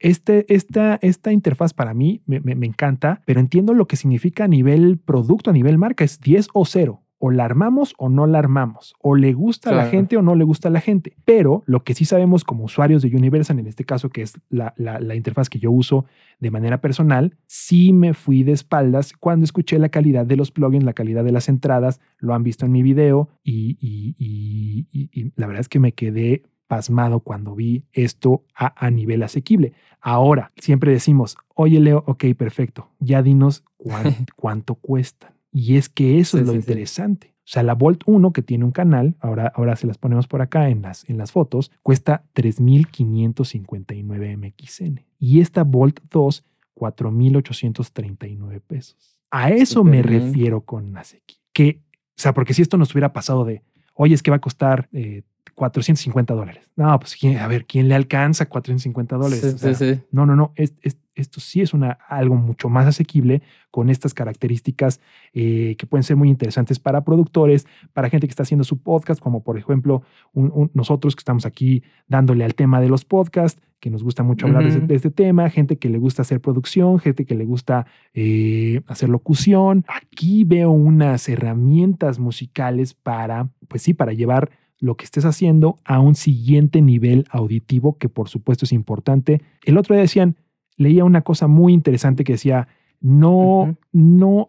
Este, 0.00 0.52
esta, 0.54 0.98
esta 1.02 1.32
interfaz 1.32 1.72
para 1.74 1.94
mí 1.94 2.22
me, 2.26 2.40
me- 2.40 2.54
me 2.54 2.66
encanta, 2.66 3.22
pero 3.26 3.40
entiendo 3.40 3.72
lo 3.74 3.86
que 3.86 3.96
significa 3.96 4.44
a 4.44 4.48
nivel 4.48 4.98
producto, 4.98 5.50
a 5.50 5.52
nivel 5.54 5.78
marca. 5.78 6.04
Es 6.04 6.20
10 6.20 6.48
o 6.52 6.64
0. 6.64 7.02
O 7.18 7.30
la 7.30 7.44
armamos 7.46 7.94
o 7.96 8.08
no 8.08 8.26
la 8.26 8.38
armamos. 8.38 8.94
O 9.00 9.14
le 9.14 9.32
gusta 9.32 9.70
a 9.70 9.72
la 9.74 9.84
gente 9.90 10.16
o 10.18 10.22
no 10.22 10.34
le 10.34 10.44
gusta 10.44 10.68
a 10.68 10.70
la 10.70 10.80
gente. 10.80 11.16
Pero 11.24 11.62
lo 11.66 11.82
que 11.82 11.94
sí 11.94 12.04
sabemos 12.04 12.44
como 12.44 12.64
usuarios 12.64 13.02
de 13.02 13.08
Universal, 13.16 13.58
en 13.58 13.66
este 13.66 13.84
caso, 13.84 14.10
que 14.10 14.22
es 14.22 14.34
la, 14.50 14.74
la- 14.76 15.00
la 15.00 15.14
interfaz 15.14 15.48
que 15.48 15.58
yo 15.58 15.70
uso 15.70 16.04
de 16.40 16.50
manera 16.50 16.80
personal, 16.82 17.36
sí 17.46 17.92
me 17.94 18.12
fui 18.12 18.42
de 18.42 18.52
espaldas 18.52 19.14
cuando 19.18 19.44
escuché 19.44 19.78
la 19.78 19.88
calidad 19.88 20.26
de 20.26 20.36
los 20.36 20.50
plugins, 20.50 20.84
la 20.84 20.92
calidad 20.92 21.24
de 21.24 21.32
las 21.32 21.48
entradas. 21.48 22.00
Lo 22.18 22.34
han 22.34 22.42
visto 22.42 22.66
en 22.66 22.72
mi 22.72 22.82
video 22.82 23.30
y, 23.42 23.78
y- 23.80 24.14
y- 24.18 24.86
y- 24.92 25.10
y 25.12 25.32
la 25.36 25.46
verdad 25.46 25.60
es 25.60 25.68
que 25.68 25.78
me 25.80 25.92
quedé 25.92 26.42
pasmado 26.66 27.20
cuando 27.20 27.54
vi 27.54 27.84
esto 27.92 28.44
a, 28.54 28.74
a 28.84 28.90
nivel 28.90 29.22
asequible. 29.22 29.72
Ahora, 30.00 30.52
siempre 30.56 30.90
decimos, 30.92 31.36
oye 31.54 31.78
Leo, 31.80 32.02
ok, 32.06 32.24
perfecto, 32.36 32.90
ya 32.98 33.22
dinos 33.22 33.64
cuán- 33.78 34.02
cuánto 34.36 34.74
cuestan. 34.74 35.35
Y 35.58 35.76
es 35.76 35.88
que 35.88 36.18
eso 36.18 36.36
Sí, 36.36 36.42
es 36.42 36.46
lo 36.46 36.52
sí, 36.52 36.58
interesante. 36.58 37.32
O 37.38 37.48
sea, 37.48 37.62
la 37.62 37.74
Volt 37.74 38.02
1 38.06 38.32
que 38.32 38.42
tiene 38.42 38.64
un 38.64 38.72
canal, 38.72 39.14
ahora, 39.20 39.50
ahora 39.54 39.74
se 39.76 39.86
las 39.86 39.96
ponemos 39.96 40.26
por 40.26 40.42
acá 40.42 40.68
en 40.68 40.82
las, 40.82 41.08
en 41.08 41.16
las 41.16 41.32
fotos, 41.32 41.70
cuesta 41.82 42.24
3.559 42.34 44.36
MXN. 44.36 45.00
Y 45.18 45.40
esta 45.40 45.64
Volt 45.64 46.00
2, 46.10 46.44
4.839 46.74 48.60
pesos. 48.66 49.18
A 49.30 49.50
eso 49.50 49.84
me 49.84 50.02
bien. 50.02 50.26
refiero 50.26 50.60
con 50.62 50.96
Aseki. 50.96 51.36
Que, 51.52 51.80
o 51.90 52.20
sea, 52.20 52.32
porque 52.34 52.54
si 52.54 52.62
esto 52.62 52.76
nos 52.76 52.92
hubiera 52.94 53.12
pasado 53.12 53.44
de, 53.44 53.62
oye, 53.94 54.14
es 54.14 54.22
que 54.22 54.30
va 54.30 54.36
a 54.36 54.40
costar 54.40 54.88
eh, 54.92 55.22
450 55.54 56.34
dólares. 56.34 56.70
No, 56.76 56.98
pues 56.98 57.16
¿quién- 57.16 57.38
a 57.38 57.46
ver, 57.48 57.66
¿quién 57.66 57.88
le 57.88 57.94
alcanza 57.94 58.46
450 58.46 59.16
dólares? 59.16 59.40
Sí, 59.40 59.46
O 59.54 59.58
sea, 59.58 59.74
sí, 59.74 59.94
sí. 59.94 60.00
no, 60.10 60.26
no, 60.26 60.36
no. 60.36 60.52
es- 60.56 60.74
es- 60.82 60.98
esto 61.16 61.40
sí 61.40 61.60
es 61.60 61.74
una, 61.74 61.98
algo 62.08 62.36
mucho 62.36 62.68
más 62.68 62.86
asequible 62.86 63.42
con 63.70 63.90
estas 63.90 64.14
características 64.14 65.00
eh, 65.32 65.74
que 65.78 65.86
pueden 65.86 66.04
ser 66.04 66.16
muy 66.16 66.28
interesantes 66.28 66.78
para 66.78 67.02
productores, 67.04 67.66
para 67.92 68.08
gente 68.10 68.26
que 68.26 68.30
está 68.32 68.44
haciendo 68.44 68.64
su 68.64 68.78
podcast, 68.78 69.20
como 69.20 69.42
por 69.42 69.58
ejemplo 69.58 70.02
un- 70.32 70.52
un- 70.54 70.70
nosotros 70.74 71.16
que 71.16 71.20
estamos 71.20 71.44
aquí 71.46 71.82
dándole 72.06 72.44
al 72.44 72.54
tema 72.54 72.80
de 72.80 72.88
los 72.88 73.04
podcasts, 73.04 73.60
que 73.80 73.90
nos 73.90 74.02
gusta 74.02 74.22
mucho 74.22 74.46
hablar 74.46 74.64
de 74.86 74.94
este 74.94 75.10
tema, 75.10 75.50
gente 75.50 75.76
que 75.76 75.90
le 75.90 75.98
gusta 75.98 76.22
hacer 76.22 76.40
producción, 76.40 76.98
gente 76.98 77.26
que 77.26 77.34
le 77.34 77.44
gusta 77.44 77.86
eh, 78.14 78.80
hacer 78.86 79.08
locución. 79.10 79.84
Aquí 79.88 80.44
veo 80.44 80.70
unas 80.70 81.28
herramientas 81.28 82.18
musicales 82.18 82.94
para, 82.94 83.50
pues 83.68 83.82
sí, 83.82 83.92
para 83.94 84.12
llevar 84.12 84.50
lo 84.78 84.96
que 84.96 85.04
estés 85.04 85.24
haciendo 85.24 85.78
a 85.84 86.00
un 86.00 86.14
siguiente 86.14 86.80
nivel 86.82 87.24
auditivo, 87.30 87.96
que 87.98 88.08
por 88.08 88.28
supuesto 88.28 88.64
es 88.64 88.72
importante. 88.72 89.40
El 89.64 89.76
otro 89.78 89.94
día 89.94 90.02
decían, 90.02 90.36
leía 90.76 91.04
una 91.04 91.22
cosa 91.22 91.46
muy 91.46 91.72
interesante 91.72 92.24
que 92.24 92.32
decía, 92.34 92.68
no, 93.00 93.76
no, 93.92 94.48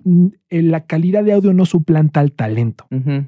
eh, 0.49 0.61
la 0.61 0.85
calidad 0.85 1.23
de 1.23 1.33
audio 1.33 1.53
no 1.53 1.65
suplanta 1.65 2.19
al 2.21 2.31
talento. 2.31 2.87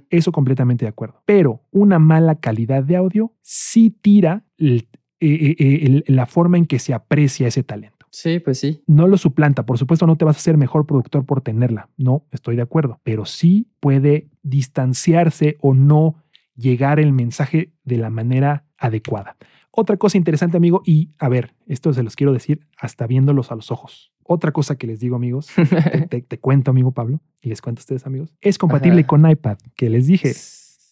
Eso 0.10 0.32
completamente 0.32 0.86
de 0.86 0.90
acuerdo. 0.90 1.22
Pero 1.26 1.62
una 1.72 2.00
mala 2.00 2.36
calidad 2.36 2.84
de 2.84 2.96
audio 2.96 3.34
sí 3.42 3.90
tira 4.02 4.46
el- 4.58 4.88
eh, 5.20 5.56
eh, 5.60 5.80
el- 5.86 6.04
la 6.16 6.26
forma 6.26 6.58
en 6.58 6.66
que 6.66 6.80
se 6.80 6.94
aprecia 6.94 7.48
ese 7.48 7.64
talento. 7.64 8.06
Sí, 8.12 8.40
pues 8.40 8.60
sí. 8.60 8.82
No 8.88 9.08
lo 9.08 9.18
suplanta, 9.18 9.66
por 9.66 9.78
supuesto 9.78 10.08
no 10.08 10.16
te 10.16 10.26
vas 10.26 10.38
a 10.38 10.40
ser 10.40 10.58
mejor 10.58 10.88
productor 10.88 11.26
por 11.26 11.42
tenerla, 11.42 11.90
no, 11.98 12.26
estoy 12.32 12.56
de 12.56 12.64
acuerdo, 12.64 13.00
pero 13.04 13.26
sí 13.26 13.68
puede 13.80 14.30
distanciarse 14.42 15.58
o 15.62 15.74
no 15.74 16.16
llegar 16.56 17.00
el 17.00 17.12
mensaje 17.14 17.72
de 17.84 17.98
la 17.98 18.10
manera 18.10 18.66
adecuada. 18.78 19.36
Otra 19.80 19.96
cosa 19.96 20.18
interesante, 20.18 20.58
amigo, 20.58 20.82
y 20.86 21.12
a 21.20 21.30
ver, 21.30 21.54
esto 21.66 21.94
se 21.94 22.04
los 22.04 22.16
quiero 22.18 22.34
decir 22.34 22.68
hasta 22.78 23.08
viéndolos 23.08 23.50
a 23.52 23.56
los 23.56 23.72
ojos. 23.72 24.12
Otra 24.24 24.52
cosa 24.52 24.76
que 24.78 24.88
les 24.88 25.00
digo, 25.00 25.16
amigos, 25.16 25.48
te, 25.56 26.08
te- 26.08 26.22
te 26.22 26.38
cuento, 26.38 26.72
amigo 26.72 26.92
Pablo, 26.92 27.22
y 27.42 27.48
les 27.48 27.62
cuento 27.62 27.80
a 27.80 27.84
ustedes, 27.84 28.06
amigos, 28.06 28.34
es 28.42 28.58
compatible 28.58 29.00
Ajá. 29.02 29.08
con 29.08 29.30
iPad, 29.30 29.58
que 29.78 29.90
les 29.90 30.06
dije, 30.08 30.34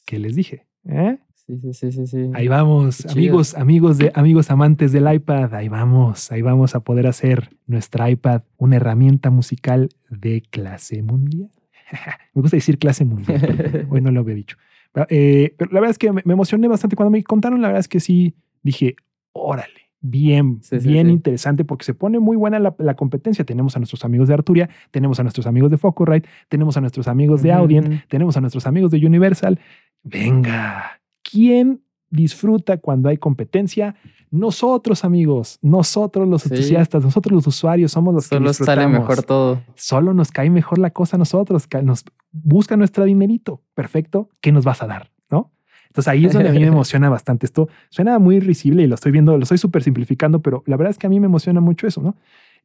que 0.05 0.19
les 0.19 0.35
dije. 0.37 0.67
¿eh? 0.87 1.17
Sí, 1.35 1.57
sí, 1.59 1.73
sí, 1.73 1.91
sí, 1.91 2.07
sí. 2.07 2.29
Ahí 2.33 2.47
vamos, 2.47 2.97
Qué 2.97 3.03
chido. 3.03 3.11
amigos, 3.13 3.55
amigos 3.55 3.97
de 3.97 4.11
amigos 4.15 4.51
amantes 4.51 4.93
del 4.93 5.13
iPad, 5.13 5.53
ahí 5.53 5.67
vamos, 5.67 6.31
ahí 6.31 6.41
vamos 6.41 6.73
a 6.73 6.79
poder 6.79 7.07
hacer 7.07 7.49
nuestra 7.65 8.09
iPad 8.09 8.43
una 8.57 8.77
herramienta 8.77 9.29
musical 9.31 9.89
de 10.09 10.43
clase 10.49 11.03
mundial. 11.03 11.49
me 12.33 12.41
gusta 12.41 12.55
decir 12.57 12.77
clase 12.79 13.03
mundial, 13.05 13.85
hoy 13.89 13.99
no 14.01 14.11
lo 14.11 14.21
había 14.21 14.35
dicho. 14.35 14.55
Pero, 14.93 15.07
eh, 15.09 15.53
pero 15.57 15.71
la 15.73 15.79
verdad 15.81 15.91
es 15.91 15.97
que 15.97 16.11
me 16.13 16.21
emocioné 16.25 16.67
bastante 16.69 16.95
cuando 16.95 17.11
me 17.11 17.21
contaron, 17.23 17.61
la 17.61 17.67
verdad 17.67 17.81
es 17.81 17.87
que 17.89 17.99
sí, 17.99 18.35
dije, 18.63 18.95
órale, 19.33 19.73
bien, 20.01 20.59
Sí, 20.61 20.77
bien 20.79 21.07
sí. 21.07 21.13
interesante 21.13 21.65
porque 21.65 21.83
se 21.85 21.93
pone 21.93 22.19
muy 22.19 22.37
buena 22.37 22.59
la, 22.59 22.75
la 22.77 22.95
competencia. 22.95 23.43
Tenemos 23.45 23.75
a 23.75 23.79
nuestros 23.79 24.05
amigos 24.05 24.27
de 24.27 24.33
Arturia, 24.35 24.69
tenemos 24.91 25.19
a 25.19 25.23
nuestros 25.23 25.47
amigos 25.47 25.71
de 25.71 25.77
Focusrite, 25.77 26.27
tenemos 26.49 26.77
a 26.77 26.81
nuestros 26.81 27.07
amigos 27.07 27.41
de 27.41 27.49
Ujú, 27.49 27.57
Audient, 27.59 28.03
tenemos 28.07 28.37
a 28.37 28.41
nuestros 28.41 28.67
amigos 28.67 28.91
de 28.91 29.05
Universal. 29.05 29.59
Venga, 30.03 30.99
¿quién 31.23 31.81
disfruta 32.09 32.77
cuando 32.77 33.09
hay 33.09 33.17
competencia? 33.17 33.95
Nosotros, 34.31 35.03
amigos, 35.05 35.57
nosotros 35.61 36.27
los 36.27 36.41
Sí. 36.43 36.49
entusiastas, 36.49 37.03
nosotros 37.03 37.33
los 37.33 37.47
usuarios 37.47 37.91
somos 37.91 38.13
los 38.13 38.27
que 38.29 38.39
disfrutamos. 38.39 38.83
sale 38.83 38.99
mejor 38.99 39.23
todo. 39.23 39.61
Solo 39.75 40.13
nos 40.13 40.31
cae 40.31 40.49
mejor 40.49 40.79
la 40.79 40.89
cosa 40.91 41.15
a 41.15 41.19
nosotros, 41.19 41.67
nos 41.83 42.03
busca 42.31 42.75
nuestro 42.77 43.05
dinerito. 43.05 43.61
Perfecto, 43.73 44.29
¿qué 44.41 44.51
nos 44.51 44.65
vas 44.65 44.81
a 44.83 44.87
dar? 44.87 45.11
Entonces 45.97 46.07
ahí 46.09 46.25
es 46.25 46.33
donde 46.33 46.49
a 46.49 46.51
mí 46.53 46.59
me 46.59 46.65
emociona 46.75 47.09
bastante. 47.09 47.45
Esto 47.45 47.67
suena 47.89 48.19
muy 48.19 48.39
risible 48.39 48.83
y 48.83 48.87
lo 48.87 48.95
estoy 48.95 49.11
viendo, 49.11 49.35
lo 49.37 49.43
estoy 49.43 49.57
súper 49.57 49.83
simplificando, 49.83 50.41
pero 50.41 50.63
la 50.67 50.77
verdad 50.77 50.91
es 50.91 50.97
que 50.97 51.07
a 51.07 51.09
mí 51.09 51.19
me 51.19 51.25
emociona 51.25 51.59
mucho 51.61 51.87
eso, 51.87 52.01
¿no? 52.01 52.15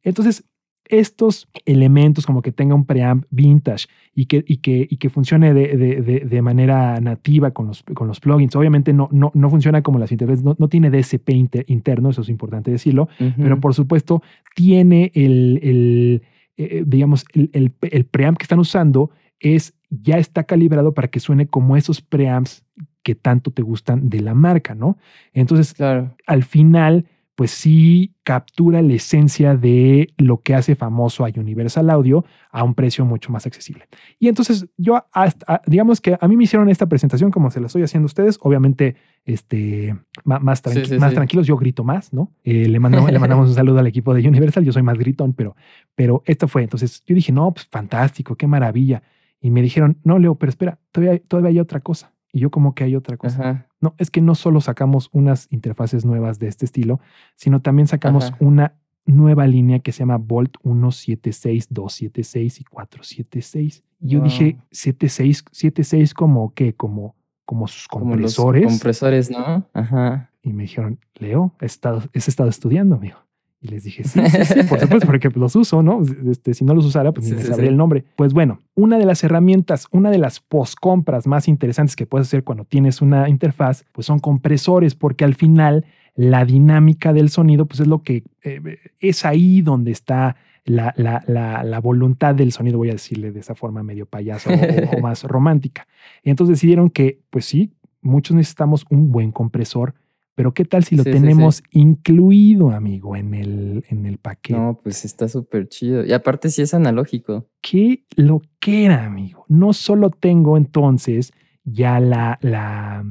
Entonces, 0.03 0.43
estos 0.89 1.47
elementos 1.65 2.25
como 2.25 2.41
que 2.41 2.51
tenga 2.51 2.75
un 2.75 2.85
preamp 2.85 3.23
vintage 3.29 3.87
y 4.13 4.25
que, 4.25 4.43
y 4.45 4.57
que, 4.57 4.85
y 4.89 4.97
que 4.97 5.09
funcione 5.09 5.53
de, 5.53 5.77
de- 5.77 6.01
de- 6.01 6.19
de 6.19 6.41
manera 6.41 6.99
nativa 6.99 7.51
con 7.51 7.67
los, 7.67 7.83
con 7.83 8.07
los 8.09 8.19
plugins. 8.19 8.53
Obviamente 8.57 8.91
no, 8.91 9.07
no, 9.13 9.31
no 9.33 9.49
funciona 9.49 9.81
como 9.81 9.97
las 9.97 10.11
interfaces, 10.11 10.43
no, 10.43 10.55
no 10.59 10.67
tiene 10.67 10.89
DSP 10.91 11.29
inter- 11.29 11.65
interno, 11.69 12.09
eso 12.09 12.21
es 12.21 12.27
importante 12.29 12.69
decirlo, 12.69 13.07
pero 13.37 13.59
por 13.61 13.73
supuesto 13.73 14.21
tiene 14.55 15.11
el, 15.15 15.59
el, 15.63 16.21
eh, 16.57 16.83
digamos, 16.85 17.23
el, 17.33 17.49
el, 17.53 17.71
el 17.81 18.05
preamp 18.05 18.37
que 18.37 18.43
están 18.43 18.59
usando 18.59 19.09
es, 19.39 19.73
ya 19.89 20.17
está 20.17 20.43
calibrado 20.43 20.93
para 20.93 21.07
que 21.07 21.21
suene 21.21 21.47
como 21.47 21.77
esos 21.77 22.01
preamps 22.01 22.65
que 23.03 23.15
tanto 23.15 23.51
te 23.51 23.61
gustan 23.61 24.09
de 24.09 24.21
la 24.21 24.33
marca, 24.33 24.73
¿no? 24.75 24.97
Entonces, 25.33 25.73
Claro. 25.73 26.15
al 26.25 26.43
final, 26.43 27.05
pues 27.35 27.49
sí 27.49 28.13
captura 28.23 28.83
la 28.83 28.93
esencia 28.93 29.55
de 29.57 30.13
lo 30.17 30.41
que 30.41 30.53
hace 30.53 30.75
famoso 30.75 31.25
a 31.25 31.29
Universal 31.35 31.89
Audio 31.89 32.23
a 32.51 32.63
un 32.63 32.75
precio 32.75 33.05
mucho 33.05 33.31
más 33.31 33.47
accesible. 33.47 33.85
Y 34.19 34.27
entonces 34.27 34.67
yo, 34.77 35.03
hasta, 35.11 35.55
a- 35.55 35.61
digamos 35.65 35.99
que 35.99 36.15
a 36.21 36.27
mí 36.27 36.37
me 36.37 36.43
hicieron 36.43 36.69
esta 36.69 36.85
presentación 36.85 37.31
como 37.31 37.49
se 37.49 37.59
la 37.59 37.65
estoy 37.67 37.81
haciendo 37.81 38.05
a 38.05 38.11
ustedes, 38.13 38.37
obviamente 38.39 38.95
este, 39.25 39.95
más, 40.23 40.59
Sí, 40.59 40.69
tranqui- 40.69 40.85
sí, 40.85 40.97
más 40.99 41.09
sí. 41.09 41.15
tranquilos, 41.15 41.47
yo 41.47 41.57
grito 41.57 41.83
más, 41.83 42.13
¿no? 42.13 42.31
Eh, 42.43 42.67
le, 42.67 42.79
mandamos, 42.79 43.11
le 43.11 43.17
mandamos 43.17 43.49
un 43.49 43.55
saludo 43.55 43.79
al 43.79 43.87
equipo 43.87 44.13
de 44.13 44.27
Universal, 44.27 44.63
yo 44.63 44.71
soy 44.71 44.83
más 44.83 44.99
gritón, 44.99 45.33
pero, 45.33 45.55
pero 45.95 46.21
esto 46.27 46.47
fue, 46.47 46.61
entonces 46.61 47.03
yo 47.07 47.15
dije, 47.15 47.31
no, 47.31 47.51
pues 47.51 47.65
fantástico, 47.65 48.35
qué 48.35 48.45
maravilla. 48.45 49.01
Y 49.41 49.49
me 49.49 49.61
dijeron, 49.63 49.97
no, 50.03 50.19
Leo, 50.19 50.35
pero 50.35 50.51
espera, 50.51 50.77
todavía, 50.91 51.19
todavía 51.27 51.49
hay 51.49 51.59
otra 51.59 51.79
cosa. 51.81 52.12
Y 52.35 52.39
yo 52.39 52.49
como 52.49 52.73
que 52.75 52.83
hay 52.83 52.95
otra 52.95 53.15
cosa. 53.15 53.41
Ajá. 53.49 53.67
No, 53.79 53.93
es 53.99 54.09
que 54.11 54.19
no 54.19 54.33
solo 54.35 54.59
sacamos 54.59 55.09
unas 55.13 55.47
interfaces 55.51 56.03
nuevas 56.03 56.39
de 56.39 56.47
este 56.47 56.65
estilo, 56.65 56.99
sino 57.35 57.61
también 57.61 57.87
sacamos 57.87 58.25
Ajá. 58.25 58.37
una 58.39 58.73
nueva 59.05 59.45
línea 59.47 59.79
que 59.79 59.91
se 59.91 59.99
llama 59.99 60.17
Volt 60.17 60.55
176, 60.63 61.67
276 61.69 62.59
y 62.59 62.63
476. 62.63 63.83
Y 64.01 64.07
yo 64.09 64.19
Wow. 64.19 64.27
dije 64.29 64.57
76, 64.71 65.45
76 65.51 66.13
como 66.13 66.53
que 66.53 66.73
como 66.75 67.15
como 67.45 67.67
sus 67.67 67.87
Como 67.89 68.15
los 68.15 68.35
compresores 68.35 68.65
compresores, 68.67 69.29
¿no? 69.29 69.67
Ajá. 69.73 70.31
y 70.41 70.53
me 70.53 70.63
dijeron, 70.63 70.99
"Leo, 71.15 71.53
he 71.59 71.65
estado 71.65 72.01
has 72.15 72.27
estado 72.29 72.49
estudiando, 72.49 72.95
amigo." 72.95 73.17
Y 73.63 73.69
les 73.69 73.85
dije, 73.85 74.03
sí, 74.03 74.19
sí, 74.29 74.43
sí, 74.43 74.63
por 74.63 74.77
supuesto, 74.77 75.07
porque 75.07 75.29
los 75.35 75.55
uso, 75.55 75.81
¿no? 75.81 76.01
Este, 76.29 76.53
si 76.53 76.65
no 76.65 76.73
los 76.75 76.85
usara, 76.85 77.13
pues 77.13 77.27
Sí, 77.27 77.31
ni 77.33 77.41
sí, 77.41 77.47
sabría 77.47 77.67
sí. 77.67 77.71
el 77.71 77.77
nombre. 77.77 78.03
Pues 78.17 78.33
bueno, 78.33 78.59
una 78.75 78.97
de 78.97 79.05
las 79.05 79.23
herramientas, 79.23 79.87
una 79.91 80.11
de 80.11 80.17
las 80.17 80.41
post-compras 80.41 81.27
más 81.27 81.47
interesantes 81.47 81.95
que 81.95 82.05
puedes 82.05 82.27
hacer 82.27 82.43
cuando 82.43 82.65
tienes 82.65 83.01
una 83.01 83.29
interfaz, 83.29 83.85
pues 83.93 84.05
son 84.05 84.19
compresores, 84.19 84.95
porque 84.95 85.23
al 85.23 85.35
final 85.35 85.85
la 86.13 86.43
dinámica 86.43 87.13
del 87.13 87.29
sonido, 87.29 87.65
pues 87.65 87.79
es 87.79 87.87
lo 87.87 88.03
que 88.03 88.23
eh, 88.43 88.79
es 88.99 89.23
ahí 89.23 89.61
donde 89.61 89.91
está 89.91 90.35
la, 90.65 90.93
la, 90.97 91.23
la, 91.27 91.63
la 91.63 91.79
voluntad 91.79 92.35
del 92.35 92.51
sonido, 92.51 92.77
voy 92.77 92.89
a 92.89 92.93
decirle 92.93 93.31
de 93.31 93.39
esa 93.39 93.55
forma 93.55 93.81
medio 93.81 94.05
payaso 94.05 94.49
o, 94.49 94.97
o 94.97 94.99
más 95.01 95.23
romántica. 95.23 95.87
Y 96.21 96.31
entonces 96.31 96.57
decidieron 96.57 96.89
que, 96.89 97.21
pues 97.29 97.45
sí, 97.45 97.71
muchos 98.01 98.35
necesitamos 98.35 98.85
un 98.89 99.09
buen 99.09 99.31
compresor 99.31 99.93
Pero 100.35 100.53
¿qué 100.53 100.65
tal 100.65 100.83
si 100.83 100.95
lo 100.95 101.03
Sí, 101.03 101.11
sí, 101.11 101.15
sí. 101.15 101.21
tenemos 101.21 101.63
incluido, 101.71 102.71
amigo, 102.71 103.15
en 103.15 103.33
el, 103.35 103.85
en 103.89 104.05
el 104.05 104.17
paquete? 104.17 104.59
No, 104.59 104.79
pues 104.81 105.05
está 105.05 105.27
súper 105.27 105.67
chido. 105.69 106.03
Y 106.05 106.11
aparte 106.13 106.49
sí 106.49 106.61
es 106.63 106.73
analógico. 106.73 107.47
qué 107.61 108.05
lo 108.15 108.41
que 108.59 108.85
era, 108.85 109.05
amigo. 109.05 109.45
No 109.47 109.73
solo 109.73 110.09
tengo 110.09 110.57
entonces 110.57 111.31
ya 111.63 111.99
la, 111.99 112.39
la 112.41 113.05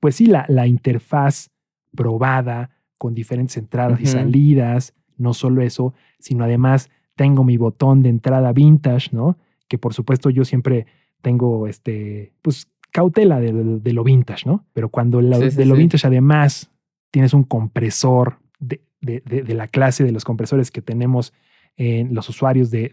pues 0.00 0.16
sí, 0.16 0.26
la, 0.26 0.44
la 0.48 0.66
interfaz 0.66 1.50
probada 1.94 2.70
con 2.96 3.14
diferentes 3.14 3.56
entradas 3.56 4.00
y 4.00 4.06
salidas. 4.06 4.94
No 5.16 5.34
solo 5.34 5.62
eso, 5.62 5.94
sino 6.20 6.44
además 6.44 6.90
tengo 7.16 7.42
mi 7.42 7.56
botón 7.56 8.02
de 8.02 8.08
entrada 8.10 8.52
vintage, 8.52 9.10
¿no? 9.12 9.36
Que 9.66 9.78
por 9.78 9.94
supuesto 9.94 10.30
yo 10.30 10.44
siempre 10.44 10.86
tengo 11.22 11.66
este, 11.66 12.32
pues 12.42 12.68
cautela 12.92 13.40
de, 13.40 13.52
de- 13.52 13.80
de 13.80 13.92
lo 13.92 14.04
vintage, 14.04 14.44
¿no? 14.46 14.64
Pero 14.72 14.88
cuando 14.88 15.20
Sí, 15.20 15.50
sí, 15.50 15.56
de 15.56 15.66
lo 15.66 15.74
sí. 15.74 15.80
vintage 15.80 16.06
además 16.06 16.70
tienes 17.10 17.34
un 17.34 17.44
compresor 17.44 18.38
de, 18.60 18.80
de- 19.00 19.54
la 19.54 19.68
clase 19.68 20.02
de 20.04 20.12
los 20.12 20.24
compresores 20.24 20.70
que 20.70 20.82
tenemos 20.82 21.32
en 21.76 22.12
los 22.14 22.28
usuarios 22.28 22.70
de, 22.70 22.90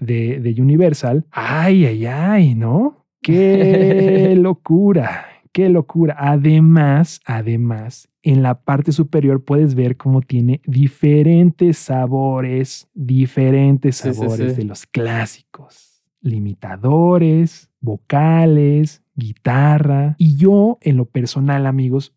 Universal. 0.60 1.26
Ay, 1.32 1.86
ay, 1.86 2.06
ay, 2.06 2.54
¿no? 2.56 3.06
Qué 3.22 4.36
locura, 4.40 5.26
qué 5.52 5.70
locura. 5.70 6.16
Además, 6.20 7.20
además, 7.26 8.08
en 8.22 8.44
la 8.44 8.62
parte 8.62 8.92
superior 8.92 9.44
puedes 9.44 9.74
ver 9.74 9.98
cómo 9.98 10.22
tiene 10.22 10.62
diferentes 10.66 11.78
sabores, 11.80 12.88
diferentes 12.94 13.96
sabores 13.98 14.56
de 14.58 14.66
los 14.66 14.86
clásicos, 14.86 16.04
limitadores, 16.22 17.70
vocales, 17.82 19.02
guitarra. 19.16 20.16
Y 20.18 20.38
yo, 20.38 20.78
en 20.82 20.98
lo 20.98 21.06
personal, 21.06 21.66
amigos, 21.66 22.14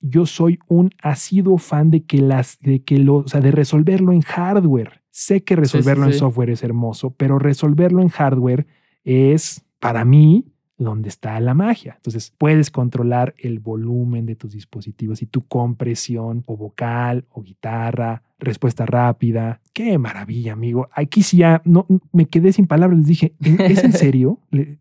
yo 0.00 0.26
soy 0.26 0.58
un 0.68 0.90
asiduo 1.02 1.58
fan 1.58 1.90
de 1.90 2.04
que 2.04 2.18
las, 2.18 2.58
de 2.60 2.82
que 2.82 2.98
lo, 2.98 3.16
o 3.16 3.28
sea, 3.28 3.40
de 3.40 3.50
resolverlo 3.50 4.12
en 4.12 4.20
hardware. 4.20 5.02
Sé 5.10 5.44
que 5.44 5.54
sí, 5.54 5.60
resolverlo 5.60 6.06
en 6.06 6.12
sí. 6.12 6.18
software 6.18 6.50
es 6.50 6.62
hermoso, 6.62 7.10
pero 7.10 7.38
resolverlo 7.38 8.02
en 8.02 8.08
hardware 8.08 8.66
es 9.04 9.64
para 9.78 10.04
mí 10.04 10.53
donde 10.76 11.08
está 11.08 11.38
la 11.40 11.54
magia. 11.54 11.94
Entonces 11.96 12.32
puedes 12.36 12.70
controlar 12.70 13.34
el 13.38 13.60
volumen 13.60 14.26
de 14.26 14.36
tus 14.36 14.52
dispositivos 14.52 15.22
y 15.22 15.26
tu 15.26 15.46
compresión 15.46 16.42
o 16.46 16.56
vocal 16.56 17.24
o 17.30 17.42
guitarra, 17.42 18.22
respuesta 18.38 18.86
rápida. 18.86 19.60
Qué 19.72 19.98
maravilla, 19.98 20.52
amigo. 20.52 20.88
Aquí 20.92 21.22
sí 21.22 21.38
ya 21.38 21.62
no 21.64 21.86
me 22.12 22.26
quedé 22.26 22.52
sin 22.52 22.66
palabras. 22.66 22.98
Les 22.98 23.06
dije, 23.08 23.34
¿es 23.40 23.84
en 23.84 23.92
serio? 23.92 24.40
Le, 24.50 24.78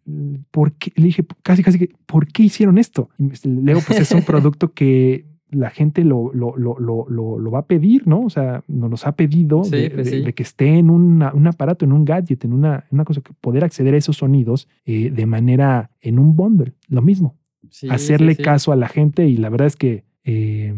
¿Por 0.51 0.73
qué? 0.73 0.91
Le 0.95 1.05
dije 1.05 1.25
casi, 1.41 1.63
casi 1.63 1.79
que, 1.79 1.89
¿por 2.05 2.27
qué 2.27 2.43
hicieron 2.43 2.77
esto? 2.77 3.09
Y 3.17 3.31
luego, 3.47 3.81
pues 3.85 3.99
es 3.99 4.11
un 4.11 4.21
producto 4.25 4.73
que 4.73 5.25
la 5.53 5.69
gente 5.69 6.03
lo, 6.03 6.31
lo, 6.33 6.55
lo, 6.57 6.77
lo, 6.79 7.51
va 7.51 7.59
a 7.59 7.65
pedir, 7.67 8.07
¿no? 8.07 8.21
O 8.25 8.29
sea, 8.29 8.63
nos 8.67 8.89
los 8.89 9.07
ha 9.07 9.15
pedido 9.15 9.63
Sí, 9.63 9.71
de, 9.71 9.89
pues 9.91 10.05
de- 10.11 10.17
sí. 10.19 10.25
de 10.25 10.33
que 10.33 10.43
esté 10.43 10.77
en 10.77 10.89
una- 10.89 11.33
un 11.33 11.47
aparato, 11.47 11.85
en 11.85 11.91
un 11.93 12.03
gadget, 12.05 12.43
en 12.45 12.53
una, 12.53 12.85
una 12.91 13.05
cosa 13.05 13.21
que 13.21 13.31
poder 13.39 13.63
acceder 13.63 13.93
a 13.93 13.97
esos 13.97 14.17
sonidos 14.17 14.67
eh, 14.85 15.09
de 15.11 15.25
manera 15.25 15.91
en 16.01 16.19
un 16.19 16.35
bundle. 16.35 16.73
Lo 16.87 17.01
mismo, 17.01 17.37
Sí, 17.69 17.87
hacerle 17.89 18.35
caso 18.35 18.71
a 18.71 18.75
la 18.75 18.87
gente 18.87 19.27
y 19.27 19.37
la 19.37 19.49
verdad 19.49 19.67
es 19.67 19.75
que 19.75 20.03
eh, 20.25 20.73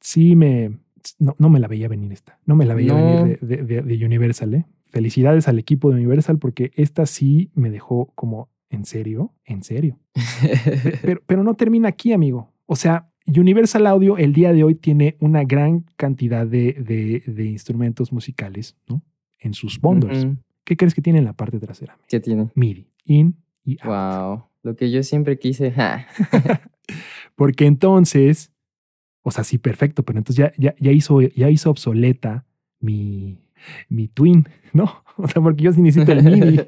sí 0.00 0.36
me, 0.36 0.78
no, 1.18 1.34
no 1.38 1.48
me 1.50 1.60
la 1.60 1.68
veía 1.68 1.88
venir 1.88 2.12
esta, 2.12 2.38
no 2.46 2.56
me 2.56 2.66
la 2.66 2.74
veía 2.74 2.92
No. 2.92 2.98
venir 2.98 3.38
de, 3.40 3.82
de- 3.82 4.04
Universal, 4.06 4.54
¿eh? 4.54 4.66
Felicidades 4.88 5.48
al 5.48 5.58
equipo 5.58 5.90
de 5.90 5.96
Universal 5.96 6.38
porque 6.38 6.70
esta 6.76 7.06
sí 7.06 7.50
me 7.54 7.70
dejó 7.70 8.12
como, 8.14 8.48
¿en 8.70 8.84
serio? 8.84 9.32
¿En 9.44 9.62
serio? 9.62 9.98
Pe- 10.14 10.98
Pero, 11.02 11.20
pero 11.26 11.42
no 11.42 11.54
termina 11.54 11.88
aquí, 11.88 12.12
amigo. 12.12 12.52
O 12.66 12.76
sea, 12.76 13.10
Universal 13.26 13.86
Audio 13.86 14.16
el 14.18 14.32
día 14.32 14.52
de 14.52 14.62
hoy 14.64 14.74
tiene 14.74 15.16
una 15.20 15.44
gran 15.44 15.84
cantidad 15.96 16.46
de, 16.46 16.72
de- 16.74 17.22
de 17.32 17.44
instrumentos 17.46 18.12
musicales, 18.12 18.76
¿no? 18.88 19.02
En 19.38 19.54
sus 19.54 19.80
bundles. 19.80 20.26
¿Qué 20.64 20.76
crees 20.76 20.94
que 20.94 21.02
tiene 21.02 21.18
en 21.20 21.24
la 21.24 21.32
parte 21.32 21.58
trasera? 21.60 21.96
¿Qué 22.08 22.20
tiene? 22.20 22.48
MIDI, 22.54 22.86
in 23.04 23.36
y 23.64 23.78
out. 23.82 23.84
Wow. 23.86 24.44
Lo 24.62 24.76
que 24.76 24.90
yo 24.90 25.02
siempre 25.02 25.38
quise. 25.38 25.70
ja. 25.76 26.06
Porque 27.36 27.66
entonces, 27.66 28.50
o 29.22 29.30
sea, 29.30 29.44
sí, 29.44 29.58
perfecto, 29.58 30.02
pero 30.04 30.18
entonces 30.18 30.36
ya, 30.44 30.52
ya, 30.56 30.74
ya, 30.78 30.92
hizo, 30.92 31.20
ya 31.20 31.50
hizo 31.50 31.70
obsoleta 31.70 32.44
mi, 32.80 33.38
mi 33.88 34.08
twin, 34.08 34.48
¿no? 34.72 35.04
O 35.18 35.26
sea, 35.28 35.40
porque 35.40 35.62
yo 35.64 35.72
sí 35.72 35.80
necesito 35.80 36.12
el 36.12 36.22
MIDI. 36.22 36.60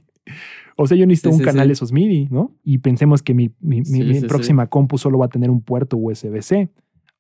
O 0.80 0.86
sea, 0.86 0.96
yo 0.96 1.06
necesito 1.06 1.30
Sí, 1.30 1.34
un 1.34 1.38
sí, 1.40 1.44
canal 1.44 1.66
de 1.66 1.72
esos 1.72 1.90
MIDI, 1.92 2.28
¿no? 2.30 2.54
Y 2.62 2.78
pensemos 2.78 3.20
que 3.22 3.34
mi, 3.34 3.50
mi- 3.60 3.82
mi- 3.82 4.04
mi 4.04 4.20
próxima 4.28 4.68
compu 4.68 4.96
solo 4.96 5.18
va 5.18 5.26
a 5.26 5.28
tener 5.28 5.50
un 5.50 5.60
puerto 5.60 5.96
USB-C. 5.96 6.68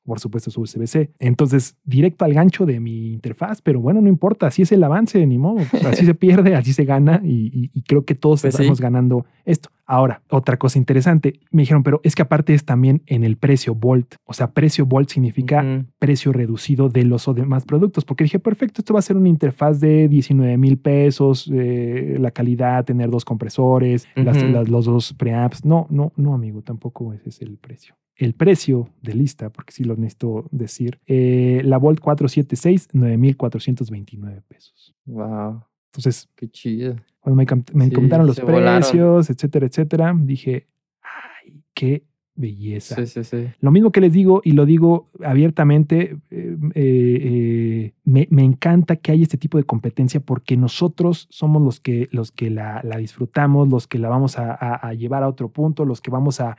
Por 0.08 0.20
supuesto, 0.20 0.50
es 0.50 0.56
USB-C. 0.56 1.10
Entonces, 1.18 1.76
directo 1.84 2.24
al 2.24 2.32
gancho 2.32 2.64
de 2.66 2.80
mi 2.80 3.12
interfaz, 3.12 3.60
pero 3.62 3.80
bueno, 3.80 4.00
no 4.00 4.08
importa, 4.08 4.46
así 4.46 4.62
es 4.62 4.72
el 4.72 4.82
avance, 4.82 5.24
ni 5.26 5.38
modo. 5.38 5.58
Así 6.02 6.04
se 6.06 6.14
pierde, 6.14 6.54
así 6.56 6.72
se 6.72 6.84
gana 6.84 7.20
y, 7.22 7.50
y- 7.52 7.70
y 7.74 7.82
creo 7.82 8.04
que 8.04 8.14
todos 8.14 8.40
Pues 8.42 8.54
estamos 8.54 8.78
sí. 8.78 8.82
ganando 8.82 9.26
esto. 9.44 9.68
Ahora, 9.90 10.22
otra 10.28 10.58
cosa 10.58 10.78
interesante, 10.78 11.40
me 11.50 11.62
dijeron, 11.62 11.82
pero 11.82 12.00
es 12.04 12.14
que 12.14 12.20
aparte 12.22 12.52
es 12.54 12.64
también 12.64 13.02
en 13.06 13.24
el 13.24 13.36
precio 13.36 13.74
Volt. 13.74 14.16
O 14.26 14.32
sea, 14.34 14.50
precio 14.52 14.84
Volt 14.86 15.08
significa 15.10 15.62
precio 15.98 16.32
reducido 16.32 16.88
de 16.90 17.04
los 17.04 17.24
demás 17.34 17.64
productos. 17.64 18.04
Porque 18.04 18.24
dije, 18.24 18.38
perfecto, 18.38 18.80
esto 18.82 18.92
va 18.94 18.98
a 18.98 19.02
ser 19.02 19.16
una 19.16 19.28
interfaz 19.30 19.80
de 19.80 20.08
19 20.08 20.58
mil 20.58 20.78
pesos, 20.78 21.50
eh, 21.54 22.16
la 22.18 22.30
calidad, 22.32 22.84
tener 22.84 23.08
dos 23.10 23.24
compresores, 23.24 24.06
las- 24.14 24.42
los 24.68 24.84
dos 24.84 25.14
preamps. 25.14 25.64
No, 25.64 25.86
no, 25.90 26.12
no, 26.16 26.34
amigo, 26.34 26.60
tampoco 26.62 27.12
ese 27.14 27.28
es 27.30 27.40
el 27.42 27.56
precio. 27.58 27.94
El 28.18 28.34
precio 28.34 28.90
de 29.00 29.14
lista, 29.14 29.48
porque 29.50 29.72
sí 29.72 29.84
lo 29.84 29.94
necesito 29.96 30.46
decir, 30.50 31.00
eh, 31.06 31.62
la 31.64 31.78
Volt 31.78 32.00
476, 32.00 32.88
9,429 32.92 34.42
pesos. 34.48 34.94
Wow. 35.06 35.62
Entonces, 35.92 36.28
Qué 36.34 36.48
chido. 36.50 36.96
cuando 37.20 37.36
me, 37.36 37.46
me 37.74 37.84
Sí, 37.86 37.92
comentaron 37.92 38.26
los 38.26 38.36
se 38.36 38.42
volaron. 38.42 38.80
precios, 38.82 39.30
etcétera, 39.30 39.66
etcétera, 39.66 40.14
dije, 40.20 40.66
ay, 41.00 41.62
qué 41.74 42.04
belleza. 42.38 42.94
Sí, 42.96 43.06
sí, 43.06 43.24
sí. 43.24 43.46
Lo 43.60 43.70
mismo 43.70 43.90
que 43.92 44.00
les 44.00 44.12
digo 44.12 44.40
y 44.44 44.52
lo 44.52 44.64
digo 44.64 45.10
abiertamente, 45.24 46.16
eh, 46.30 46.56
eh, 46.74 47.18
eh, 47.22 47.92
me, 48.04 48.26
me 48.30 48.44
encanta 48.44 48.96
que 48.96 49.12
haya 49.12 49.22
este 49.22 49.36
tipo 49.38 49.58
de 49.58 49.64
competencia 49.64 50.20
porque 50.20 50.56
nosotros 50.56 51.26
somos 51.30 51.60
los 51.62 51.80
que, 51.80 52.08
los 52.12 52.32
que 52.32 52.48
la, 52.50 52.80
la 52.84 52.96
disfrutamos, 52.96 53.68
los 53.68 53.86
que 53.86 53.98
la 53.98 54.08
vamos 54.08 54.38
a, 54.38 54.52
a- 54.52 54.76
a 54.88 54.94
llevar 54.94 55.22
a 55.22 55.28
otro 55.28 55.50
punto, 55.50 55.84
los 55.84 56.00
que 56.00 56.10
vamos 56.10 56.40
a, 56.40 56.56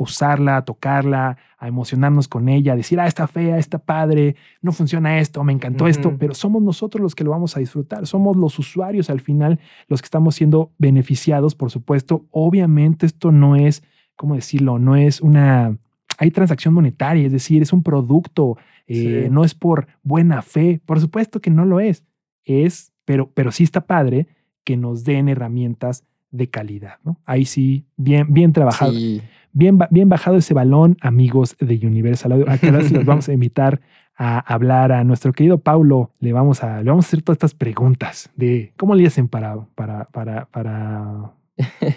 usarla, 0.00 0.56
a 0.56 0.64
tocarla, 0.64 1.36
a 1.58 1.68
emocionarnos 1.68 2.26
con 2.26 2.48
ella, 2.48 2.72
a 2.72 2.76
decir, 2.76 2.98
ah, 2.98 3.06
está 3.06 3.28
fea, 3.28 3.56
está 3.56 3.78
padre, 3.78 4.34
no 4.62 4.72
funciona 4.72 5.20
esto, 5.20 5.44
me 5.44 5.52
encantó 5.52 5.86
esto, 5.86 6.16
pero 6.18 6.34
somos 6.34 6.60
nosotros 6.60 7.00
los 7.00 7.14
que 7.14 7.22
lo 7.22 7.30
vamos 7.30 7.56
a 7.56 7.60
disfrutar, 7.60 8.04
somos 8.08 8.36
los 8.36 8.58
usuarios 8.58 9.10
al 9.10 9.20
final 9.20 9.60
los 9.86 10.02
que 10.02 10.06
estamos 10.06 10.34
siendo 10.34 10.72
beneficiados, 10.78 11.54
por 11.54 11.70
supuesto. 11.70 12.24
Obviamente 12.32 13.06
esto 13.06 13.30
no 13.30 13.54
es 13.54 13.84
¿cómo 14.16 14.34
decirlo? 14.34 14.78
No 14.78 14.96
es 14.96 15.20
una... 15.20 15.76
Hay 16.18 16.30
transacción 16.30 16.74
monetaria, 16.74 17.26
es 17.26 17.32
decir, 17.32 17.62
es 17.62 17.72
un 17.72 17.82
producto, 17.82 18.56
eh, 18.86 19.24
Sí. 19.24 19.30
no 19.30 19.44
es 19.44 19.54
por 19.54 19.88
buena 20.02 20.42
fe, 20.42 20.80
por 20.86 21.00
supuesto 21.00 21.40
que 21.40 21.50
no 21.50 21.64
lo 21.64 21.80
es, 21.80 22.04
es, 22.44 22.92
pero, 23.04 23.30
pero 23.34 23.50
sí 23.50 23.64
está 23.64 23.86
padre 23.86 24.28
que 24.62 24.76
nos 24.76 25.02
den 25.04 25.28
herramientas 25.28 26.04
de 26.30 26.48
calidad, 26.50 26.98
¿no? 27.04 27.18
Ahí 27.26 27.44
sí, 27.44 27.86
bien, 27.96 28.26
bien 28.32 28.52
trabajado, 28.52 28.92
Sí. 28.92 29.22
bien, 29.52 29.78
bien 29.90 30.08
bajado 30.08 30.36
ese 30.36 30.54
balón, 30.54 30.96
amigos 31.00 31.56
de 31.58 31.84
Universal 31.86 32.32
Audio. 32.32 32.50
Acá 32.50 32.80
sí 32.82 32.94
los 32.94 33.04
vamos 33.04 33.28
a 33.28 33.32
invitar 33.34 33.80
a 34.16 34.38
hablar 34.38 34.92
a 34.92 35.02
nuestro 35.02 35.32
querido 35.32 35.58
Paulo. 35.58 36.12
Le 36.20 36.32
vamos 36.32 36.62
a, 36.62 36.80
le 36.82 36.90
vamos 36.90 37.06
a 37.06 37.08
hacer 37.08 37.22
todas 37.22 37.36
estas 37.36 37.54
preguntas 37.54 38.30
de 38.36 38.72
cómo 38.76 38.94
le 38.94 39.06
hacen 39.06 39.26
para, 39.28 39.56
para, 39.74 40.04
para, 40.06 40.46
para, 40.46 41.32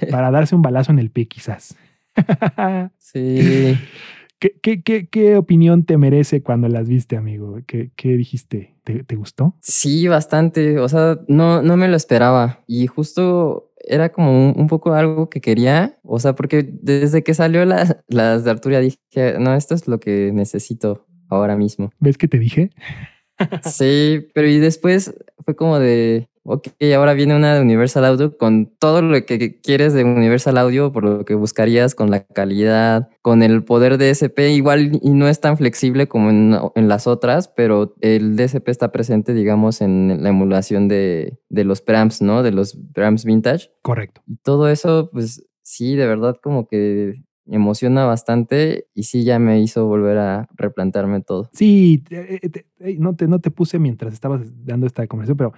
para 0.09 0.31
darse 0.31 0.55
un 0.55 0.61
balazo 0.63 0.91
en 0.91 0.99
el 0.99 1.11
pie, 1.11 1.27
quizás. 1.27 1.77
Sí. 2.97 3.77
¿Qué, 4.39 4.51
qué, 4.61 4.83
qué, 4.83 5.07
qué 5.07 5.35
opinión 5.37 5.83
te 5.83 5.97
merece 5.97 6.43
cuando 6.43 6.67
las 6.67 6.87
viste, 6.87 7.17
amigo? 7.17 7.57
¿Qué, 7.65 7.91
qué 7.95 8.09
dijiste? 8.09 8.75
¿Te, 8.83 9.03
te 9.03 9.15
gustó? 9.15 9.55
Sí, 9.61 10.07
bastante. 10.07 10.77
O 10.79 10.87
sea, 10.89 11.19
no, 11.27 11.61
no 11.63 11.75
me 11.77 11.87
lo 11.87 11.95
esperaba. 11.95 12.63
Y 12.67 12.85
justo 12.87 13.71
era 13.77 14.09
como 14.11 14.31
un, 14.49 14.53
un 14.59 14.67
poco 14.67 14.93
algo 14.93 15.29
que 15.29 15.41
quería. 15.41 15.97
O 16.03 16.19
sea, 16.19 16.35
porque 16.35 16.69
desde 16.69 17.23
que 17.23 17.33
salió 17.33 17.65
la- 17.65 18.03
las 18.09 18.43
de 18.43 18.51
Arturia 18.51 18.79
dije, 18.79 18.99
no, 19.39 19.55
esto 19.55 19.73
es 19.73 19.87
lo 19.87 19.99
que 19.99 20.31
necesito 20.33 21.07
ahora 21.29 21.55
mismo. 21.55 21.89
¿Ves 21.99 22.17
que 22.19 22.27
te 22.27 22.37
dije? 22.37 22.69
Sí, 23.63 24.27
pero 24.33 24.47
y 24.47 24.59
después 24.59 25.15
fue 25.39 25.55
como 25.55 25.79
de, 25.79 26.27
ok, 26.49 26.67
ahora 26.95 27.13
viene 27.13 27.35
una 27.35 27.53
de 27.53 27.61
Universal 27.61 28.05
Audio 28.05 28.37
con 28.37 28.73
todo 28.79 29.01
lo 29.01 29.25
que 29.25 29.59
quieres 29.59 29.93
de 29.93 30.03
Universal 30.05 30.57
Audio, 30.57 30.91
por 30.93 31.03
lo 31.03 31.25
que 31.25 31.35
buscarías, 31.35 31.93
con 31.93 32.09
la 32.09 32.23
calidad, 32.25 33.09
con 33.21 33.43
el 33.43 33.63
poder 33.65 33.97
DSP, 33.97 34.39
igual 34.51 34.99
y 35.01 35.09
no 35.11 35.27
es 35.27 35.41
tan 35.41 35.57
flexible 35.57 36.07
como 36.07 36.29
en, 36.29 36.57
en 36.75 36.87
las 36.87 37.05
otras, 37.05 37.49
pero 37.49 37.95
el 37.99 38.37
DSP 38.37 38.69
está 38.69 38.91
presente, 38.93 39.33
digamos, 39.33 39.81
en 39.81 40.23
la 40.23 40.29
emulación 40.29 40.87
de, 40.87 41.37
de 41.49 41.63
los 41.65 41.81
preamps, 41.81 42.21
¿no? 42.21 42.43
De 42.43 42.51
los 42.51 42.77
preamps 42.93 43.25
vintage. 43.25 43.69
Correcto. 43.81 44.21
Y 44.25 44.37
todo 44.37 44.69
eso, 44.69 45.09
pues 45.11 45.45
sí, 45.63 45.95
de 45.95 46.07
verdad 46.07 46.37
como 46.41 46.67
que 46.67 47.21
emociona 47.49 48.05
bastante 48.05 48.87
y 48.93 49.03
sí 49.03 49.23
ya 49.23 49.39
me 49.39 49.61
hizo 49.61 49.85
volver 49.85 50.17
a 50.17 50.47
replantarme 50.55 51.21
todo. 51.21 51.49
Sí, 51.53 52.03
te- 52.07 52.39
te- 52.39 52.49
te- 52.49 52.65
no, 52.99 53.15
te, 53.15 53.27
no 53.27 53.39
te 53.39 53.51
puse 53.51 53.79
mientras 53.79 54.13
estabas 54.13 54.41
dando 54.65 54.85
esta 54.87 55.07
conversación, 55.07 55.37
pero, 55.37 55.53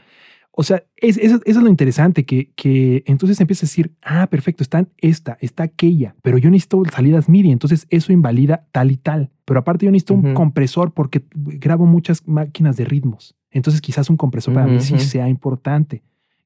o 0.59 0.63
sea, 0.63 0.83
es, 0.97 1.15
eso, 1.15 1.39
eso 1.45 1.59
es 1.59 1.63
lo 1.63 1.69
interesante, 1.69 2.25
que, 2.25 2.51
que 2.53 3.01
entonces 3.05 3.39
empiezas 3.39 3.63
a 3.63 3.67
decir, 3.71 3.93
ah, 4.01 4.27
perfecto, 4.27 4.61
está 4.61 4.85
esta, 4.97 5.37
está 5.39 5.63
aquella, 5.63 6.17
pero 6.21 6.37
yo 6.37 6.49
necesito 6.49 6.83
salidas 6.93 7.29
MIDI, 7.29 7.51
entonces 7.53 7.87
eso 7.89 8.11
invalida 8.11 8.67
tal 8.73 8.91
y 8.91 8.97
tal. 8.97 9.29
Pero 9.45 9.61
aparte 9.61 9.85
yo 9.85 9.91
necesito 9.93 10.15
un 10.15 10.33
compresor 10.33 10.93
porque 10.93 11.23
grabo 11.33 11.85
muchas 11.85 12.27
máquinas 12.27 12.75
de 12.75 12.83
ritmos. 12.83 13.37
Entonces 13.51 13.79
quizás 13.79 14.09
un 14.09 14.17
compresor 14.17 14.53
para 14.53 14.67
mí 14.67 14.81
sí 14.81 14.99
sea 14.99 15.29
importante. 15.29 16.03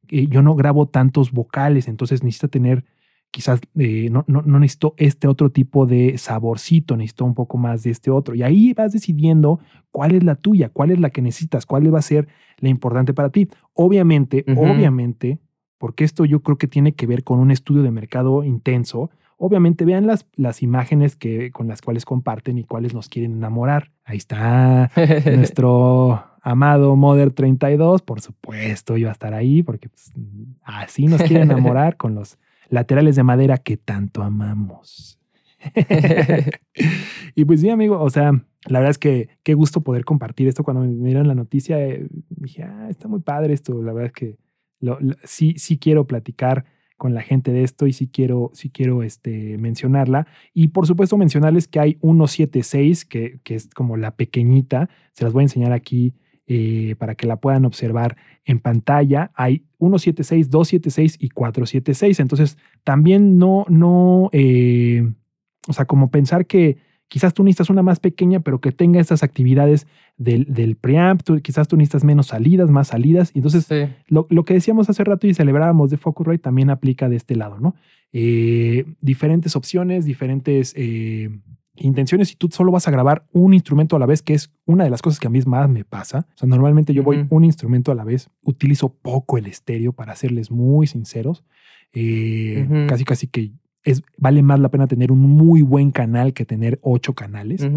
Eh, 0.10 0.28
yo 0.28 0.44
no 0.44 0.54
grabo 0.54 0.88
tantos 0.88 1.32
vocales, 1.32 1.88
entonces 1.88 2.22
necesito 2.22 2.50
tener 2.50 2.86
quizás 3.34 3.60
eh, 3.80 4.10
no, 4.12 4.24
no, 4.28 4.44
no 4.44 4.60
necesito 4.60 4.94
este 4.96 5.28
otro 5.28 5.50
tipo 5.50 5.88
de 5.88 6.20
saborcito, 6.20 6.96
necesito 6.96 7.26
un 7.26 7.34
poco 7.34 7.58
más 7.58 7.82
de 7.82 7.90
este 7.90 8.12
otro. 8.12 8.36
Y 8.36 8.44
ahí 8.44 8.74
vas 8.74 8.94
decidiendo 8.94 9.60
cuál 9.90 10.14
es 10.14 10.24
la 10.24 10.36
tuya, 10.36 10.70
cuál 10.70 10.92
es 10.92 11.00
la 11.00 11.10
que 11.10 11.24
necesitas, 11.24 11.66
cuál 11.66 11.92
va 11.94 11.98
a 11.98 12.04
ser 12.04 12.28
la 12.60 12.70
importante 12.70 13.12
para 13.12 13.30
ti. 13.30 13.50
Obviamente, 13.74 14.46
obviamente, 14.56 15.40
porque 15.80 16.04
esto 16.04 16.26
yo 16.26 16.44
creo 16.44 16.60
que 16.60 16.68
tiene 16.68 16.94
que 16.94 17.08
ver 17.08 17.24
con 17.24 17.40
un 17.40 17.50
estudio 17.50 17.82
de 17.82 17.90
mercado 17.90 18.44
intenso. 18.44 19.10
Obviamente 19.38 19.84
vean 19.84 20.06
las, 20.06 20.28
las 20.36 20.62
imágenes 20.62 21.16
que, 21.16 21.52
con 21.52 21.68
las 21.68 21.82
cuales 21.82 22.06
comparten 22.06 22.60
y 22.60 22.64
cuáles 22.64 22.94
nos 22.94 23.10
quieren 23.10 23.32
enamorar. 23.32 23.92
Ahí 24.06 24.18
está 24.18 24.92
nuestro 25.26 26.24
amado 26.44 26.96
Mother 26.96 27.32
32, 27.32 28.04
por 28.04 28.22
supuesto, 28.22 28.96
iba 28.96 29.10
a 29.10 29.14
estar 29.14 29.34
ahí 29.34 29.64
porque 29.64 29.90
pues, 29.90 30.14
así 30.62 31.08
nos 31.08 31.24
quiere 31.24 31.42
enamorar 31.42 31.98
con 31.98 32.14
los 32.14 32.38
laterales 32.74 33.16
de 33.16 33.24
madera 33.24 33.58
que 33.58 33.78
tanto 33.78 34.24
amamos. 34.24 35.20
y 37.36 37.46
pues 37.46 37.62
sí, 37.62 37.70
amigo, 37.70 38.00
o 38.02 38.10
sea, 38.10 38.32
la 38.68 38.80
verdad 38.80 38.92
es 38.92 38.98
que 38.98 39.30
qué 39.44 39.54
gusto 39.54 39.82
poder 39.82 40.06
compartir 40.06 40.48
esto. 40.48 40.64
Cuando 40.64 40.84
me 40.84 41.08
dieron 41.08 41.28
la 41.28 41.36
noticia, 41.36 41.80
eh, 41.86 42.08
dije, 42.30 42.64
ah, 42.64 42.88
está 42.90 43.08
muy 43.08 43.22
padre 43.22 43.54
esto. 43.54 43.82
La 43.82 43.94
verdad 43.94 44.08
es 44.08 44.14
que 44.14 44.38
lo- 44.80 45.00
lo- 45.00 45.16
sí, 45.24 45.54
sí 45.58 45.78
quiero 45.78 46.08
platicar 46.08 46.66
con 46.98 47.14
la 47.14 47.22
gente 47.22 47.52
de 47.52 47.64
esto 47.64 47.88
y 47.88 47.94
sí 47.94 48.08
quiero, 48.08 48.52
sí 48.54 48.70
quiero 48.70 49.04
este, 49.04 49.58
mencionarla. 49.58 50.28
Y 50.54 50.70
por 50.70 50.88
supuesto 50.88 51.18
mencionarles 51.18 51.68
que 51.68 51.80
hay 51.80 51.98
176, 52.02 53.06
que, 53.06 53.40
que 53.44 53.56
es 53.56 53.70
como 53.70 53.98
la 53.98 54.16
pequeñita. 54.16 54.90
Se 55.12 55.24
las 55.26 55.34
voy 55.34 55.42
a 55.42 55.46
enseñar 55.46 55.74
aquí 55.74 56.14
eh, 56.48 56.96
para 56.98 57.16
que 57.16 57.28
la 57.28 57.38
puedan 57.38 57.66
observar 57.66 58.18
en 58.46 58.60
pantalla. 58.60 59.32
Hay 59.36 59.64
176, 59.80 60.50
276 60.50 61.18
y 61.20 61.30
476. 61.30 62.20
Entonces, 62.20 62.58
también 62.84 63.38
no, 63.38 63.66
no, 63.70 64.30
eh, 64.34 65.10
o 65.68 65.74
sea, 65.74 65.86
como 65.86 66.12
pensar 66.12 66.46
que 66.46 66.78
quizás 67.08 67.34
tú 67.34 67.44
necesitas 67.44 67.70
una 67.70 67.84
más 67.84 68.00
pequeña, 68.00 68.40
pero 68.40 68.60
que 68.60 68.72
tenga 68.72 69.00
estas 69.00 69.22
actividades 69.24 69.86
del, 70.18 70.46
del 70.52 70.76
preamp, 70.76 71.22
tú- 71.24 71.40
quizás 71.42 71.68
tú 71.68 71.78
necesitas 71.78 72.04
menos 72.04 72.28
salidas, 72.28 72.70
más 72.72 72.88
salidas. 72.88 73.32
Entonces, 73.36 73.66
Sí. 73.66 73.86
lo, 74.08 74.26
lo 74.30 74.46
que 74.46 74.56
decíamos 74.56 74.90
hace 74.90 75.04
rato 75.04 75.28
y 75.28 75.34
celebrábamos 75.34 75.92
de 75.92 75.98
Focusrite 75.98 76.40
también 76.42 76.70
aplica 76.72 77.10
de 77.10 77.16
este 77.18 77.36
lado, 77.36 77.60
¿no? 77.60 77.76
Eh, 78.14 78.86
diferentes 79.02 79.56
opciones, 79.56 80.06
diferentes 80.06 80.74
eh, 80.76 81.30
intenciones 81.76 82.32
y 82.32 82.36
tú 82.36 82.50
solo 82.52 82.72
vas 82.72 82.88
a 82.88 82.92
grabar 82.92 83.26
un 83.32 83.54
instrumento 83.54 83.96
a 83.96 84.00
la 84.00 84.06
vez, 84.06 84.22
que 84.22 84.34
es 84.34 84.52
una 84.66 84.84
de 84.84 84.90
las 84.90 85.02
cosas 85.02 85.20
que 85.20 85.28
a 85.28 85.30
mí 85.30 85.40
más 85.46 85.70
me 85.70 85.84
pasa. 85.84 86.28
O 86.36 86.38
sea, 86.38 86.48
normalmente 86.48 86.94
yo 86.94 87.04
voy 87.04 87.26
un 87.30 87.44
instrumento 87.44 87.92
a 87.92 87.96
la 87.96 88.04
vez, 88.04 88.30
utilizo 88.42 88.90
poco 88.90 89.38
el 89.38 89.48
estéreo 89.48 89.94
para 89.94 90.16
serles 90.16 90.52
muy 90.52 90.88
sinceros. 90.88 91.44
Eh. 91.94 92.86
Casi, 92.88 93.06
casi 93.06 93.28
que 93.28 93.54
es, 93.84 94.04
vale 94.18 94.42
más 94.42 94.60
la 94.60 94.70
pena 94.70 94.88
tener 94.88 95.12
un 95.12 95.20
muy 95.20 95.62
buen 95.62 95.92
canal 95.92 96.34
que 96.34 96.46
tener 96.46 96.80
ocho 96.82 97.14
canales 97.14 97.68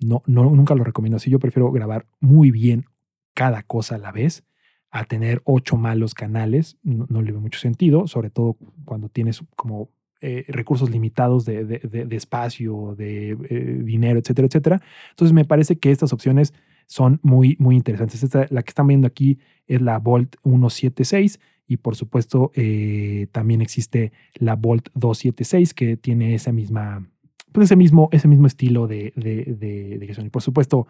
no, 0.00 0.22
no, 0.26 0.44
nunca 0.44 0.74
lo 0.74 0.84
recomiendo 0.84 1.16
así. 1.16 1.30
Yo 1.30 1.38
prefiero 1.38 1.70
grabar 1.72 2.06
muy 2.20 2.50
bien 2.50 2.86
cada 3.34 3.62
cosa 3.62 3.96
a 3.96 3.98
la 3.98 4.12
vez 4.12 4.44
a 4.90 5.04
tener 5.04 5.42
ocho 5.44 5.76
malos 5.76 6.14
canales. 6.14 6.78
No, 6.82 7.06
no 7.08 7.22
le 7.22 7.32
veo 7.32 7.40
mucho 7.40 7.58
sentido, 7.58 8.06
sobre 8.06 8.30
todo 8.30 8.56
cuando 8.84 9.08
tienes 9.08 9.42
como 9.56 9.90
eh, 10.20 10.44
recursos 10.48 10.90
limitados 10.90 11.44
de, 11.44 11.64
de- 11.64 12.04
de- 12.06 12.16
espacio, 12.16 12.94
de 12.96 13.36
eh, 13.50 13.80
dinero, 13.84 14.18
etcétera, 14.18 14.46
etcétera. 14.46 14.80
Entonces 15.10 15.32
me 15.32 15.44
parece 15.44 15.76
que 15.78 15.90
estas 15.90 16.12
opciones 16.12 16.54
son 16.86 17.18
muy, 17.22 17.56
muy 17.58 17.76
interesantes. 17.76 18.22
Esta, 18.22 18.46
la 18.50 18.62
que 18.62 18.70
están 18.70 18.86
viendo 18.86 19.06
aquí 19.06 19.38
es 19.66 19.80
la 19.82 19.98
Volt 19.98 20.36
176 20.44 21.40
y 21.68 21.78
por 21.78 21.96
supuesto 21.96 22.52
eh, 22.54 23.26
también 23.32 23.60
existe 23.60 24.12
la 24.34 24.54
Volt 24.54 24.88
276 24.94 25.74
que 25.74 25.96
tiene 25.96 26.34
esa 26.34 26.52
misma, 26.52 27.08
pues 27.52 27.66
ese 27.66 27.76
mismo, 27.76 28.08
ese 28.12 28.28
mismo 28.28 28.46
estilo 28.46 28.86
de, 28.86 29.12
de, 29.16 29.56
de, 29.58 29.98
de 29.98 30.14
sonido. 30.14 30.30
Por 30.30 30.42
supuesto, 30.42 30.86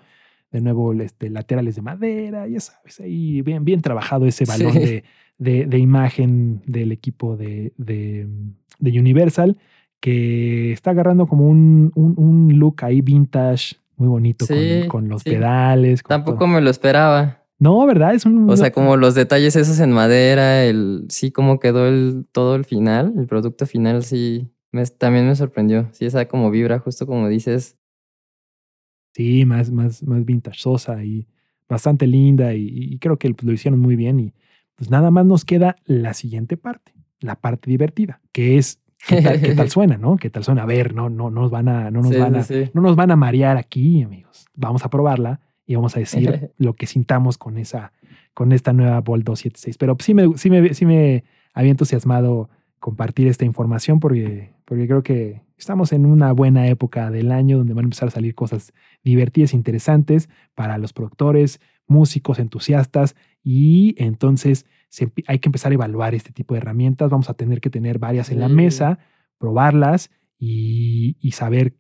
de 0.52 0.60
nuevo, 0.60 0.92
este, 0.94 1.28
laterales 1.30 1.76
de 1.76 1.82
madera, 1.82 2.46
ya 2.46 2.60
sabes, 2.60 3.00
ahí 3.00 3.42
bien, 3.42 3.64
bien 3.64 3.80
trabajado 3.82 4.26
ese 4.26 4.44
balón 4.44 4.72
Sí. 4.74 4.78
de, 4.80 5.04
de, 5.38 5.66
de 5.66 5.78
imagen 5.78 6.62
del 6.66 6.92
equipo 6.92 7.36
de, 7.36 7.72
de, 7.76 8.26
de 8.78 8.98
Universal, 9.00 9.56
que 10.00 10.72
está 10.72 10.90
agarrando 10.92 11.26
como 11.26 11.48
un, 11.48 11.90
un, 11.94 12.14
un 12.16 12.58
look 12.58 12.76
ahí 12.84 13.00
vintage, 13.00 13.76
muy 13.96 14.08
bonito, 14.08 14.46
Sí, 14.46 14.54
con, 14.80 14.88
con 14.88 15.08
los 15.08 15.22
sí. 15.22 15.30
pedales. 15.30 16.02
con 16.02 16.10
Tampoco 16.10 16.38
todo. 16.38 16.48
me 16.48 16.60
lo 16.60 16.70
esperaba. 16.70 17.42
No, 17.58 17.86
¿verdad? 17.86 18.14
Es 18.14 18.26
un... 18.26 18.48
O 18.48 18.56
sea, 18.56 18.70
como 18.70 18.96
los 18.96 19.14
detalles 19.14 19.56
esos 19.56 19.80
en 19.80 19.90
madera, 19.90 20.64
el 20.64 21.06
sí, 21.08 21.30
cómo 21.32 21.58
quedó 21.58 21.86
el 21.88 22.26
todo 22.30 22.54
el 22.54 22.64
final, 22.66 23.14
el 23.16 23.26
producto 23.26 23.64
final, 23.66 24.04
sí, 24.04 24.50
me- 24.72 24.84
también 24.86 25.26
me 25.26 25.34
sorprendió. 25.34 25.88
Sí, 25.92 26.04
esa 26.04 26.28
como 26.28 26.50
vibra, 26.50 26.78
justo 26.78 27.06
como 27.06 27.28
dices. 27.28 27.76
Sí, 29.16 29.46
más, 29.46 29.70
más, 29.70 30.02
más 30.02 30.26
vintageosa 30.26 31.02
y 31.02 31.26
bastante 31.66 32.06
linda 32.06 32.52
y, 32.52 32.68
y 32.68 32.98
creo 32.98 33.18
que 33.18 33.34
lo 33.40 33.50
hicieron 33.50 33.80
muy 33.80 33.96
bien 33.96 34.20
y 34.20 34.34
pues 34.74 34.90
nada 34.90 35.10
más 35.10 35.24
nos 35.24 35.46
queda 35.46 35.76
la 35.86 36.12
siguiente 36.12 36.58
parte, 36.58 36.92
la 37.20 37.36
parte 37.36 37.70
divertida, 37.70 38.20
que 38.30 38.58
es 38.58 38.78
qué 39.08 39.22
tal, 39.22 39.40
qué 39.40 39.54
tal 39.54 39.70
suena, 39.70 39.96
¿no? 39.96 40.18
¿Qué 40.18 40.28
tal 40.28 40.44
suena? 40.44 40.64
A 40.64 40.66
ver, 40.66 40.94
no, 40.94 41.08
no, 41.08 41.30
no 41.30 41.40
nos 41.40 41.50
van 41.50 41.66
a, 41.66 41.90
no 41.90 42.02
nos 42.02 42.12
Sí, 42.12 42.18
van 42.18 42.36
a, 42.36 42.42
sí, 42.42 42.70
no 42.74 42.82
nos 42.82 42.94
van 42.94 43.10
a 43.10 43.16
marear 43.16 43.56
aquí, 43.56 44.02
amigos. 44.02 44.44
Vamos 44.54 44.84
a 44.84 44.90
probarla 44.90 45.40
y 45.64 45.76
vamos 45.76 45.96
a 45.96 46.00
decir 46.00 46.50
lo 46.58 46.74
que 46.74 46.86
sintamos 46.86 47.38
con 47.38 47.56
esa, 47.56 47.92
con 48.34 48.52
esta 48.52 48.74
nueva 48.74 49.00
Bolt 49.00 49.24
276. 49.24 49.78
Pero 49.78 49.96
sí 49.98 50.12
me, 50.12 50.36
sí 50.36 50.50
me, 50.50 50.74
sí 50.74 50.84
me 50.84 51.24
había 51.54 51.70
entusiasmado 51.70 52.50
compartir 52.80 53.28
esta 53.28 53.46
información 53.46 53.98
porque, 53.98 54.52
porque 54.66 54.86
creo 54.86 55.02
que 55.02 55.45
estamos 55.56 55.92
en 55.92 56.06
una 56.06 56.32
buena 56.32 56.68
época 56.68 57.10
del 57.10 57.32
año 57.32 57.58
donde 57.58 57.74
van 57.74 57.84
a 57.84 57.86
empezar 57.86 58.08
a 58.08 58.12
salir 58.12 58.34
cosas 58.34 58.72
divertidas, 59.02 59.54
interesantes 59.54 60.28
para 60.54 60.78
los 60.78 60.92
productores, 60.92 61.60
músicos, 61.86 62.38
entusiastas 62.38 63.16
y 63.42 63.94
entonces 63.98 64.66
se 64.88 65.12
hay 65.26 65.38
que 65.38 65.48
empezar 65.48 65.72
a 65.72 65.74
evaluar 65.74 66.14
este 66.14 66.32
tipo 66.32 66.54
de 66.54 66.58
herramientas. 66.58 67.10
Vamos 67.10 67.30
a 67.30 67.34
tener 67.34 67.60
que 67.60 67.70
tener 67.70 67.98
varias 67.98 68.30
en 68.30 68.40
la 68.40 68.48
mesa, 68.48 68.98
probarlas 69.38 70.10
y, 70.38 71.16
y 71.20 71.32
saber 71.32 71.74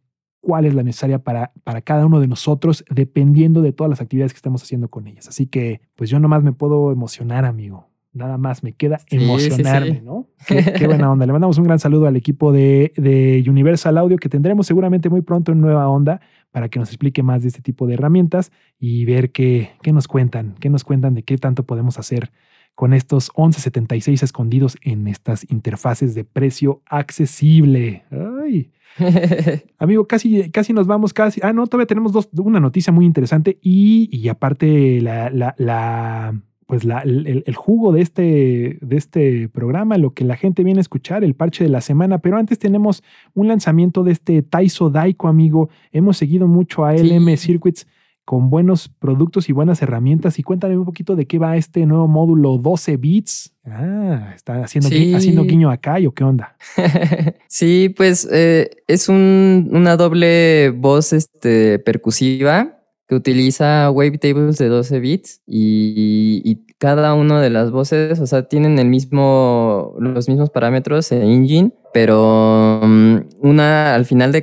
cuál 0.46 0.64
es 0.64 0.74
la 0.74 0.84
necesaria 0.84 1.24
para, 1.24 1.52
para 1.64 1.82
cada 1.82 2.06
uno 2.06 2.20
de 2.20 2.28
nosotros, 2.28 2.84
dependiendo 2.88 3.62
de 3.62 3.72
todas 3.72 3.90
las 3.90 4.00
actividades 4.00 4.32
que 4.32 4.36
estamos 4.36 4.62
haciendo 4.62 4.88
con 4.88 5.08
ellas. 5.08 5.26
Así 5.26 5.48
que, 5.48 5.80
pues 5.96 6.08
yo 6.08 6.20
nomás 6.20 6.44
me 6.44 6.52
puedo 6.52 6.92
emocionar, 6.92 7.44
amigo. 7.44 7.88
Nada 8.16 8.38
más 8.38 8.62
me 8.62 8.72
queda 8.72 8.98
Sí, 8.98 9.18
sí, 9.18 9.24
emocionarme, 9.24 9.96
sí. 9.98 10.00
¿no? 10.04 10.26
Qué, 10.46 10.72
qué 10.78 10.86
buena 10.86 11.10
onda. 11.12 11.26
Le 11.26 11.32
mandamos 11.32 11.58
un 11.58 11.64
gran 11.64 11.78
saludo 11.78 12.06
al 12.06 12.16
equipo 12.16 12.50
de, 12.52 12.92
de 12.96 13.44
Universal 13.48 13.98
Audio, 13.98 14.16
que 14.16 14.28
tendremos 14.28 14.66
seguramente 14.66 15.08
muy 15.10 15.20
pronto 15.22 15.52
en 15.52 15.60
Nueva 15.60 15.88
Onda 15.88 16.20
para 16.50 16.68
que 16.68 16.78
nos 16.78 16.88
explique 16.88 17.22
más 17.22 17.42
de 17.42 17.48
este 17.48 17.60
tipo 17.62 17.86
de 17.86 17.94
herramientas 17.94 18.50
y 18.78 19.04
ver 19.04 19.30
qué, 19.32 19.70
qué 19.82 19.92
nos 19.92 20.08
cuentan, 20.08 20.54
qué 20.60 20.70
nos 20.70 20.82
cuentan 20.84 21.14
de 21.14 21.22
qué 21.22 21.36
tanto 21.36 21.64
podemos 21.66 21.98
hacer 21.98 22.32
con 22.74 22.92
estos 22.92 23.30
1176 23.36 24.22
escondidos 24.22 24.76
en 24.82 25.06
estas 25.08 25.50
interfaces 25.50 26.14
de 26.14 26.24
precio 26.24 26.82
accesible. 26.86 28.04
Ay, 28.10 28.70
Amigo, 29.78 30.06
casi, 30.06 30.50
casi 30.50 30.72
nos 30.72 30.86
vamos, 30.86 31.12
casi. 31.12 31.40
Ah, 31.42 31.52
no, 31.52 31.66
todavía 31.66 31.86
tenemos 31.86 32.12
dos, 32.12 32.28
una 32.32 32.60
noticia 32.60 32.92
muy 32.92 33.04
interesante 33.04 33.58
y, 33.60 34.08
y 34.10 34.28
aparte 34.28 35.00
la, 35.02 35.28
la, 35.30 35.54
la- 35.58 36.40
pues 36.66 36.84
la, 36.84 36.98
el, 37.00 37.44
el 37.46 37.54
jugo 37.54 37.92
de 37.92 38.00
este, 38.02 38.78
de 38.80 38.96
este 38.96 39.48
programa, 39.48 39.98
lo 39.98 40.12
que 40.14 40.24
la 40.24 40.36
gente 40.36 40.64
viene 40.64 40.80
a 40.80 40.82
escuchar, 40.82 41.22
el 41.22 41.34
parche 41.34 41.62
de 41.64 41.70
la 41.70 41.80
semana. 41.80 42.18
Pero 42.18 42.36
antes 42.38 42.58
tenemos 42.58 43.02
un 43.34 43.46
lanzamiento 43.48 44.02
de 44.02 44.12
este 44.12 44.42
Taiso 44.42 44.90
Daiko, 44.90 45.28
amigo. 45.28 45.68
Hemos 45.92 46.16
seguido 46.16 46.48
mucho 46.48 46.84
a 46.84 46.92
LM 46.94 47.36
Sí. 47.36 47.46
Circuits 47.46 47.86
con 48.24 48.50
buenos 48.50 48.88
productos 48.88 49.48
y 49.48 49.52
buenas 49.52 49.80
herramientas. 49.82 50.40
Y 50.40 50.42
cuéntame 50.42 50.76
un 50.76 50.84
poquito 50.84 51.14
de 51.14 51.26
qué 51.26 51.38
va 51.38 51.56
este 51.56 51.86
nuevo 51.86 52.08
módulo 52.08 52.58
12 52.58 52.96
bits. 52.96 53.52
Ah, 53.64 54.32
está 54.34 54.64
haciendo, 54.64 54.88
gui- 54.90 55.14
haciendo 55.14 55.44
guiño 55.44 55.70
acá 55.70 55.98
o 56.04 56.10
qué 56.10 56.24
onda. 56.24 56.56
sí, 57.46 57.94
pues 57.96 58.28
eh, 58.32 58.70
es 58.88 59.08
un- 59.08 59.68
una 59.72 59.96
doble 59.96 60.70
voz 60.70 61.12
este, 61.12 61.78
percusiva 61.78 62.75
que 63.06 63.14
utiliza 63.14 63.90
wavetables 63.90 64.58
de 64.58 64.68
12 64.68 65.00
bits 65.00 65.42
y, 65.46 66.62
cada 66.78 67.14
una 67.14 67.40
de 67.40 67.48
las 67.48 67.70
voces, 67.70 68.20
o 68.20 68.26
sea, 68.26 68.48
tienen 68.48 68.78
el 68.78 68.88
mismo, 68.88 69.94
los 69.98 70.28
mismos 70.28 70.50
parámetros 70.50 71.10
en 71.10 71.22
engine, 71.22 71.72
pero 71.94 72.80
mm, 72.82 73.16
una 73.40 73.94
al 73.94 74.04
final 74.04 74.30
de, 74.30 74.42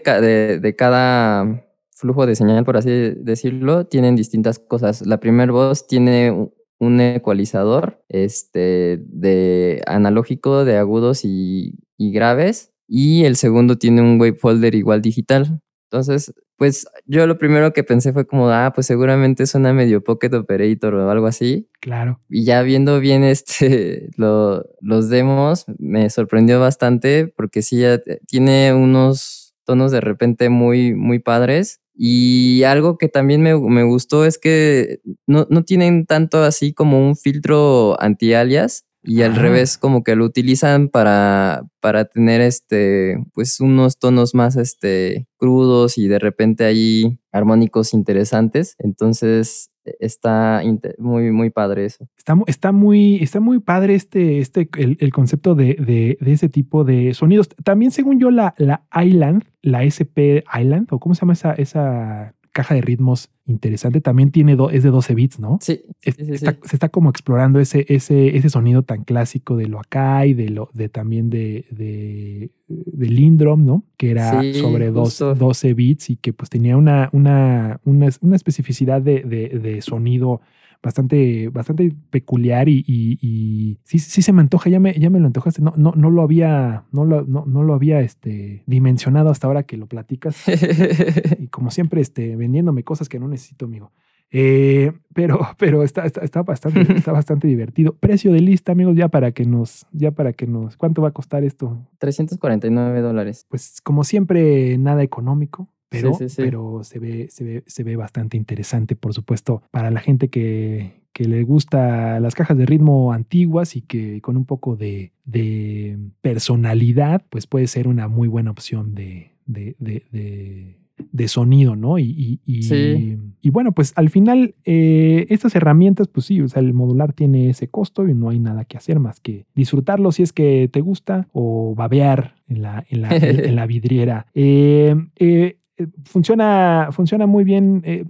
de, 0.59 0.75
cada 0.75 1.63
flujo 1.91 2.25
de 2.25 2.35
señal, 2.35 2.65
por 2.65 2.77
así 2.77 2.89
decirlo, 3.17 3.85
tienen 3.85 4.15
distintas 4.15 4.57
cosas. 4.57 5.05
La 5.05 5.19
primera 5.19 5.51
voz 5.51 5.85
tiene 5.85 6.49
un 6.79 7.01
ecualizador 7.01 8.03
este, 8.09 8.99
de 9.05 9.83
analógico 9.85 10.65
de 10.65 10.77
agudos 10.77 11.25
y, 11.25 11.75
y 11.97 12.11
graves 12.13 12.73
y 12.87 13.25
el 13.25 13.35
segundo 13.37 13.77
tiene 13.77 14.01
un 14.01 14.19
wavefolder 14.19 14.75
igual 14.75 15.01
digital. 15.01 15.61
Entonces, 15.93 16.33
pues 16.57 16.87
yo 17.05 17.27
lo 17.27 17.37
primero 17.37 17.71
que 17.71 17.83
pensé 17.83 18.13
fue 18.13 18.25
como, 18.25 18.49
ah, 18.49 18.71
pues 18.73 18.87
seguramente 18.87 19.45
suena 19.45 19.73
medio 19.73 20.03
Pocket 20.03 20.33
Operator 20.33 20.95
o 20.95 21.11
algo 21.11 21.27
así. 21.27 21.69
Claro. 21.81 22.19
Y 22.29 22.45
ya 22.45 22.63
viendo 22.63 22.99
bien 22.99 23.23
este, 23.23 24.09
lo- 24.17 24.65
los 24.81 25.09
demos, 25.09 25.65
me 25.77 26.09
sorprendió 26.09 26.59
bastante 26.59 27.27
porque 27.37 27.61
sí, 27.61 27.77
ya 27.81 27.99
te- 27.99 28.19
tiene 28.25 28.73
unos 28.73 29.53
tonos 29.65 29.91
de 29.91 30.01
repente 30.01 30.49
muy, 30.49 30.95
muy 30.95 31.19
padres. 31.19 31.79
Y 31.95 32.63
algo 32.63 32.97
que 32.97 33.07
también 33.07 33.43
me, 33.43 33.55
me 33.59 33.83
gustó 33.83 34.25
es 34.25 34.39
que 34.39 34.99
no, 35.27 35.45
no 35.51 35.63
tienen 35.63 36.07
tanto 36.07 36.41
así 36.41 36.73
como 36.73 37.07
un 37.07 37.15
filtro 37.15 38.01
anti-alias. 38.01 38.85
Y 39.03 39.21
al 39.21 39.33
Ah. 39.33 39.39
revés, 39.39 39.77
como 39.77 40.01
que 40.03 40.15
lo 40.15 40.23
utilizan 40.25 40.87
para, 40.89 41.63
para 41.81 42.05
tener 42.05 42.39
este, 42.41 43.17
pues 43.33 43.59
unos 43.59 43.99
tonos 43.99 44.33
más 44.33 44.55
este, 44.55 45.27
crudos 45.37 45.97
y 45.97 46.07
de 46.07 46.19
repente 46.19 46.63
ahí 46.63 47.19
armónicos 47.31 47.93
interesantes. 47.93 48.75
Entonces 48.79 49.69
e- 49.85 49.95
está 49.99 50.61
muy, 50.97 51.31
muy 51.31 51.49
padre 51.49 51.83
eso. 51.85 52.07
Está, 52.17 52.35
está 52.47 52.71
muy, 52.71 53.17
está 53.21 53.41
muy 53.41 53.59
padre 53.59 53.95
este, 53.95 54.39
este, 54.39 54.69
el, 54.77 54.95
el 55.01 55.11
concepto 55.11 55.53
de, 55.55 55.73
de- 55.75 56.17
de 56.21 56.31
ese 56.31 56.47
tipo 56.47 56.85
de 56.85 57.13
sonidos. 57.13 57.49
También, 57.65 57.91
según 57.91 58.19
yo, 58.19 58.31
la, 58.31 58.53
la 58.57 58.85
Island, 59.03 59.43
la 59.61 59.83
SP 59.83 60.45
Island, 60.57 60.87
o 60.91 60.99
cómo 60.99 61.13
se 61.15 61.21
llama 61.21 61.33
esa, 61.33 61.53
esa 61.53 62.33
caja 62.53 62.75
de 62.75 62.81
ritmos 62.81 63.29
interesante, 63.45 63.99
también 63.99 64.31
tiene 64.31 64.55
do- 64.55 64.69
es 64.69 64.83
de 64.83 64.89
12 64.89 65.15
bits, 65.15 65.39
¿no? 65.39 65.57
Sí, 65.61 65.81
Es- 66.01 66.15
sí, 66.15 66.25
sí, 66.25 66.31
está- 66.33 66.51
sí. 66.53 66.59
Se 66.63 66.75
está 66.75 66.87
como 66.89 67.09
explorando 67.09 67.59
ese, 67.59 67.85
ese, 67.89 68.37
ese 68.37 68.49
sonido 68.49 68.83
tan 68.83 69.03
clásico 69.03 69.57
de 69.57 69.67
lo 69.67 69.79
acá 69.79 70.25
y 70.25 70.33
de 70.33 70.49
lo 70.49 70.69
de 70.73 70.87
también 70.87 71.29
de, 71.29 71.65
de, 71.71 72.51
de 72.67 73.07
Lindrum, 73.09 73.65
¿no? 73.65 73.83
Que 73.97 74.11
era 74.11 74.41
sobre 74.53 74.91
dos, 74.91 75.09
justo. 75.09 75.35
12 75.35 75.73
bits 75.73 76.11
y 76.11 76.15
que 76.15 76.31
pues 76.31 76.49
tenía 76.49 76.77
una, 76.77 77.09
una, 77.11 77.81
una, 77.83 78.07
una 78.21 78.35
especificidad 78.35 79.01
de, 79.01 79.21
de- 79.23 79.59
de 79.59 79.81
sonido 79.81 80.39
bastante, 80.83 81.47
bastante 81.49 81.93
peculiar 82.09 82.67
y, 82.69 82.83
y- 82.85 83.17
y 83.21 83.77
sí, 83.83 83.99
sí 83.99 84.21
se 84.21 84.33
me 84.33 84.41
antoja, 84.41 84.69
ya 84.69 84.79
me, 84.79 84.93
ya 84.93 85.09
me 85.09 85.19
lo 85.19 85.27
antojaste. 85.27 85.61
No, 85.61 85.73
no, 85.77 85.93
no 85.95 86.09
lo 86.11 86.21
había, 86.21 86.83
no 86.91 87.05
lo, 87.05 87.23
no, 87.23 87.45
no 87.47 87.63
lo 87.63 87.73
había 87.73 88.01
este, 88.01 88.63
dimensionado 88.67 89.29
hasta 89.29 89.47
ahora 89.47 89.63
que 89.63 89.77
lo 89.77 89.87
platicas 89.87 90.35
y 91.39 91.47
como 91.47 91.71
siempre, 91.71 92.01
este, 92.01 92.35
vendiéndome 92.35 92.83
cosas 92.83 93.09
que 93.09 93.19
no 93.19 93.27
necesito, 93.27 93.65
amigo. 93.65 93.91
Eh, 94.35 94.91
pero, 95.13 95.39
pero 95.59 95.83
está, 95.83 96.05
está, 96.05 96.21
está 96.21 96.41
bastante, 96.41 96.81
está 96.95 97.11
bastante 97.21 97.47
divertido. 97.47 97.95
Precio 97.95 98.33
de 98.33 98.41
lista, 98.41 98.71
amigos, 98.71 98.95
ya 98.95 99.07
para 99.07 99.31
que 99.31 99.45
nos, 99.45 99.85
ya 99.91 100.11
para 100.11 100.33
que 100.33 100.47
nos, 100.47 100.75
¿cuánto 100.75 101.01
va 101.01 101.09
a 101.09 101.11
costar 101.11 101.43
esto? 101.43 101.87
349 101.99 103.01
dólares. 103.01 103.45
Pues 103.49 103.79
como 103.83 104.03
siempre, 104.03 104.77
nada 104.79 105.03
económico, 105.03 105.69
pero, 105.93 106.13
Sí, 106.13 106.27
sí, 106.27 106.35
sí. 106.35 106.41
pero 106.41 106.83
se 106.83 106.99
ve, 106.99 107.27
se 107.29 107.43
ve, 107.43 107.63
se 107.67 107.83
ve 107.83 107.95
bastante 107.95 108.35
interesante, 108.37 108.95
por 108.95 109.13
supuesto, 109.13 109.61
para 109.71 109.91
la 109.91 109.99
gente 110.01 110.27
que, 110.29 111.03
que 111.13 111.25
le 111.25 111.43
gusta 111.43 112.19
las 112.19 112.33
cajas 112.35 112.57
de 112.57 112.65
ritmo 112.65 113.13
antiguas 113.13 113.75
y 113.75 113.81
que 113.81 114.19
con 114.21 114.35
un 114.35 114.45
poco 114.45 114.75
de, 114.75 115.11
de 115.25 115.97
personalidad, 116.21 117.23
pues 117.29 117.47
puede 117.47 117.67
ser 117.67 117.87
una 117.87 118.07
muy 118.07 118.27
buena 118.27 118.51
opción 118.51 118.95
de, 118.95 119.31
de, 119.45 119.75
de- 119.79 120.03
de- 120.11 121.27
sonido, 121.27 121.75
¿no? 121.75 121.97
Y, 121.97 122.03
y- 122.05 122.39
y- 122.45 122.63
Sí. 122.63 123.17
y 123.41 123.49
bueno, 123.49 123.71
pues 123.71 123.93
al 123.95 124.09
final 124.09 124.55
eh, 124.65 125.25
estas 125.29 125.55
herramientas, 125.55 126.07
pues 126.07 126.25
sí, 126.27 126.39
o 126.41 126.47
sea, 126.47 126.61
el 126.61 126.73
modular 126.73 127.13
tiene 127.13 127.49
ese 127.49 127.67
costo 127.67 128.07
y 128.07 128.13
no 128.13 128.29
hay 128.29 128.39
nada 128.39 128.65
que 128.65 128.77
hacer 128.77 128.99
más 128.99 129.19
que 129.19 129.45
disfrutarlo 129.55 130.11
si 130.11 130.21
es 130.23 130.33
que 130.33 130.69
te 130.71 130.81
gusta 130.81 131.27
o 131.31 131.73
babear 131.75 132.35
en 132.47 132.61
la, 132.61 132.85
en 132.89 133.01
la, 133.01 133.15
en- 133.15 133.55
la 133.55 133.65
vidriera. 133.73 134.27
Eh, 134.35 134.95
eh, 135.17 135.57
funciona, 136.05 136.89
funciona 136.91 137.25
muy 137.27 137.43
bien. 137.43 137.81
eh, 137.85 138.05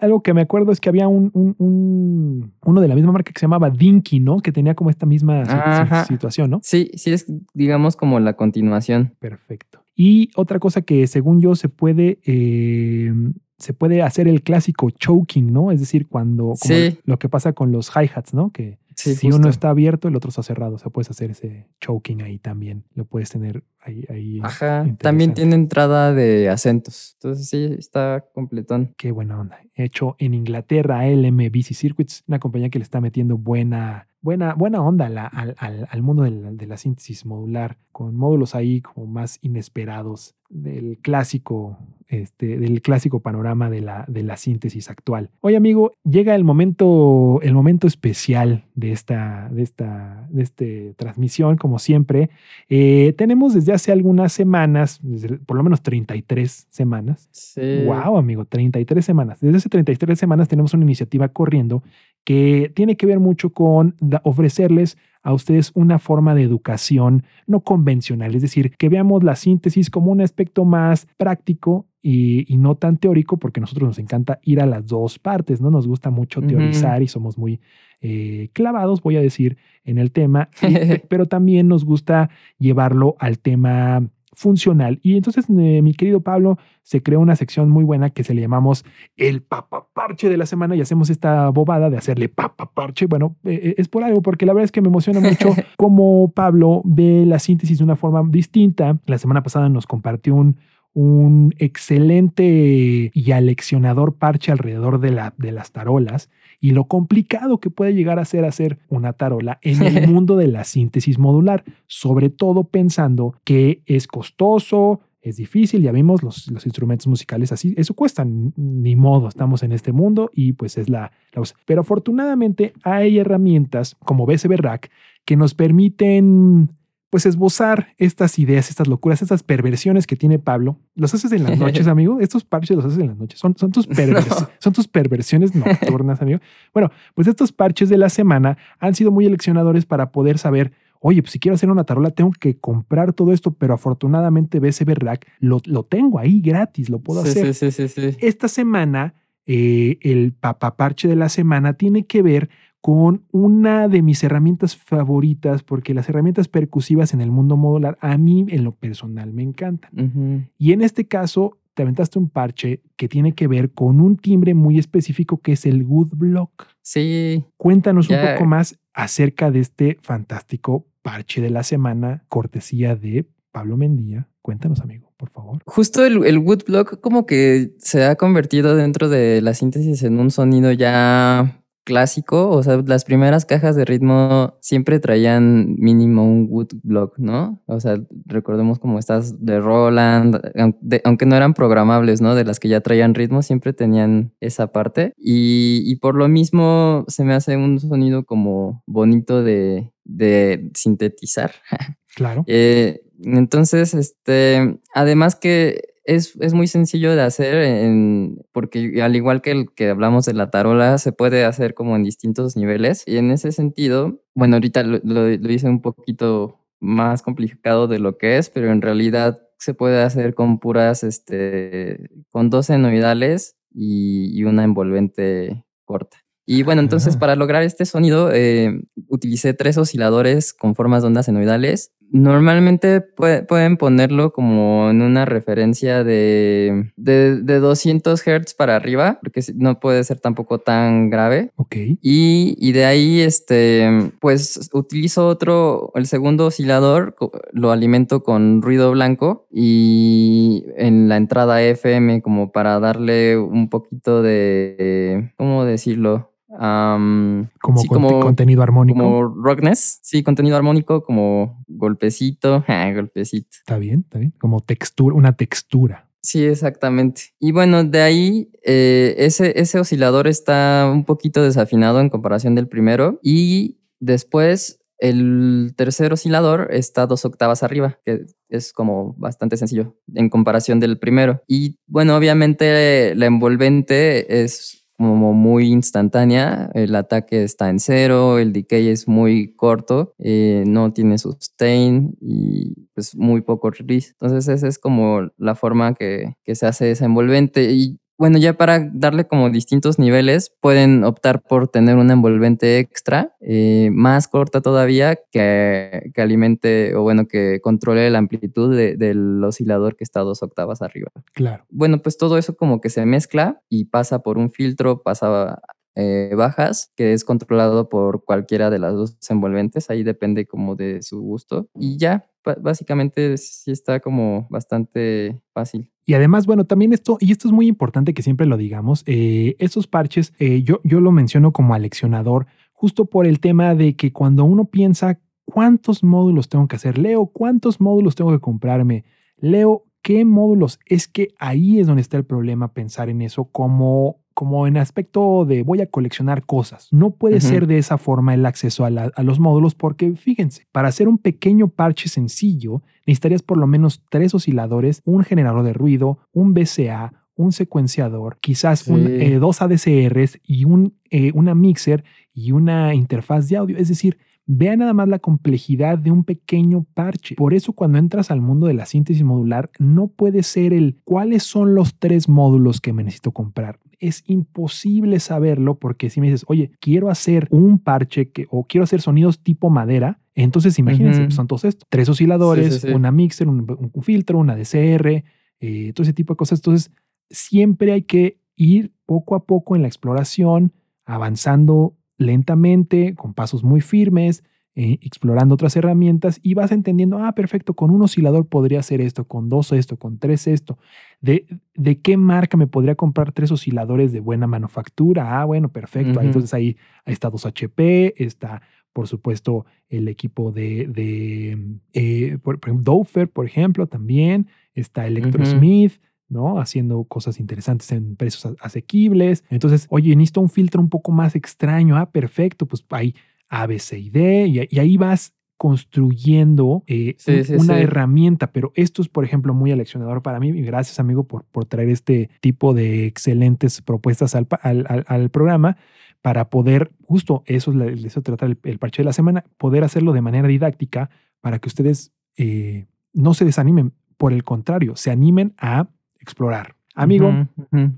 algo 0.00 0.22
que 0.22 0.32
me 0.34 0.40
acuerdo 0.42 0.70
es 0.70 0.78
que 0.80 0.88
había 0.88 1.08
un, 1.08 1.30
un- 1.34 1.56
un- 1.58 2.52
uno 2.64 2.80
de 2.80 2.86
la 2.86 2.94
misma 2.94 3.10
marca 3.10 3.32
que 3.32 3.40
se 3.40 3.44
llamaba 3.46 3.70
Dinky, 3.70 4.20
¿no? 4.20 4.38
Que 4.38 4.52
tenía 4.52 4.76
como 4.76 4.88
esta 4.88 5.04
misma 5.04 5.42
Ajá. 5.42 6.04
situación, 6.04 6.48
¿no? 6.50 6.60
Sí, 6.62 6.92
sí 6.94 7.12
es, 7.12 7.26
digamos, 7.54 7.96
como 7.96 8.20
la 8.20 8.34
continuación. 8.34 9.14
Perfecto. 9.18 9.80
Y 9.96 10.30
otra 10.36 10.60
cosa 10.60 10.82
que 10.82 11.08
según 11.08 11.40
yo 11.40 11.56
se 11.56 11.68
puede, 11.68 12.20
eh, 12.24 13.12
se 13.58 13.74
puede 13.74 14.02
hacer 14.02 14.28
el 14.28 14.42
clásico 14.42 14.90
choking, 14.90 15.52
¿no? 15.52 15.72
Es 15.72 15.80
decir, 15.80 16.06
cuando 16.06 16.52
Sí. 16.54 16.98
lo 17.04 17.18
que 17.18 17.28
pasa 17.28 17.52
con 17.52 17.72
los 17.72 17.90
hi-hats, 17.96 18.32
¿no? 18.32 18.50
Que 18.52 18.78
Sí, 18.96 19.16
si 19.16 19.26
justo. 19.26 19.40
uno 19.40 19.48
está 19.48 19.70
abierto, 19.70 20.06
el 20.06 20.14
otro 20.14 20.28
está 20.28 20.44
cerrado. 20.44 20.76
O 20.76 20.78
sea, 20.78 20.90
puedes 20.90 21.10
hacer 21.10 21.32
ese 21.32 21.66
choking 21.80 22.22
ahí 22.22 22.38
también. 22.38 22.84
Lo 22.94 23.06
puedes 23.06 23.28
tener 23.30 23.64
ahí. 23.84 24.04
ahí 24.08 24.40
Ajá. 24.42 24.84
También 24.98 25.34
tiene 25.34 25.54
entrada 25.54 26.12
de 26.12 26.48
acentos. 26.48 27.16
Entonces 27.20 27.48
sí, 27.48 27.64
está 27.78 28.24
completón. 28.34 28.94
Qué 28.96 29.12
buena 29.12 29.40
onda. 29.40 29.58
Hecho 29.76 30.16
en 30.18 30.34
Inglaterra, 30.34 31.06
LMBC 31.08 31.74
Circuits, 31.74 32.24
una 32.28 32.38
compañía 32.38 32.70
que 32.70 32.78
le 32.78 32.84
está 32.84 33.00
metiendo 33.00 33.36
buena, 33.36 34.08
buena, 34.20 34.54
buena 34.54 34.80
onda 34.82 35.08
la- 35.08 35.26
al, 35.26 35.54
al- 35.58 35.86
al 35.90 36.02
mundo 36.02 36.22
de 36.22 36.30
la, 36.30 36.50
de 36.52 36.66
la 36.66 36.76
síntesis 36.76 37.26
modular, 37.26 37.76
con 37.92 38.16
módulos 38.16 38.54
ahí 38.54 38.80
como 38.80 39.06
más 39.06 39.38
inesperados 39.42 40.34
del 40.48 40.98
clásico, 41.02 41.78
este, 42.06 42.58
del 42.58 42.80
clásico 42.80 43.18
panorama 43.20 43.68
de 43.70 43.80
la, 43.80 44.04
de 44.06 44.22
la 44.22 44.36
síntesis 44.36 44.88
actual. 44.88 45.30
Oye, 45.40 45.56
amigo, 45.56 45.92
llega 46.04 46.34
el 46.36 46.44
momento, 46.44 47.40
el 47.42 47.54
momento 47.54 47.86
especial 47.88 48.64
de 48.76 48.92
esta, 48.92 49.48
de 49.50 49.62
esta, 49.62 50.26
de 50.30 50.42
este 50.42 50.94
transmisión, 50.96 51.56
como 51.56 51.78
siempre. 51.80 52.30
Eh, 52.68 53.14
tenemos 53.18 53.54
desde 53.54 53.72
hace 53.74 53.92
algunas 53.92 54.32
semanas, 54.32 55.00
por 55.46 55.56
lo 55.56 55.62
menos 55.62 55.82
33 55.82 56.66
semanas, 56.70 57.28
Sí. 57.32 57.84
Wow, 57.84 58.16
amigo, 58.16 58.44
33 58.44 59.04
semanas. 59.04 59.40
Desde 59.40 59.58
hace 59.58 59.68
33 59.68 60.18
semanas 60.18 60.48
tenemos 60.48 60.74
una 60.74 60.84
iniciativa 60.84 61.28
corriendo 61.28 61.82
que 62.24 62.72
tiene 62.74 62.96
que 62.96 63.06
ver 63.06 63.20
mucho 63.20 63.50
con 63.50 63.96
ofrecerles 64.22 64.96
a 65.22 65.32
ustedes 65.32 65.72
una 65.74 65.98
forma 65.98 66.34
de 66.34 66.42
educación 66.42 67.24
no 67.46 67.60
convencional, 67.60 68.34
es 68.34 68.42
decir, 68.42 68.74
que 68.76 68.88
veamos 68.88 69.24
la 69.24 69.36
síntesis 69.36 69.90
como 69.90 70.12
un 70.12 70.20
aspecto 70.20 70.64
más 70.64 71.06
práctico 71.16 71.86
y, 72.02 72.52
y 72.52 72.58
no 72.58 72.74
tan 72.74 72.98
teórico, 72.98 73.38
porque 73.38 73.60
a 73.60 73.62
nosotros 73.62 73.88
nos 73.88 73.98
encanta 73.98 74.38
ir 74.42 74.60
a 74.60 74.66
las 74.66 74.86
dos 74.86 75.18
partes, 75.18 75.62
¿no? 75.62 75.70
Nos 75.70 75.86
gusta 75.86 76.10
mucho 76.10 76.42
teorizar 76.42 77.02
y 77.02 77.08
somos 77.08 77.38
muy 77.38 77.60
eh, 78.06 78.50
clavados, 78.52 79.00
voy 79.00 79.16
a 79.16 79.22
decir, 79.22 79.56
en 79.84 79.98
el 79.98 80.12
tema, 80.12 80.50
pero 81.08 81.26
también 81.26 81.68
nos 81.68 81.86
gusta 81.86 82.28
llevarlo 82.58 83.16
al 83.18 83.38
tema 83.38 84.02
funcional. 84.34 85.00
Y 85.02 85.16
entonces, 85.16 85.46
eh, 85.48 85.80
mi 85.82 85.94
querido 85.94 86.20
Pablo, 86.20 86.58
se 86.82 87.02
creó 87.02 87.20
una 87.20 87.36
sección 87.36 87.70
muy 87.70 87.84
buena 87.84 88.10
que 88.10 88.24
se 88.24 88.34
le 88.34 88.42
llamamos 88.42 88.84
el 89.16 89.42
papaparche 89.42 90.28
de 90.28 90.36
la 90.36 90.46
semana 90.46 90.76
y 90.76 90.80
hacemos 90.80 91.08
esta 91.08 91.48
bobada 91.48 91.88
de 91.88 91.96
hacerle 91.96 92.28
papaparche. 92.28 93.06
Bueno, 93.06 93.36
eh, 93.44 93.60
eh, 93.62 93.74
es 93.78 93.88
por 93.88 94.04
algo, 94.04 94.20
porque 94.20 94.44
la 94.44 94.52
verdad 94.52 94.64
es 94.64 94.72
que 94.72 94.82
me 94.82 94.88
emociona 94.88 95.20
mucho 95.20 95.54
cómo 95.78 96.30
Pablo 96.32 96.82
ve 96.84 97.24
la 97.26 97.38
síntesis 97.38 97.78
de 97.78 97.84
una 97.84 97.96
forma 97.96 98.22
distinta. 98.28 98.98
La 99.06 99.18
semana 99.18 99.42
pasada 99.42 99.68
nos 99.68 99.86
compartió 99.86 100.34
un, 100.34 100.58
un 100.94 101.54
excelente 101.58 103.10
y 103.12 103.32
aleccionador 103.32 104.14
parche 104.14 104.52
alrededor 104.52 105.00
de, 105.00 105.10
la, 105.10 105.34
de 105.36 105.52
las 105.52 105.72
tarolas 105.72 106.30
y 106.60 106.70
lo 106.70 106.84
complicado 106.84 107.58
que 107.58 107.68
puede 107.68 107.94
llegar 107.94 108.18
a 108.18 108.24
ser 108.24 108.44
hacer 108.44 108.78
una 108.88 109.12
tarola 109.12 109.58
en 109.62 109.82
el 109.82 110.08
mundo 110.12 110.36
de 110.36 110.46
la 110.46 110.64
síntesis 110.64 111.18
modular, 111.18 111.64
sobre 111.86 112.30
todo 112.30 112.64
pensando 112.64 113.34
que 113.44 113.82
es 113.86 114.06
costoso, 114.06 115.00
es 115.20 115.36
difícil, 115.36 115.82
ya 115.82 115.90
vimos 115.90 116.22
los, 116.22 116.48
los 116.50 116.64
instrumentos 116.64 117.06
musicales 117.06 117.50
así, 117.50 117.74
eso 117.76 117.94
cuesta, 117.94 118.24
ni 118.24 118.94
modo, 118.94 119.28
estamos 119.28 119.62
en 119.62 119.72
este 119.72 119.92
mundo 119.92 120.30
y 120.32 120.52
pues 120.52 120.78
es 120.78 120.88
la, 120.88 121.12
la 121.32 121.40
cosa. 121.40 121.56
Pero 121.66 121.80
afortunadamente 121.80 122.72
hay 122.84 123.18
herramientas 123.18 123.96
como 124.04 124.26
BSB 124.26 124.56
Rack 124.56 124.90
que 125.24 125.36
nos 125.36 125.54
permiten 125.54 126.70
pues 127.14 127.26
esbozar 127.26 127.94
estas 127.96 128.40
ideas, 128.40 128.70
estas 128.70 128.88
locuras, 128.88 129.22
estas 129.22 129.44
perversiones 129.44 130.04
que 130.04 130.16
tiene 130.16 130.40
Pablo. 130.40 130.80
¿Los 130.96 131.14
haces 131.14 131.30
en 131.30 131.44
las 131.44 131.56
noches, 131.60 131.86
amigo? 131.86 132.18
Estos 132.18 132.42
parches 132.42 132.74
los 132.74 132.84
haces 132.84 132.98
en 132.98 133.06
las 133.06 133.16
noches. 133.16 133.38
Son, 133.38 133.56
son, 133.56 133.70
tus, 133.70 133.86
pervers 133.86 134.28
No. 134.28 134.48
son 134.58 134.72
tus 134.72 134.88
perversiones 134.88 135.54
nocturnas, 135.54 136.20
amigo. 136.20 136.40
Bueno, 136.72 136.90
pues 137.14 137.28
estos 137.28 137.52
parches 137.52 137.88
de 137.88 137.98
la 137.98 138.08
semana 138.08 138.58
han 138.80 138.96
sido 138.96 139.12
muy 139.12 139.26
eleccionadores 139.26 139.86
para 139.86 140.10
poder 140.10 140.38
saber, 140.38 140.72
oye, 140.98 141.22
pues 141.22 141.30
si 141.30 141.38
quiero 141.38 141.54
hacer 141.54 141.70
una 141.70 141.84
tarola 141.84 142.10
tengo 142.10 142.32
que 142.32 142.58
comprar 142.58 143.12
todo 143.12 143.32
esto, 143.32 143.52
pero 143.52 143.74
afortunadamente 143.74 144.58
BSB 144.58 144.94
Rack 144.96 145.28
lo, 145.38 145.60
lo 145.66 145.84
tengo 145.84 146.18
ahí 146.18 146.40
gratis, 146.40 146.90
lo 146.90 146.98
puedo 146.98 147.22
sí, 147.22 147.28
hacer. 147.28 147.54
sí, 147.54 147.70
sí, 147.70 147.86
sí, 147.86 148.10
sí. 148.10 148.18
Esta 148.18 148.48
semana 148.48 149.14
eh, 149.46 149.98
el 150.00 150.32
papaparche 150.32 151.06
de 151.06 151.14
la 151.14 151.28
semana 151.28 151.74
tiene 151.74 152.06
que 152.06 152.22
ver 152.22 152.48
con 152.84 153.24
una 153.32 153.88
de 153.88 154.02
mis 154.02 154.22
herramientas 154.24 154.76
favoritas, 154.76 155.62
porque 155.62 155.94
las 155.94 156.06
herramientas 156.10 156.48
percusivas 156.48 157.14
en 157.14 157.22
el 157.22 157.30
mundo 157.30 157.56
modular 157.56 157.96
a 158.02 158.18
mí 158.18 158.44
en 158.50 158.62
lo 158.62 158.72
personal 158.72 159.32
me 159.32 159.42
encantan. 159.42 160.50
Y 160.58 160.72
en 160.72 160.82
este 160.82 161.06
caso, 161.06 161.56
te 161.72 161.80
aventaste 161.80 162.18
un 162.18 162.28
parche 162.28 162.82
que 162.96 163.08
tiene 163.08 163.32
que 163.32 163.48
ver 163.48 163.70
con 163.70 164.02
un 164.02 164.18
timbre 164.18 164.52
muy 164.52 164.78
específico 164.78 165.38
que 165.38 165.52
es 165.52 165.64
el 165.64 165.82
Good 165.82 166.10
Block. 166.14 166.66
Sí, 166.82 167.46
Cuéntanos 167.56 168.10
un 168.10 168.18
poco 168.20 168.44
más 168.44 168.78
acerca 168.92 169.50
de 169.50 169.60
este 169.60 169.96
fantástico 170.02 170.84
parche 171.00 171.40
de 171.40 171.48
la 171.48 171.62
semana, 171.62 172.24
cortesía 172.28 172.96
de 172.96 173.24
Pablo 173.50 173.78
Mendía. 173.78 174.28
Cuéntanos, 174.42 174.82
amigo, 174.82 175.10
por 175.16 175.30
favor. 175.30 175.62
Justo 175.64 176.04
el, 176.04 176.22
el 176.26 176.36
woodblock 176.36 177.00
como 177.00 177.24
que 177.24 177.72
se 177.78 178.04
ha 178.04 178.16
convertido 178.16 178.76
dentro 178.76 179.08
de 179.08 179.40
la 179.40 179.54
síntesis 179.54 180.02
en 180.02 180.20
un 180.20 180.30
sonido 180.30 180.70
ya 180.70 181.63
clásico. 181.84 182.48
O 182.50 182.62
sea, 182.62 182.82
las 182.86 183.04
primeras 183.04 183.44
cajas 183.44 183.76
de 183.76 183.84
ritmo 183.84 184.56
siempre 184.60 184.98
traían 185.00 185.76
mínimo 185.78 186.24
un 186.24 186.46
woodblock, 186.50 187.18
¿no? 187.18 187.62
O 187.66 187.78
sea, 187.80 187.96
recordemos 188.26 188.78
como 188.78 188.98
estas 188.98 189.44
de 189.44 189.60
Roland, 189.60 190.40
de- 190.80 191.00
aunque 191.04 191.26
no 191.26 191.36
eran 191.36 191.54
programables, 191.54 192.20
¿no? 192.20 192.34
De 192.34 192.44
las 192.44 192.58
que 192.58 192.68
ya 192.68 192.80
traían 192.80 193.14
ritmo, 193.14 193.42
siempre 193.42 193.72
tenían 193.72 194.32
esa 194.40 194.68
parte. 194.72 195.12
Y, 195.16 195.82
y 195.84 195.96
por 195.96 196.14
lo 196.16 196.28
mismo 196.28 197.04
se 197.08 197.24
me 197.24 197.34
hace 197.34 197.56
un 197.56 197.78
sonido 197.78 198.24
como 198.24 198.82
bonito 198.86 199.42
de, 199.42 199.92
de 200.04 200.70
sintetizar. 200.74 201.52
Claro. 202.16 202.44
Eh, 202.46 203.00
entonces, 203.24 203.92
este, 203.92 204.78
además 204.94 205.34
que 205.34 205.82
es, 206.04 206.36
es 206.40 206.54
muy 206.54 206.66
sencillo 206.66 207.14
de 207.16 207.22
hacer, 207.22 207.54
en- 207.56 208.42
porque 208.52 209.02
al 209.02 209.16
igual 209.16 209.40
que 209.42 209.50
el 209.52 209.72
que 209.74 209.90
hablamos 209.90 210.24
de 210.26 210.34
la 210.34 210.50
tarola, 210.50 210.98
se 210.98 211.12
puede 211.12 211.44
hacer 211.44 211.74
como 211.74 211.96
en 211.96 212.04
distintos 212.04 212.56
niveles. 212.56 213.04
Y 213.06 213.16
en 213.16 213.30
ese 213.30 213.52
sentido, 213.52 214.20
bueno, 214.34 214.56
ahorita 214.56 214.82
lo, 214.82 215.00
lo- 215.04 215.28
lo 215.28 215.52
hice 215.52 215.68
un 215.68 215.80
poquito 215.82 216.60
más 216.80 217.22
complicado 217.22 217.86
de 217.88 217.98
lo 217.98 218.18
que 218.18 218.36
es, 218.38 218.50
pero 218.50 218.70
en 218.70 218.82
realidad 218.82 219.40
se 219.58 219.72
puede 219.72 220.02
hacer 220.02 220.34
con 220.34 220.58
puras, 220.58 221.02
este, 221.04 222.10
con 222.30 222.50
dos 222.50 222.66
senoidales 222.66 223.56
y, 223.72 224.38
y 224.38 224.44
una 224.44 224.64
envolvente 224.64 225.64
corta. 225.84 226.18
Y 226.46 226.62
bueno, 226.62 226.82
entonces 226.82 227.16
Ah. 227.16 227.18
para 227.20 227.36
lograr 227.36 227.62
este 227.62 227.86
sonido 227.86 228.30
eh, 228.30 228.82
utilicé 229.08 229.54
tres 229.54 229.78
osciladores 229.78 230.52
con 230.52 230.74
formas 230.74 231.02
de 231.02 231.06
ondas 231.06 231.24
senoidales. 231.26 231.92
Normalmente 232.10 233.02
pue- 233.16 233.44
pueden 233.46 233.76
ponerlo 233.76 234.32
como 234.32 234.90
en 234.90 235.02
una 235.02 235.24
referencia 235.24 236.04
de, 236.04 236.92
de, 236.96 237.42
de 237.42 237.58
200 237.58 238.22
Hz 238.22 238.54
para 238.54 238.76
arriba, 238.76 239.18
porque 239.20 239.40
no 239.56 239.80
puede 239.80 240.04
ser 240.04 240.20
tampoco 240.20 240.58
tan 240.60 241.10
grave. 241.10 241.50
Ok. 241.56 241.76
Y, 242.02 242.54
y 242.58 242.72
de 242.72 242.84
ahí, 242.84 243.20
este, 243.20 244.12
pues 244.20 244.70
utilizo 244.72 245.26
otro, 245.26 245.90
el 245.94 246.06
segundo 246.06 246.46
oscilador, 246.46 247.16
lo 247.52 247.72
alimento 247.72 248.22
con 248.22 248.62
ruido 248.62 248.92
blanco 248.92 249.46
y 249.50 250.64
en 250.76 251.08
la 251.08 251.16
entrada 251.16 251.62
FM 251.62 252.22
como 252.22 252.52
para 252.52 252.78
darle 252.80 253.36
un 253.38 253.68
poquito 253.68 254.22
de, 254.22 255.32
¿cómo 255.36 255.64
decirlo? 255.64 256.30
Como, 256.58 257.48
sí, 257.80 257.88
contenido 257.88 258.62
armónico. 258.62 258.98
como 258.98 259.22
rockness, 259.22 259.98
sí, 260.02 260.22
contenido 260.22 260.56
armónico, 260.56 261.04
como 261.04 261.64
golpecito, 261.66 262.64
ah, 262.68 262.90
golpecito. 262.94 263.48
Está 263.58 263.78
bien, 263.78 264.00
está 264.00 264.18
bien. 264.18 264.32
Como 264.38 264.60
textura, 264.60 265.14
una 265.14 265.36
textura. 265.36 266.08
Sí, 266.22 266.44
exactamente. 266.44 267.34
Y 267.38 267.52
bueno, 267.52 267.84
de 267.84 268.00
ahí 268.00 268.50
eh, 268.64 269.14
ese, 269.18 269.60
ese 269.60 269.78
oscilador 269.78 270.26
está 270.26 270.90
un 270.90 271.04
poquito 271.04 271.42
desafinado 271.42 272.00
en 272.00 272.08
comparación 272.08 272.54
del 272.54 272.66
primero. 272.66 273.18
Y 273.22 273.78
después 274.00 274.80
el 274.98 275.74
tercer 275.76 276.14
oscilador 276.14 276.68
está 276.70 277.06
dos 277.06 277.26
octavas 277.26 277.62
arriba, 277.62 277.98
que 278.06 278.24
es 278.48 278.72
como 278.72 279.14
bastante 279.18 279.58
sencillo 279.58 279.96
en 280.14 280.30
comparación 280.30 280.80
del 280.80 280.98
primero. 280.98 281.42
Y 281.46 281.78
bueno, 281.86 282.16
obviamente 282.16 283.14
la 283.14 283.26
envolvente 283.26 284.42
es 284.42 284.83
como 284.96 285.32
muy 285.32 285.66
instantánea, 285.72 286.70
el 286.74 286.94
ataque 286.94 287.42
está 287.42 287.68
en 287.70 287.80
cero, 287.80 288.38
el 288.38 288.52
decay 288.52 288.88
es 288.88 289.08
muy 289.08 289.54
corto, 289.54 290.14
eh, 290.18 290.64
no 290.66 290.92
tiene 290.92 291.18
sustain 291.18 292.16
y 292.20 292.74
pues 292.94 293.16
muy 293.16 293.40
poco 293.42 293.70
release. 293.70 294.10
Entonces 294.12 294.48
esa 294.48 294.68
es 294.68 294.78
como 294.78 295.28
la 295.36 295.54
forma 295.54 295.94
que, 295.94 296.36
que 296.44 296.54
se 296.54 296.66
hace 296.66 296.90
esa 296.90 297.06
envolvente 297.06 297.72
y 297.72 297.98
bueno, 298.16 298.38
ya 298.38 298.52
para 298.54 298.88
darle 298.92 299.26
como 299.26 299.50
distintos 299.50 299.98
niveles, 299.98 300.52
pueden 300.60 301.02
optar 301.04 301.42
por 301.42 301.68
tener 301.68 301.96
una 301.96 302.12
envolvente 302.12 302.78
extra, 302.78 303.34
eh, 303.40 303.90
más 303.92 304.28
corta 304.28 304.60
todavía, 304.60 305.16
que, 305.32 306.10
que 306.14 306.22
alimente 306.22 306.94
o 306.94 307.02
bueno, 307.02 307.26
que 307.26 307.60
controle 307.60 308.08
la 308.10 308.18
amplitud 308.18 308.74
de- 308.76 308.96
del 308.96 309.42
oscilador 309.42 309.96
que 309.96 310.04
está 310.04 310.20
dos 310.20 310.42
octavas 310.42 310.80
arriba 310.82 311.10
Claro. 311.34 311.64
bueno, 311.70 312.02
pues 312.02 312.16
todo 312.16 312.38
eso 312.38 312.56
como 312.56 312.80
que 312.80 312.88
se 312.90 313.04
mezcla 313.04 313.60
y 313.68 313.86
pasa 313.86 314.20
por 314.20 314.38
un 314.38 314.50
filtro, 314.50 315.02
pasa 315.02 315.60
eh, 315.96 316.32
bajas, 316.36 316.92
que 316.96 317.12
es 317.12 317.24
controlado 317.24 317.88
por 317.88 318.24
cualquiera 318.24 318.68
de 318.70 318.78
las 318.80 318.94
dos 318.94 319.16
envolventes, 319.30 319.90
ahí 319.90 320.02
depende 320.02 320.44
como 320.46 320.74
de 320.74 321.02
su 321.02 321.20
gusto. 321.20 321.68
Y 321.78 321.98
ya, 321.98 322.26
básicamente 322.60 323.36
sí 323.38 323.70
está 323.70 324.00
como 324.00 324.46
bastante 324.50 325.40
fácil. 325.52 325.90
Y 326.06 326.14
además, 326.14 326.46
bueno, 326.46 326.64
también 326.64 326.92
esto, 326.92 327.16
y 327.20 327.32
esto 327.32 327.48
es 327.48 327.52
muy 327.52 327.66
importante 327.66 328.12
que 328.12 328.22
siempre 328.22 328.46
lo 328.46 328.56
digamos, 328.56 329.02
eh, 329.06 329.56
estos 329.58 329.86
parches, 329.86 330.34
eh, 330.38 330.62
yo, 330.62 330.80
yo 330.84 331.00
lo 331.00 331.12
menciono 331.12 331.52
como 331.52 331.74
aleccionador, 331.74 332.46
justo 332.72 333.06
por 333.06 333.26
el 333.26 333.40
tema 333.40 333.74
de 333.74 333.96
que 333.96 334.12
cuando 334.12 334.44
uno 334.44 334.66
piensa 334.66 335.20
cuántos 335.46 336.02
módulos 336.02 336.48
tengo 336.48 336.68
que 336.68 336.76
hacer, 336.76 336.98
Leo, 336.98 337.26
cuántos 337.26 337.80
módulos 337.80 338.14
tengo 338.14 338.32
que 338.32 338.40
comprarme, 338.40 339.04
Leo, 339.38 339.84
qué 340.02 340.26
módulos, 340.26 340.78
es 340.84 341.08
que 341.08 341.28
ahí 341.38 341.80
es 341.80 341.86
donde 341.86 342.02
está 342.02 342.18
el 342.18 342.26
problema 342.26 342.74
pensar 342.74 343.08
en 343.08 343.22
eso 343.22 343.46
como 343.46 344.23
como 344.34 344.66
en 344.66 344.76
aspecto 344.76 345.44
de 345.44 345.62
voy 345.62 345.80
a 345.80 345.86
coleccionar 345.86 346.44
cosas. 346.44 346.88
No 346.92 347.12
puede 347.12 347.36
ser 347.40 347.66
de 347.66 347.78
esa 347.78 347.96
forma 347.98 348.34
el 348.34 348.44
acceso 348.46 348.84
a, 348.84 348.90
la- 348.90 349.12
a 349.14 349.22
los 349.22 349.38
módulos 349.40 349.74
porque 349.74 350.12
fíjense, 350.16 350.66
para 350.72 350.88
hacer 350.88 351.08
un 351.08 351.18
pequeño 351.18 351.68
parche 351.68 352.08
sencillo 352.08 352.82
necesitarías 353.06 353.42
por 353.42 353.58
lo 353.58 353.66
menos 353.66 354.02
tres 354.10 354.34
osciladores, 354.34 355.02
un 355.04 355.22
generador 355.24 355.62
de 355.62 355.72
ruido, 355.72 356.18
un 356.32 356.52
BCA, 356.54 357.12
un 357.36 357.52
secuenciador, 357.52 358.38
quizás 358.40 358.86
un, 358.88 359.06
eh, 359.06 359.38
dos 359.38 359.60
ADCRs 359.60 360.40
y 360.44 360.64
un, 360.64 360.94
eh, 361.10 361.32
una 361.34 361.54
mixer 361.54 362.04
y 362.32 362.52
una 362.52 362.94
interfaz 362.94 363.48
de 363.48 363.56
audio. 363.56 363.76
Es 363.76 363.88
decir, 363.88 364.18
Vea 364.46 364.76
nada 364.76 364.92
más 364.92 365.08
la 365.08 365.20
complejidad 365.20 365.96
de 365.96 366.10
un 366.10 366.22
pequeño 366.22 366.84
parche. 366.92 367.34
Por 367.34 367.54
eso 367.54 367.72
cuando 367.72 367.96
entras 367.96 368.30
al 368.30 368.42
mundo 368.42 368.66
de 368.66 368.74
la 368.74 368.84
síntesis 368.84 369.22
modular, 369.24 369.70
no 369.78 370.08
puede 370.08 370.42
ser 370.42 370.74
el 370.74 370.98
cuáles 371.02 371.44
son 371.44 371.74
los 371.74 371.98
tres 371.98 372.28
módulos 372.28 372.82
que 372.82 372.92
me 372.92 373.02
necesito 373.04 373.32
comprar. 373.32 373.78
Es 374.06 374.22
imposible 374.26 375.18
saberlo 375.20 375.78
porque 375.78 376.10
si 376.10 376.20
me 376.20 376.26
dices, 376.26 376.44
oye, 376.48 376.72
quiero 376.80 377.10
hacer 377.10 377.48
un 377.50 377.78
parche 377.78 378.30
que, 378.30 378.46
o 378.50 378.66
quiero 378.66 378.84
hacer 378.84 379.00
sonidos 379.00 379.40
tipo 379.42 379.70
madera, 379.70 380.20
entonces 380.34 380.78
imagínense, 380.78 381.22
pues, 381.22 381.34
son 381.34 381.46
todos 381.46 381.64
estos. 381.64 381.86
Tres 381.88 382.08
osciladores, 382.08 382.74
Sí, 382.74 382.80
sí, 382.80 382.86
sí. 382.88 382.92
una 382.92 383.10
mixer, 383.12 383.48
un, 383.48 383.90
un 383.92 384.02
filtro, 384.02 384.38
una 384.38 384.56
DCR, 384.56 385.24
eh, 385.60 385.92
todo 385.94 386.02
ese 386.02 386.12
tipo 386.12 386.34
de 386.34 386.36
cosas. 386.36 386.58
Entonces, 386.58 386.90
siempre 387.30 387.92
hay 387.92 388.02
que 388.02 388.38
ir 388.56 388.92
poco 389.06 389.34
a 389.34 389.44
poco 389.44 389.76
en 389.76 389.82
la 389.82 389.88
exploración, 389.88 390.72
avanzando 391.06 391.96
lentamente, 392.18 393.14
con 393.14 393.34
pasos 393.34 393.64
muy 393.64 393.80
firmes, 393.80 394.44
eh, 394.76 394.98
explorando 395.02 395.54
otras 395.54 395.76
herramientas 395.76 396.40
y 396.42 396.54
vas 396.54 396.72
entendiendo, 396.72 397.18
ah, 397.22 397.32
perfecto, 397.32 397.74
con 397.74 397.90
un 397.90 398.02
oscilador 398.02 398.46
podría 398.46 398.80
hacer 398.80 399.00
esto, 399.00 399.24
con 399.24 399.48
dos 399.48 399.70
esto, 399.72 399.96
con 399.96 400.18
tres 400.18 400.48
esto. 400.48 400.78
¿De, 401.20 401.46
de 401.74 402.00
qué 402.00 402.16
marca 402.16 402.56
me 402.56 402.66
podría 402.66 402.96
comprar 402.96 403.32
tres 403.32 403.52
osciladores 403.52 404.12
de 404.12 404.20
buena 404.20 404.46
manufactura? 404.48 405.40
Ah, 405.40 405.44
bueno, 405.44 405.68
perfecto. 405.68 406.20
Entonces 406.20 406.52
ahí, 406.54 406.76
ahí 407.04 407.12
está 407.12 407.30
2HP, 407.30 408.14
está 408.16 408.62
por 408.92 409.08
supuesto 409.08 409.66
el 409.88 410.08
equipo 410.08 410.50
de, 410.52 410.86
de 410.86 411.78
eh, 411.92 412.38
por, 412.42 412.58
por 412.58 412.70
ejemplo, 412.70 412.92
Dofer, 412.92 413.28
por 413.30 413.46
ejemplo, 413.46 413.86
también, 413.86 414.48
está 414.74 415.06
Electro 415.06 415.42
Ujú. 415.42 415.52
Smith, 415.52 415.92
¿no? 416.28 416.58
Haciendo 416.58 417.04
cosas 417.04 417.38
interesantes 417.38 417.92
en 417.92 418.16
precios 418.16 418.54
asequibles. 418.60 419.44
Entonces, 419.50 419.86
oye, 419.90 420.14
necesito 420.16 420.40
un 420.40 420.48
filtro 420.48 420.80
un 420.80 420.88
poco 420.88 421.12
más 421.12 421.36
extraño. 421.36 421.96
Ah, 421.96 422.10
perfecto, 422.10 422.66
pues 422.66 422.84
hay 422.90 423.14
A, 423.62 423.66
B, 423.66 423.78
C 423.78 423.98
y 423.98 424.10
D, 424.10 424.46
y, 424.46 424.68
y 424.70 424.78
ahí 424.78 424.96
vas 424.96 425.32
construyendo 425.56 426.82
eh, 426.86 427.14
Sí, 427.18 427.32
un- 427.38 427.44
sí, 427.44 427.52
una 427.54 427.76
sí. 427.76 427.82
herramienta, 427.82 428.52
pero 428.52 428.72
esto 428.74 429.02
es, 429.02 429.08
por 429.08 429.24
ejemplo, 429.24 429.54
muy 429.54 429.70
aleccionador 429.72 430.22
para 430.22 430.40
mí. 430.40 430.48
Y 430.48 430.62
gracias, 430.62 430.98
amigo, 431.00 431.24
por, 431.24 431.44
por 431.44 431.64
traer 431.64 431.88
este 431.88 432.30
tipo 432.40 432.74
de 432.74 433.06
excelentes 433.06 433.80
propuestas 433.82 434.34
al, 434.34 434.46
al- 434.62 434.86
al- 434.88 435.04
al 435.06 435.30
programa 435.30 435.76
para 436.22 436.48
poder, 436.50 436.90
justo 437.04 437.42
eso, 437.46 437.70
es 437.70 437.76
la- 437.76 437.84
de 437.86 438.06
eso 438.06 438.22
trata 438.22 438.46
el, 438.46 438.58
el 438.62 438.78
parche 438.78 439.02
de 439.02 439.06
la 439.06 439.12
semana, 439.12 439.44
poder 439.58 439.84
hacerlo 439.84 440.12
de 440.12 440.20
manera 440.22 440.48
didáctica 440.48 441.10
para 441.40 441.58
que 441.58 441.68
ustedes 441.68 442.12
eh, 442.36 442.86
no 443.12 443.34
se 443.34 443.44
desanimen, 443.44 443.92
por 444.16 444.32
el 444.32 444.42
contrario, 444.44 444.96
se 444.96 445.10
animen 445.10 445.54
a 445.58 445.88
explorar, 446.20 446.76
Amigo, 446.96 447.46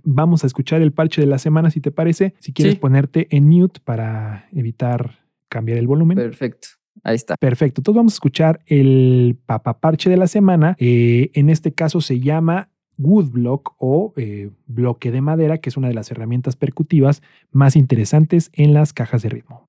vamos 0.02 0.42
a 0.42 0.46
escuchar 0.46 0.80
el 0.82 0.92
parche 0.92 1.20
de 1.20 1.26
la 1.26 1.38
semana, 1.38 1.70
si 1.70 1.80
te 1.82 1.90
parece. 1.90 2.32
Si 2.38 2.52
quieres 2.54 2.76
ponerte 2.76 3.28
en 3.36 3.46
mute 3.46 3.78
para 3.84 4.48
evitar 4.52 5.18
cambiar 5.48 5.78
el 5.78 5.86
volumen. 5.86 6.16
Perfecto. 6.16 6.68
Ahí 7.02 7.14
está. 7.14 7.36
Perfecto. 7.36 7.80
Entonces 7.80 7.96
vamos 7.96 8.12
a 8.14 8.16
escuchar 8.16 8.60
el 8.66 9.38
papaparche 9.46 10.10
de 10.10 10.16
la 10.16 10.26
semana. 10.26 10.76
Eh, 10.78 11.30
en 11.34 11.50
este 11.50 11.72
caso 11.72 12.00
se 12.00 12.20
llama 12.20 12.70
Woodblock 12.98 13.74
o 13.78 14.14
eh, 14.16 14.50
bloque 14.66 15.10
de 15.10 15.20
madera, 15.20 15.58
que 15.58 15.68
es 15.68 15.76
una 15.76 15.88
de 15.88 15.94
las 15.94 16.10
herramientas 16.10 16.56
percutivas 16.56 17.22
más 17.52 17.76
interesantes 17.76 18.50
en 18.54 18.72
las 18.72 18.92
cajas 18.92 19.22
de 19.22 19.28
ritmo. 19.28 19.66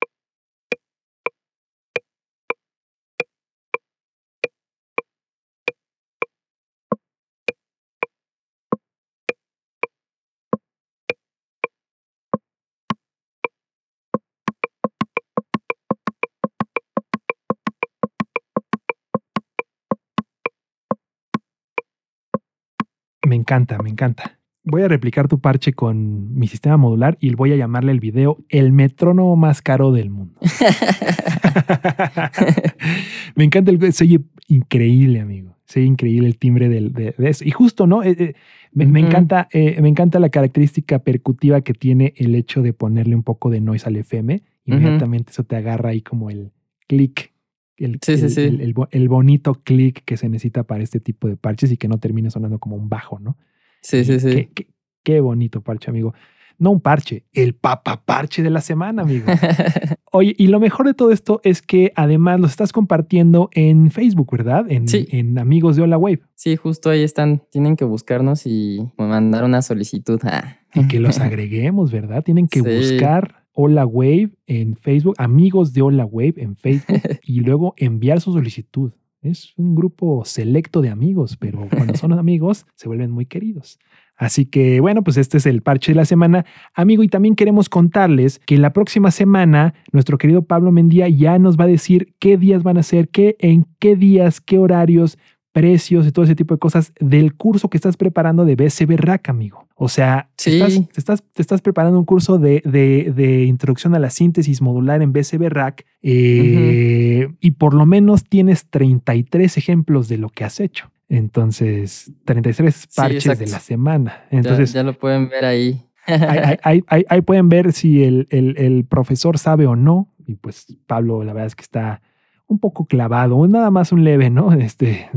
Encanta, 23.48 23.82
me 23.82 23.90
encanta. 23.90 24.38
Voy 24.64 24.82
a 24.82 24.90
replicar 24.90 25.30
tu 25.30 25.40
parche 25.40 25.72
con 25.72 26.38
mi 26.38 26.48
sistema 26.48 26.76
modular 26.76 27.18
y 27.22 27.34
voy 27.34 27.54
a 27.54 27.56
llamarle 27.56 27.94
el 27.94 28.02
video 28.02 28.38
el 28.50 28.74
metrónomo 28.74 29.38
más 29.38 29.62
caro 29.62 29.94
del 29.94 30.10
mundo. 30.10 30.42
me 33.36 33.46
encanta 33.46 33.72
el 33.72 33.94
se 33.94 34.04
oye 34.04 34.20
increíble, 34.50 35.22
amigo. 35.22 35.56
Se 35.64 35.80
oye 35.80 35.88
increíble 35.88 36.28
el 36.28 36.38
timbre 36.38 36.68
del, 36.68 36.92
de, 36.92 37.16
de 37.18 37.30
eso. 37.30 37.46
Y 37.46 37.52
justo, 37.52 37.88
¿no? 37.88 38.04
Eh, 38.04 38.16
eh, 38.20 38.34
me, 38.74 38.86
me 38.88 39.00
encanta, 39.00 39.48
eh, 39.54 39.82
me 39.82 39.88
encanta 39.88 40.20
la 40.20 40.30
característica 40.30 41.00
percutiva 41.00 41.62
que 41.62 41.74
tiene 41.74 42.14
el 42.18 42.36
hecho 42.36 42.62
de 42.62 42.74
ponerle 42.74 43.16
un 43.16 43.24
poco 43.24 43.50
de 43.50 43.62
noise 43.62 43.88
al 43.88 43.96
FM. 43.96 44.44
Inmediatamente 44.66 45.32
eso 45.32 45.46
te 45.46 45.56
agarra 45.56 45.92
ahí 45.92 46.02
como 46.02 46.30
el 46.30 46.52
clic. 46.88 47.32
El, 47.78 48.00
Sí, 48.02 48.14
el- 48.14 48.30
sí. 48.30 48.42
el- 48.42 48.62
el 48.62 48.74
bo- 48.74 48.88
el 48.92 49.08
bonito 49.08 49.54
clic 49.64 50.04
que 50.04 50.18
se 50.18 50.28
necesita 50.30 50.64
para 50.64 50.84
este 50.84 51.00
tipo 51.00 51.28
de 51.28 51.38
parches 51.38 51.72
y 51.72 51.78
que 51.78 51.88
no 51.88 52.00
termine 52.00 52.30
sonando 52.32 52.60
como 52.60 52.76
un 52.76 52.90
bajo, 52.90 53.20
¿no? 53.20 53.38
Sí, 53.82 54.04
sí, 54.04 54.20
sí. 54.20 54.30
Qué, 54.32 54.50
qué- 54.54 54.68
qué 55.04 55.20
bonito 55.22 55.62
parche, 55.62 55.90
amigo. 55.92 56.14
No 56.60 56.72
un 56.72 56.82
parche, 56.82 57.26
el 57.34 57.54
papa 57.54 58.04
parche 58.04 58.42
de 58.42 58.50
la 58.50 58.62
semana, 58.62 59.04
amigo. 59.04 59.26
Oye, 60.12 60.34
y 60.38 60.48
lo 60.48 60.60
mejor 60.60 60.88
de 60.88 60.96
todo 60.96 61.12
esto 61.12 61.40
es 61.44 61.62
que 61.62 61.92
además 61.96 62.40
lo 62.40 62.48
estás 62.48 62.74
compartiendo 62.74 63.50
en 63.54 63.92
Facebook, 63.92 64.32
¿verdad? 64.32 64.66
En, 64.70 64.88
Sí. 64.88 65.08
en 65.12 65.38
Amigos 65.38 65.76
de 65.76 65.84
Hola 65.84 66.00
Wave. 66.00 66.22
Sí, 66.34 66.56
justo 66.56 66.90
ahí 66.90 67.04
están. 67.04 67.44
Tienen 67.52 67.76
que 67.76 67.86
buscarnos 67.86 68.48
y 68.48 68.80
mandar 68.98 69.44
una 69.44 69.62
solicitud. 69.62 70.20
Ah. 70.24 70.58
Y 70.74 70.88
que 70.88 71.00
los 71.00 71.20
agreguemos, 71.20 71.92
¿verdad? 71.92 72.24
Tienen 72.24 72.48
que 72.48 72.62
Sí. 72.62 72.66
buscar 72.92 73.46
Hola 73.60 73.88
Wave 73.88 74.30
en 74.46 74.76
Facebook, 74.76 75.16
Amigos 75.18 75.74
de 75.74 75.82
Hola 75.82 76.06
Wave 76.06 76.36
en 76.38 76.56
Facebook 76.56 77.02
y 77.24 77.40
luego 77.40 77.74
enviar 77.78 78.22
su 78.22 78.32
solicitud. 78.32 78.92
Es 79.24 79.54
un 79.58 79.74
grupo 79.74 80.24
selecto 80.26 80.80
de 80.80 80.90
amigos, 80.90 81.38
pero 81.38 81.68
cuando 81.76 81.96
son 81.96 82.14
amigos 82.20 82.68
se 82.76 82.88
vuelven 82.88 83.10
muy 83.10 83.26
queridos. 83.26 83.80
Así 84.16 84.46
que 84.46 84.80
bueno, 84.80 85.04
pues 85.04 85.18
este 85.18 85.38
es 85.38 85.48
el 85.48 85.64
parche 85.64 85.92
de 85.92 85.96
la 85.96 86.06
semana. 86.06 86.46
Amigo, 86.76 87.02
y 87.02 87.08
también 87.08 87.34
queremos 87.34 87.68
contarles 87.68 88.38
que 88.46 88.60
la 88.60 88.74
próxima 88.74 89.10
semana 89.10 89.74
nuestro 89.92 90.20
querido 90.20 90.44
Pablo 90.44 90.72
Mendía 90.72 91.10
ya 91.10 91.40
nos 91.40 91.58
va 91.58 91.64
a 91.64 91.68
decir 91.68 92.14
qué 92.20 92.38
días 92.38 92.62
van 92.62 92.78
a 92.78 92.84
ser, 92.84 93.10
qué, 93.10 93.38
en 93.40 93.66
qué 93.80 93.96
días, 93.96 94.40
qué 94.40 94.60
horarios, 94.60 95.18
precios 95.62 96.06
y 96.06 96.12
todo 96.12 96.24
ese 96.26 96.36
tipo 96.36 96.54
de 96.54 96.60
cosas 96.60 96.94
del 97.00 97.34
curso 97.34 97.68
que 97.68 97.78
estás 97.78 97.98
preparando 97.98 98.46
de 98.46 98.56
BCB 98.56 98.96
Rack, 98.98 99.30
amigo. 99.30 99.66
O 99.76 99.90
sea, 99.90 100.30
Sí. 100.38 100.52
estás, 100.60 100.74
te, 100.92 101.00
estás, 101.00 101.24
te 101.34 101.42
estás 101.42 101.62
preparando 101.62 101.98
un 101.98 102.06
curso 102.06 102.38
de, 102.38 102.62
de- 102.64 103.12
de 103.16 103.44
introducción 103.46 103.96
a 103.96 104.00
la 104.00 104.12
síntesis 104.12 104.62
modular 104.62 105.02
en 105.02 105.14
BCB 105.14 105.50
Rack 105.50 105.86
eh, 106.04 107.28
y 107.40 107.52
por 107.52 107.74
lo 107.74 107.86
menos 107.86 108.24
tienes 108.24 108.68
33 108.70 109.58
ejemplos 109.58 110.08
de 110.10 110.18
lo 110.18 110.30
que 110.30 110.44
has 110.44 110.60
hecho. 110.60 110.92
Entonces, 111.10 112.12
33 112.26 112.88
parches 112.96 113.40
de 113.40 113.48
la 113.48 113.60
semana. 113.60 114.26
Entonces, 114.30 114.74
ya, 114.74 114.84
lo 114.84 114.94
pueden 114.94 115.30
ver 115.30 115.46
ahí. 115.46 115.82
ahí, 116.06 116.20
ahí- 116.22 116.58
ahí- 116.64 116.84
ahí- 116.88 117.06
ahí 117.10 117.22
pueden 117.22 117.50
ver 117.50 117.74
si 117.74 118.04
el, 118.04 118.28
el- 118.30 118.56
el 118.58 118.86
profesor 118.86 119.38
sabe 119.38 119.66
o 119.68 119.76
no. 119.76 120.14
Y 120.28 120.36
pues 120.36 120.66
Pablo, 120.88 121.24
la 121.24 121.34
verdad 121.34 121.48
es 121.48 121.56
que 121.56 121.64
está 121.64 122.02
un 122.48 122.60
poco 122.60 122.86
clavado, 122.86 123.46
nada 123.48 123.70
más 123.72 123.92
un 123.92 124.04
leve, 124.04 124.30
¿no? 124.30 124.52
Este, 124.60 125.10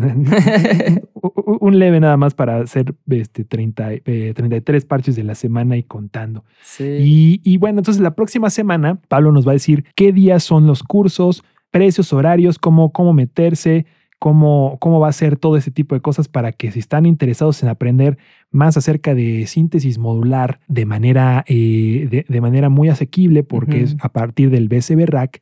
un- 1.60 1.78
leve 1.78 2.00
nada 2.00 2.16
más 2.16 2.34
para 2.34 2.58
hacer 2.58 2.94
este 3.08 3.44
30, 3.44 3.92
eh, 4.04 4.32
33 4.34 4.84
parches 4.84 5.16
de 5.16 5.24
la 5.24 5.34
semana 5.34 5.76
y 5.76 5.82
contando. 5.82 6.44
sí. 6.62 6.84
Y, 6.84 7.40
y 7.44 7.56
bueno, 7.58 7.78
entonces 7.78 8.02
la 8.02 8.14
próxima 8.14 8.50
semana 8.50 9.00
Pablo 9.08 9.32
nos 9.32 9.46
va 9.46 9.52
a 9.52 9.54
decir 9.54 9.84
qué 9.94 10.12
días 10.12 10.42
son 10.42 10.66
los 10.66 10.82
cursos, 10.82 11.42
precios, 11.70 12.12
horarios, 12.12 12.58
cómo, 12.58 12.90
cómo 12.92 13.12
meterse, 13.12 13.86
cómo, 14.18 14.76
cómo 14.80 15.00
va 15.00 15.08
a 15.08 15.12
ser 15.12 15.36
todo 15.36 15.56
ese 15.56 15.70
tipo 15.70 15.94
de 15.94 16.00
cosas 16.00 16.28
para 16.28 16.52
que 16.52 16.70
si 16.72 16.78
están 16.80 17.06
interesados 17.06 17.62
en 17.62 17.68
aprender 17.68 18.18
más 18.50 18.76
acerca 18.76 19.14
de 19.14 19.46
síntesis 19.46 19.98
modular 19.98 20.60
de 20.68 20.84
manera, 20.84 21.44
eh, 21.48 22.06
de, 22.10 22.26
de 22.28 22.40
manera 22.40 22.68
muy 22.68 22.88
asequible, 22.88 23.44
porque 23.44 23.82
es 23.82 23.96
a 24.00 24.08
partir 24.10 24.50
del 24.50 24.68
BCB 24.68 25.06
Rack, 25.06 25.40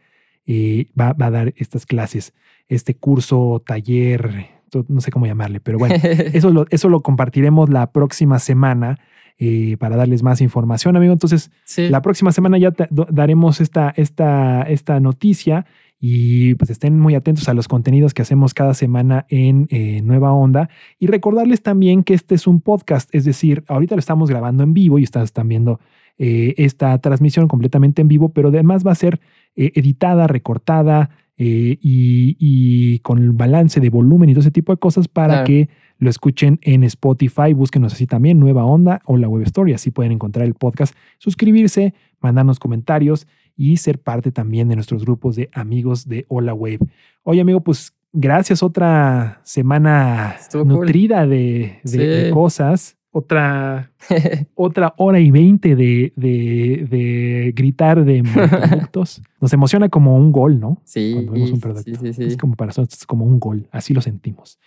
eh, 0.49 0.87
va, 0.99 1.13
va 1.13 1.27
a 1.27 1.31
dar 1.31 1.55
estas 1.57 1.87
clases, 1.87 2.33
este 2.69 2.95
curso, 2.97 3.63
taller, 3.65 4.47
no 4.89 5.01
sé 5.01 5.11
cómo 5.11 5.27
llamarle, 5.27 5.61
pero 5.61 5.79
bueno, 5.79 5.95
eso 6.33 6.51
lo, 6.51 6.67
eso 6.71 6.89
lo 6.89 7.03
compartiremos 7.03 7.69
la 7.69 7.93
próxima 7.93 8.39
semana 8.39 8.99
eh, 9.39 9.77
para 9.79 9.97
darles 9.97 10.23
más 10.25 10.41
información, 10.41 10.97
amigo. 10.97 11.13
Entonces, 11.13 11.51
sí. 11.65 11.89
la 11.91 12.03
próxima 12.03 12.33
semana 12.33 12.59
ya 12.59 12.73
te- 12.73 12.89
daremos 12.91 13.61
esta, 13.61 13.93
esta, 13.97 14.63
esta 14.63 14.99
noticia 14.99 15.67
y 16.01 16.55
pues 16.55 16.71
estén 16.71 16.99
muy 16.99 17.15
atentos 17.15 17.49
a 17.49 17.55
los 17.55 17.69
contenidos 17.69 18.15
que 18.15 18.23
hacemos 18.23 18.55
cada 18.55 18.73
semana 18.73 19.27
en 19.29 19.67
eh, 19.71 20.01
Nueva 20.03 20.33
Onda. 20.33 20.71
Y 20.99 21.09
recordarles 21.09 21.63
también 21.63 22.05
que 22.05 22.15
este 22.15 22.35
es 22.35 22.47
un 22.47 22.61
podcast, 22.61 23.15
es 23.15 23.25
decir, 23.25 23.65
ahorita 23.69 23.97
lo 23.97 24.01
estamos 24.01 24.31
grabando 24.31 24.63
en 24.63 24.75
vivo 24.75 24.99
y 24.99 25.05
ustedes 25.05 25.25
están 25.27 25.49
viendo 25.49 25.79
eh, 26.19 26.55
esta 26.57 26.99
transmisión 26.99 27.47
completamente 27.47 28.03
en 28.03 28.09
vivo, 28.09 28.31
pero 28.31 28.49
además 28.49 28.85
va 28.85 28.91
a 28.93 28.97
ser 28.97 29.21
eh, 29.57 29.73
editada, 29.75 30.27
recortada 30.27 31.11
eh, 31.37 31.79
y, 31.81 32.37
y 32.39 32.99
con 33.01 33.19
el 33.19 33.31
balance 33.33 33.81
de 33.81 33.91
volumen 33.91 34.29
y 34.29 34.33
todo 34.35 34.41
ese 34.41 34.51
tipo 34.51 34.73
de 34.73 34.79
cosas 34.79 35.07
para 35.09 35.29
Claro. 35.35 35.47
que 35.47 35.69
lo 35.99 36.11
escuchen 36.11 36.59
en 36.63 36.83
Spotify. 36.85 37.53
Búsquenos 37.55 37.93
así 37.93 38.07
también, 38.07 38.39
Nueva 38.41 38.65
Onda 38.65 39.01
o 39.05 39.17
la 39.17 39.29
Web 39.29 39.43
Story. 39.45 39.73
Así 39.73 39.91
pueden 39.91 40.13
encontrar 40.13 40.47
el 40.47 40.55
podcast, 40.55 40.95
suscribirse, 41.19 41.95
mandarnos 42.21 42.59
comentarios 42.59 43.27
y 43.57 43.77
ser 43.79 43.99
parte 44.01 44.31
también 44.33 44.69
de 44.69 44.75
nuestros 44.77 45.05
grupos 45.05 45.37
de 45.37 45.49
amigos 45.53 46.09
de 46.09 46.25
Hola 46.29 46.55
Wave. 46.55 46.79
Oye, 47.25 47.41
amigo, 47.41 47.61
pues 47.61 47.93
gracias. 48.13 48.63
Otra 48.63 49.41
semana 49.45 50.37
Estuvo 50.41 50.65
nutrida 50.65 51.27
de, 51.27 51.79
de- 51.85 51.99
de 52.07 52.25
Sí. 52.27 52.31
cosas. 52.33 52.97
Otra, 53.11 53.91
otra 54.55 54.93
hora 54.99 55.19
y 55.19 55.31
veinte 55.31 55.75
de, 55.77 56.13
de- 56.15 56.87
de 56.91 57.53
gritar 57.57 58.05
de 58.05 58.23
productos. 58.23 59.23
Nos 59.41 59.53
emociona 59.53 59.89
como 59.89 60.17
un 60.17 60.31
gol, 60.31 60.61
¿no? 60.61 60.83
sí, 60.85 61.13
Cuando 61.15 61.33
vemos 61.33 61.53
un 61.53 61.61
producto. 61.61 61.91
sí, 61.91 61.97
sí, 62.01 62.13
sí. 62.13 62.25
Es 62.25 62.37
como 62.37 62.55
para 62.55 62.69
nosotros, 62.69 62.99
es 62.99 63.07
como 63.07 63.25
un 63.25 63.39
gol. 63.41 63.67
Así 63.73 63.95
lo 63.95 64.01
sentimos. 64.03 64.59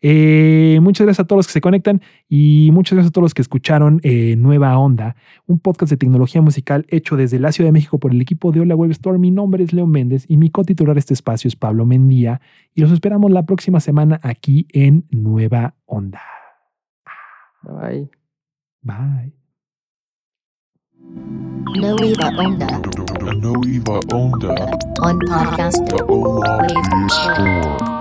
Eh, 0.00 0.78
muchas 0.82 1.06
gracias 1.06 1.24
a 1.24 1.26
todos 1.26 1.38
los 1.38 1.46
que 1.48 1.52
se 1.54 1.60
conectan 1.60 2.00
y 2.28 2.70
muchas 2.72 2.94
gracias 2.96 3.10
a 3.10 3.12
todos 3.12 3.24
los 3.24 3.34
que 3.34 3.42
escucharon 3.42 4.00
eh, 4.04 4.36
Nueva 4.36 4.78
Onda, 4.78 5.16
un 5.46 5.58
podcast 5.58 5.90
de 5.90 5.96
tecnología 5.96 6.40
musical 6.40 6.86
hecho 6.88 7.16
desde 7.16 7.40
la 7.40 7.50
Ciudad 7.52 7.68
de 7.68 7.72
México 7.72 7.98
por 7.98 8.12
el 8.12 8.20
equipo 8.20 8.52
de 8.52 8.60
Hola 8.60 8.76
Web 8.76 8.90
Store. 8.92 9.18
Mi 9.18 9.30
nombre 9.32 9.64
es 9.64 9.72
Leo 9.72 9.86
Méndez 9.86 10.24
y 10.28 10.36
mi 10.36 10.50
cotitular 10.50 10.94
de 10.94 11.00
este 11.00 11.14
espacio 11.14 11.48
es 11.48 11.56
Pablo 11.56 11.84
Mendía 11.84 12.40
y 12.74 12.80
los 12.82 12.92
esperamos 12.92 13.30
la 13.32 13.44
próxima 13.44 13.80
semana 13.80 14.20
aquí 14.22 14.68
en 14.72 15.04
Nueva 15.10 15.74
Onda. 15.86 16.20
Bye. 17.64 18.08
Bye. 18.84 19.32
Nueva 21.76 22.30
Onda 22.38 22.66
A 22.66 23.34
no 23.34 23.52
Eva 23.66 24.00
Onda, 24.12 24.54
on 25.02 25.18
podcast. 25.28 25.86
the 25.90 26.04
Ola 26.08 26.58
Wave 26.58 27.10
Store. 27.10 27.97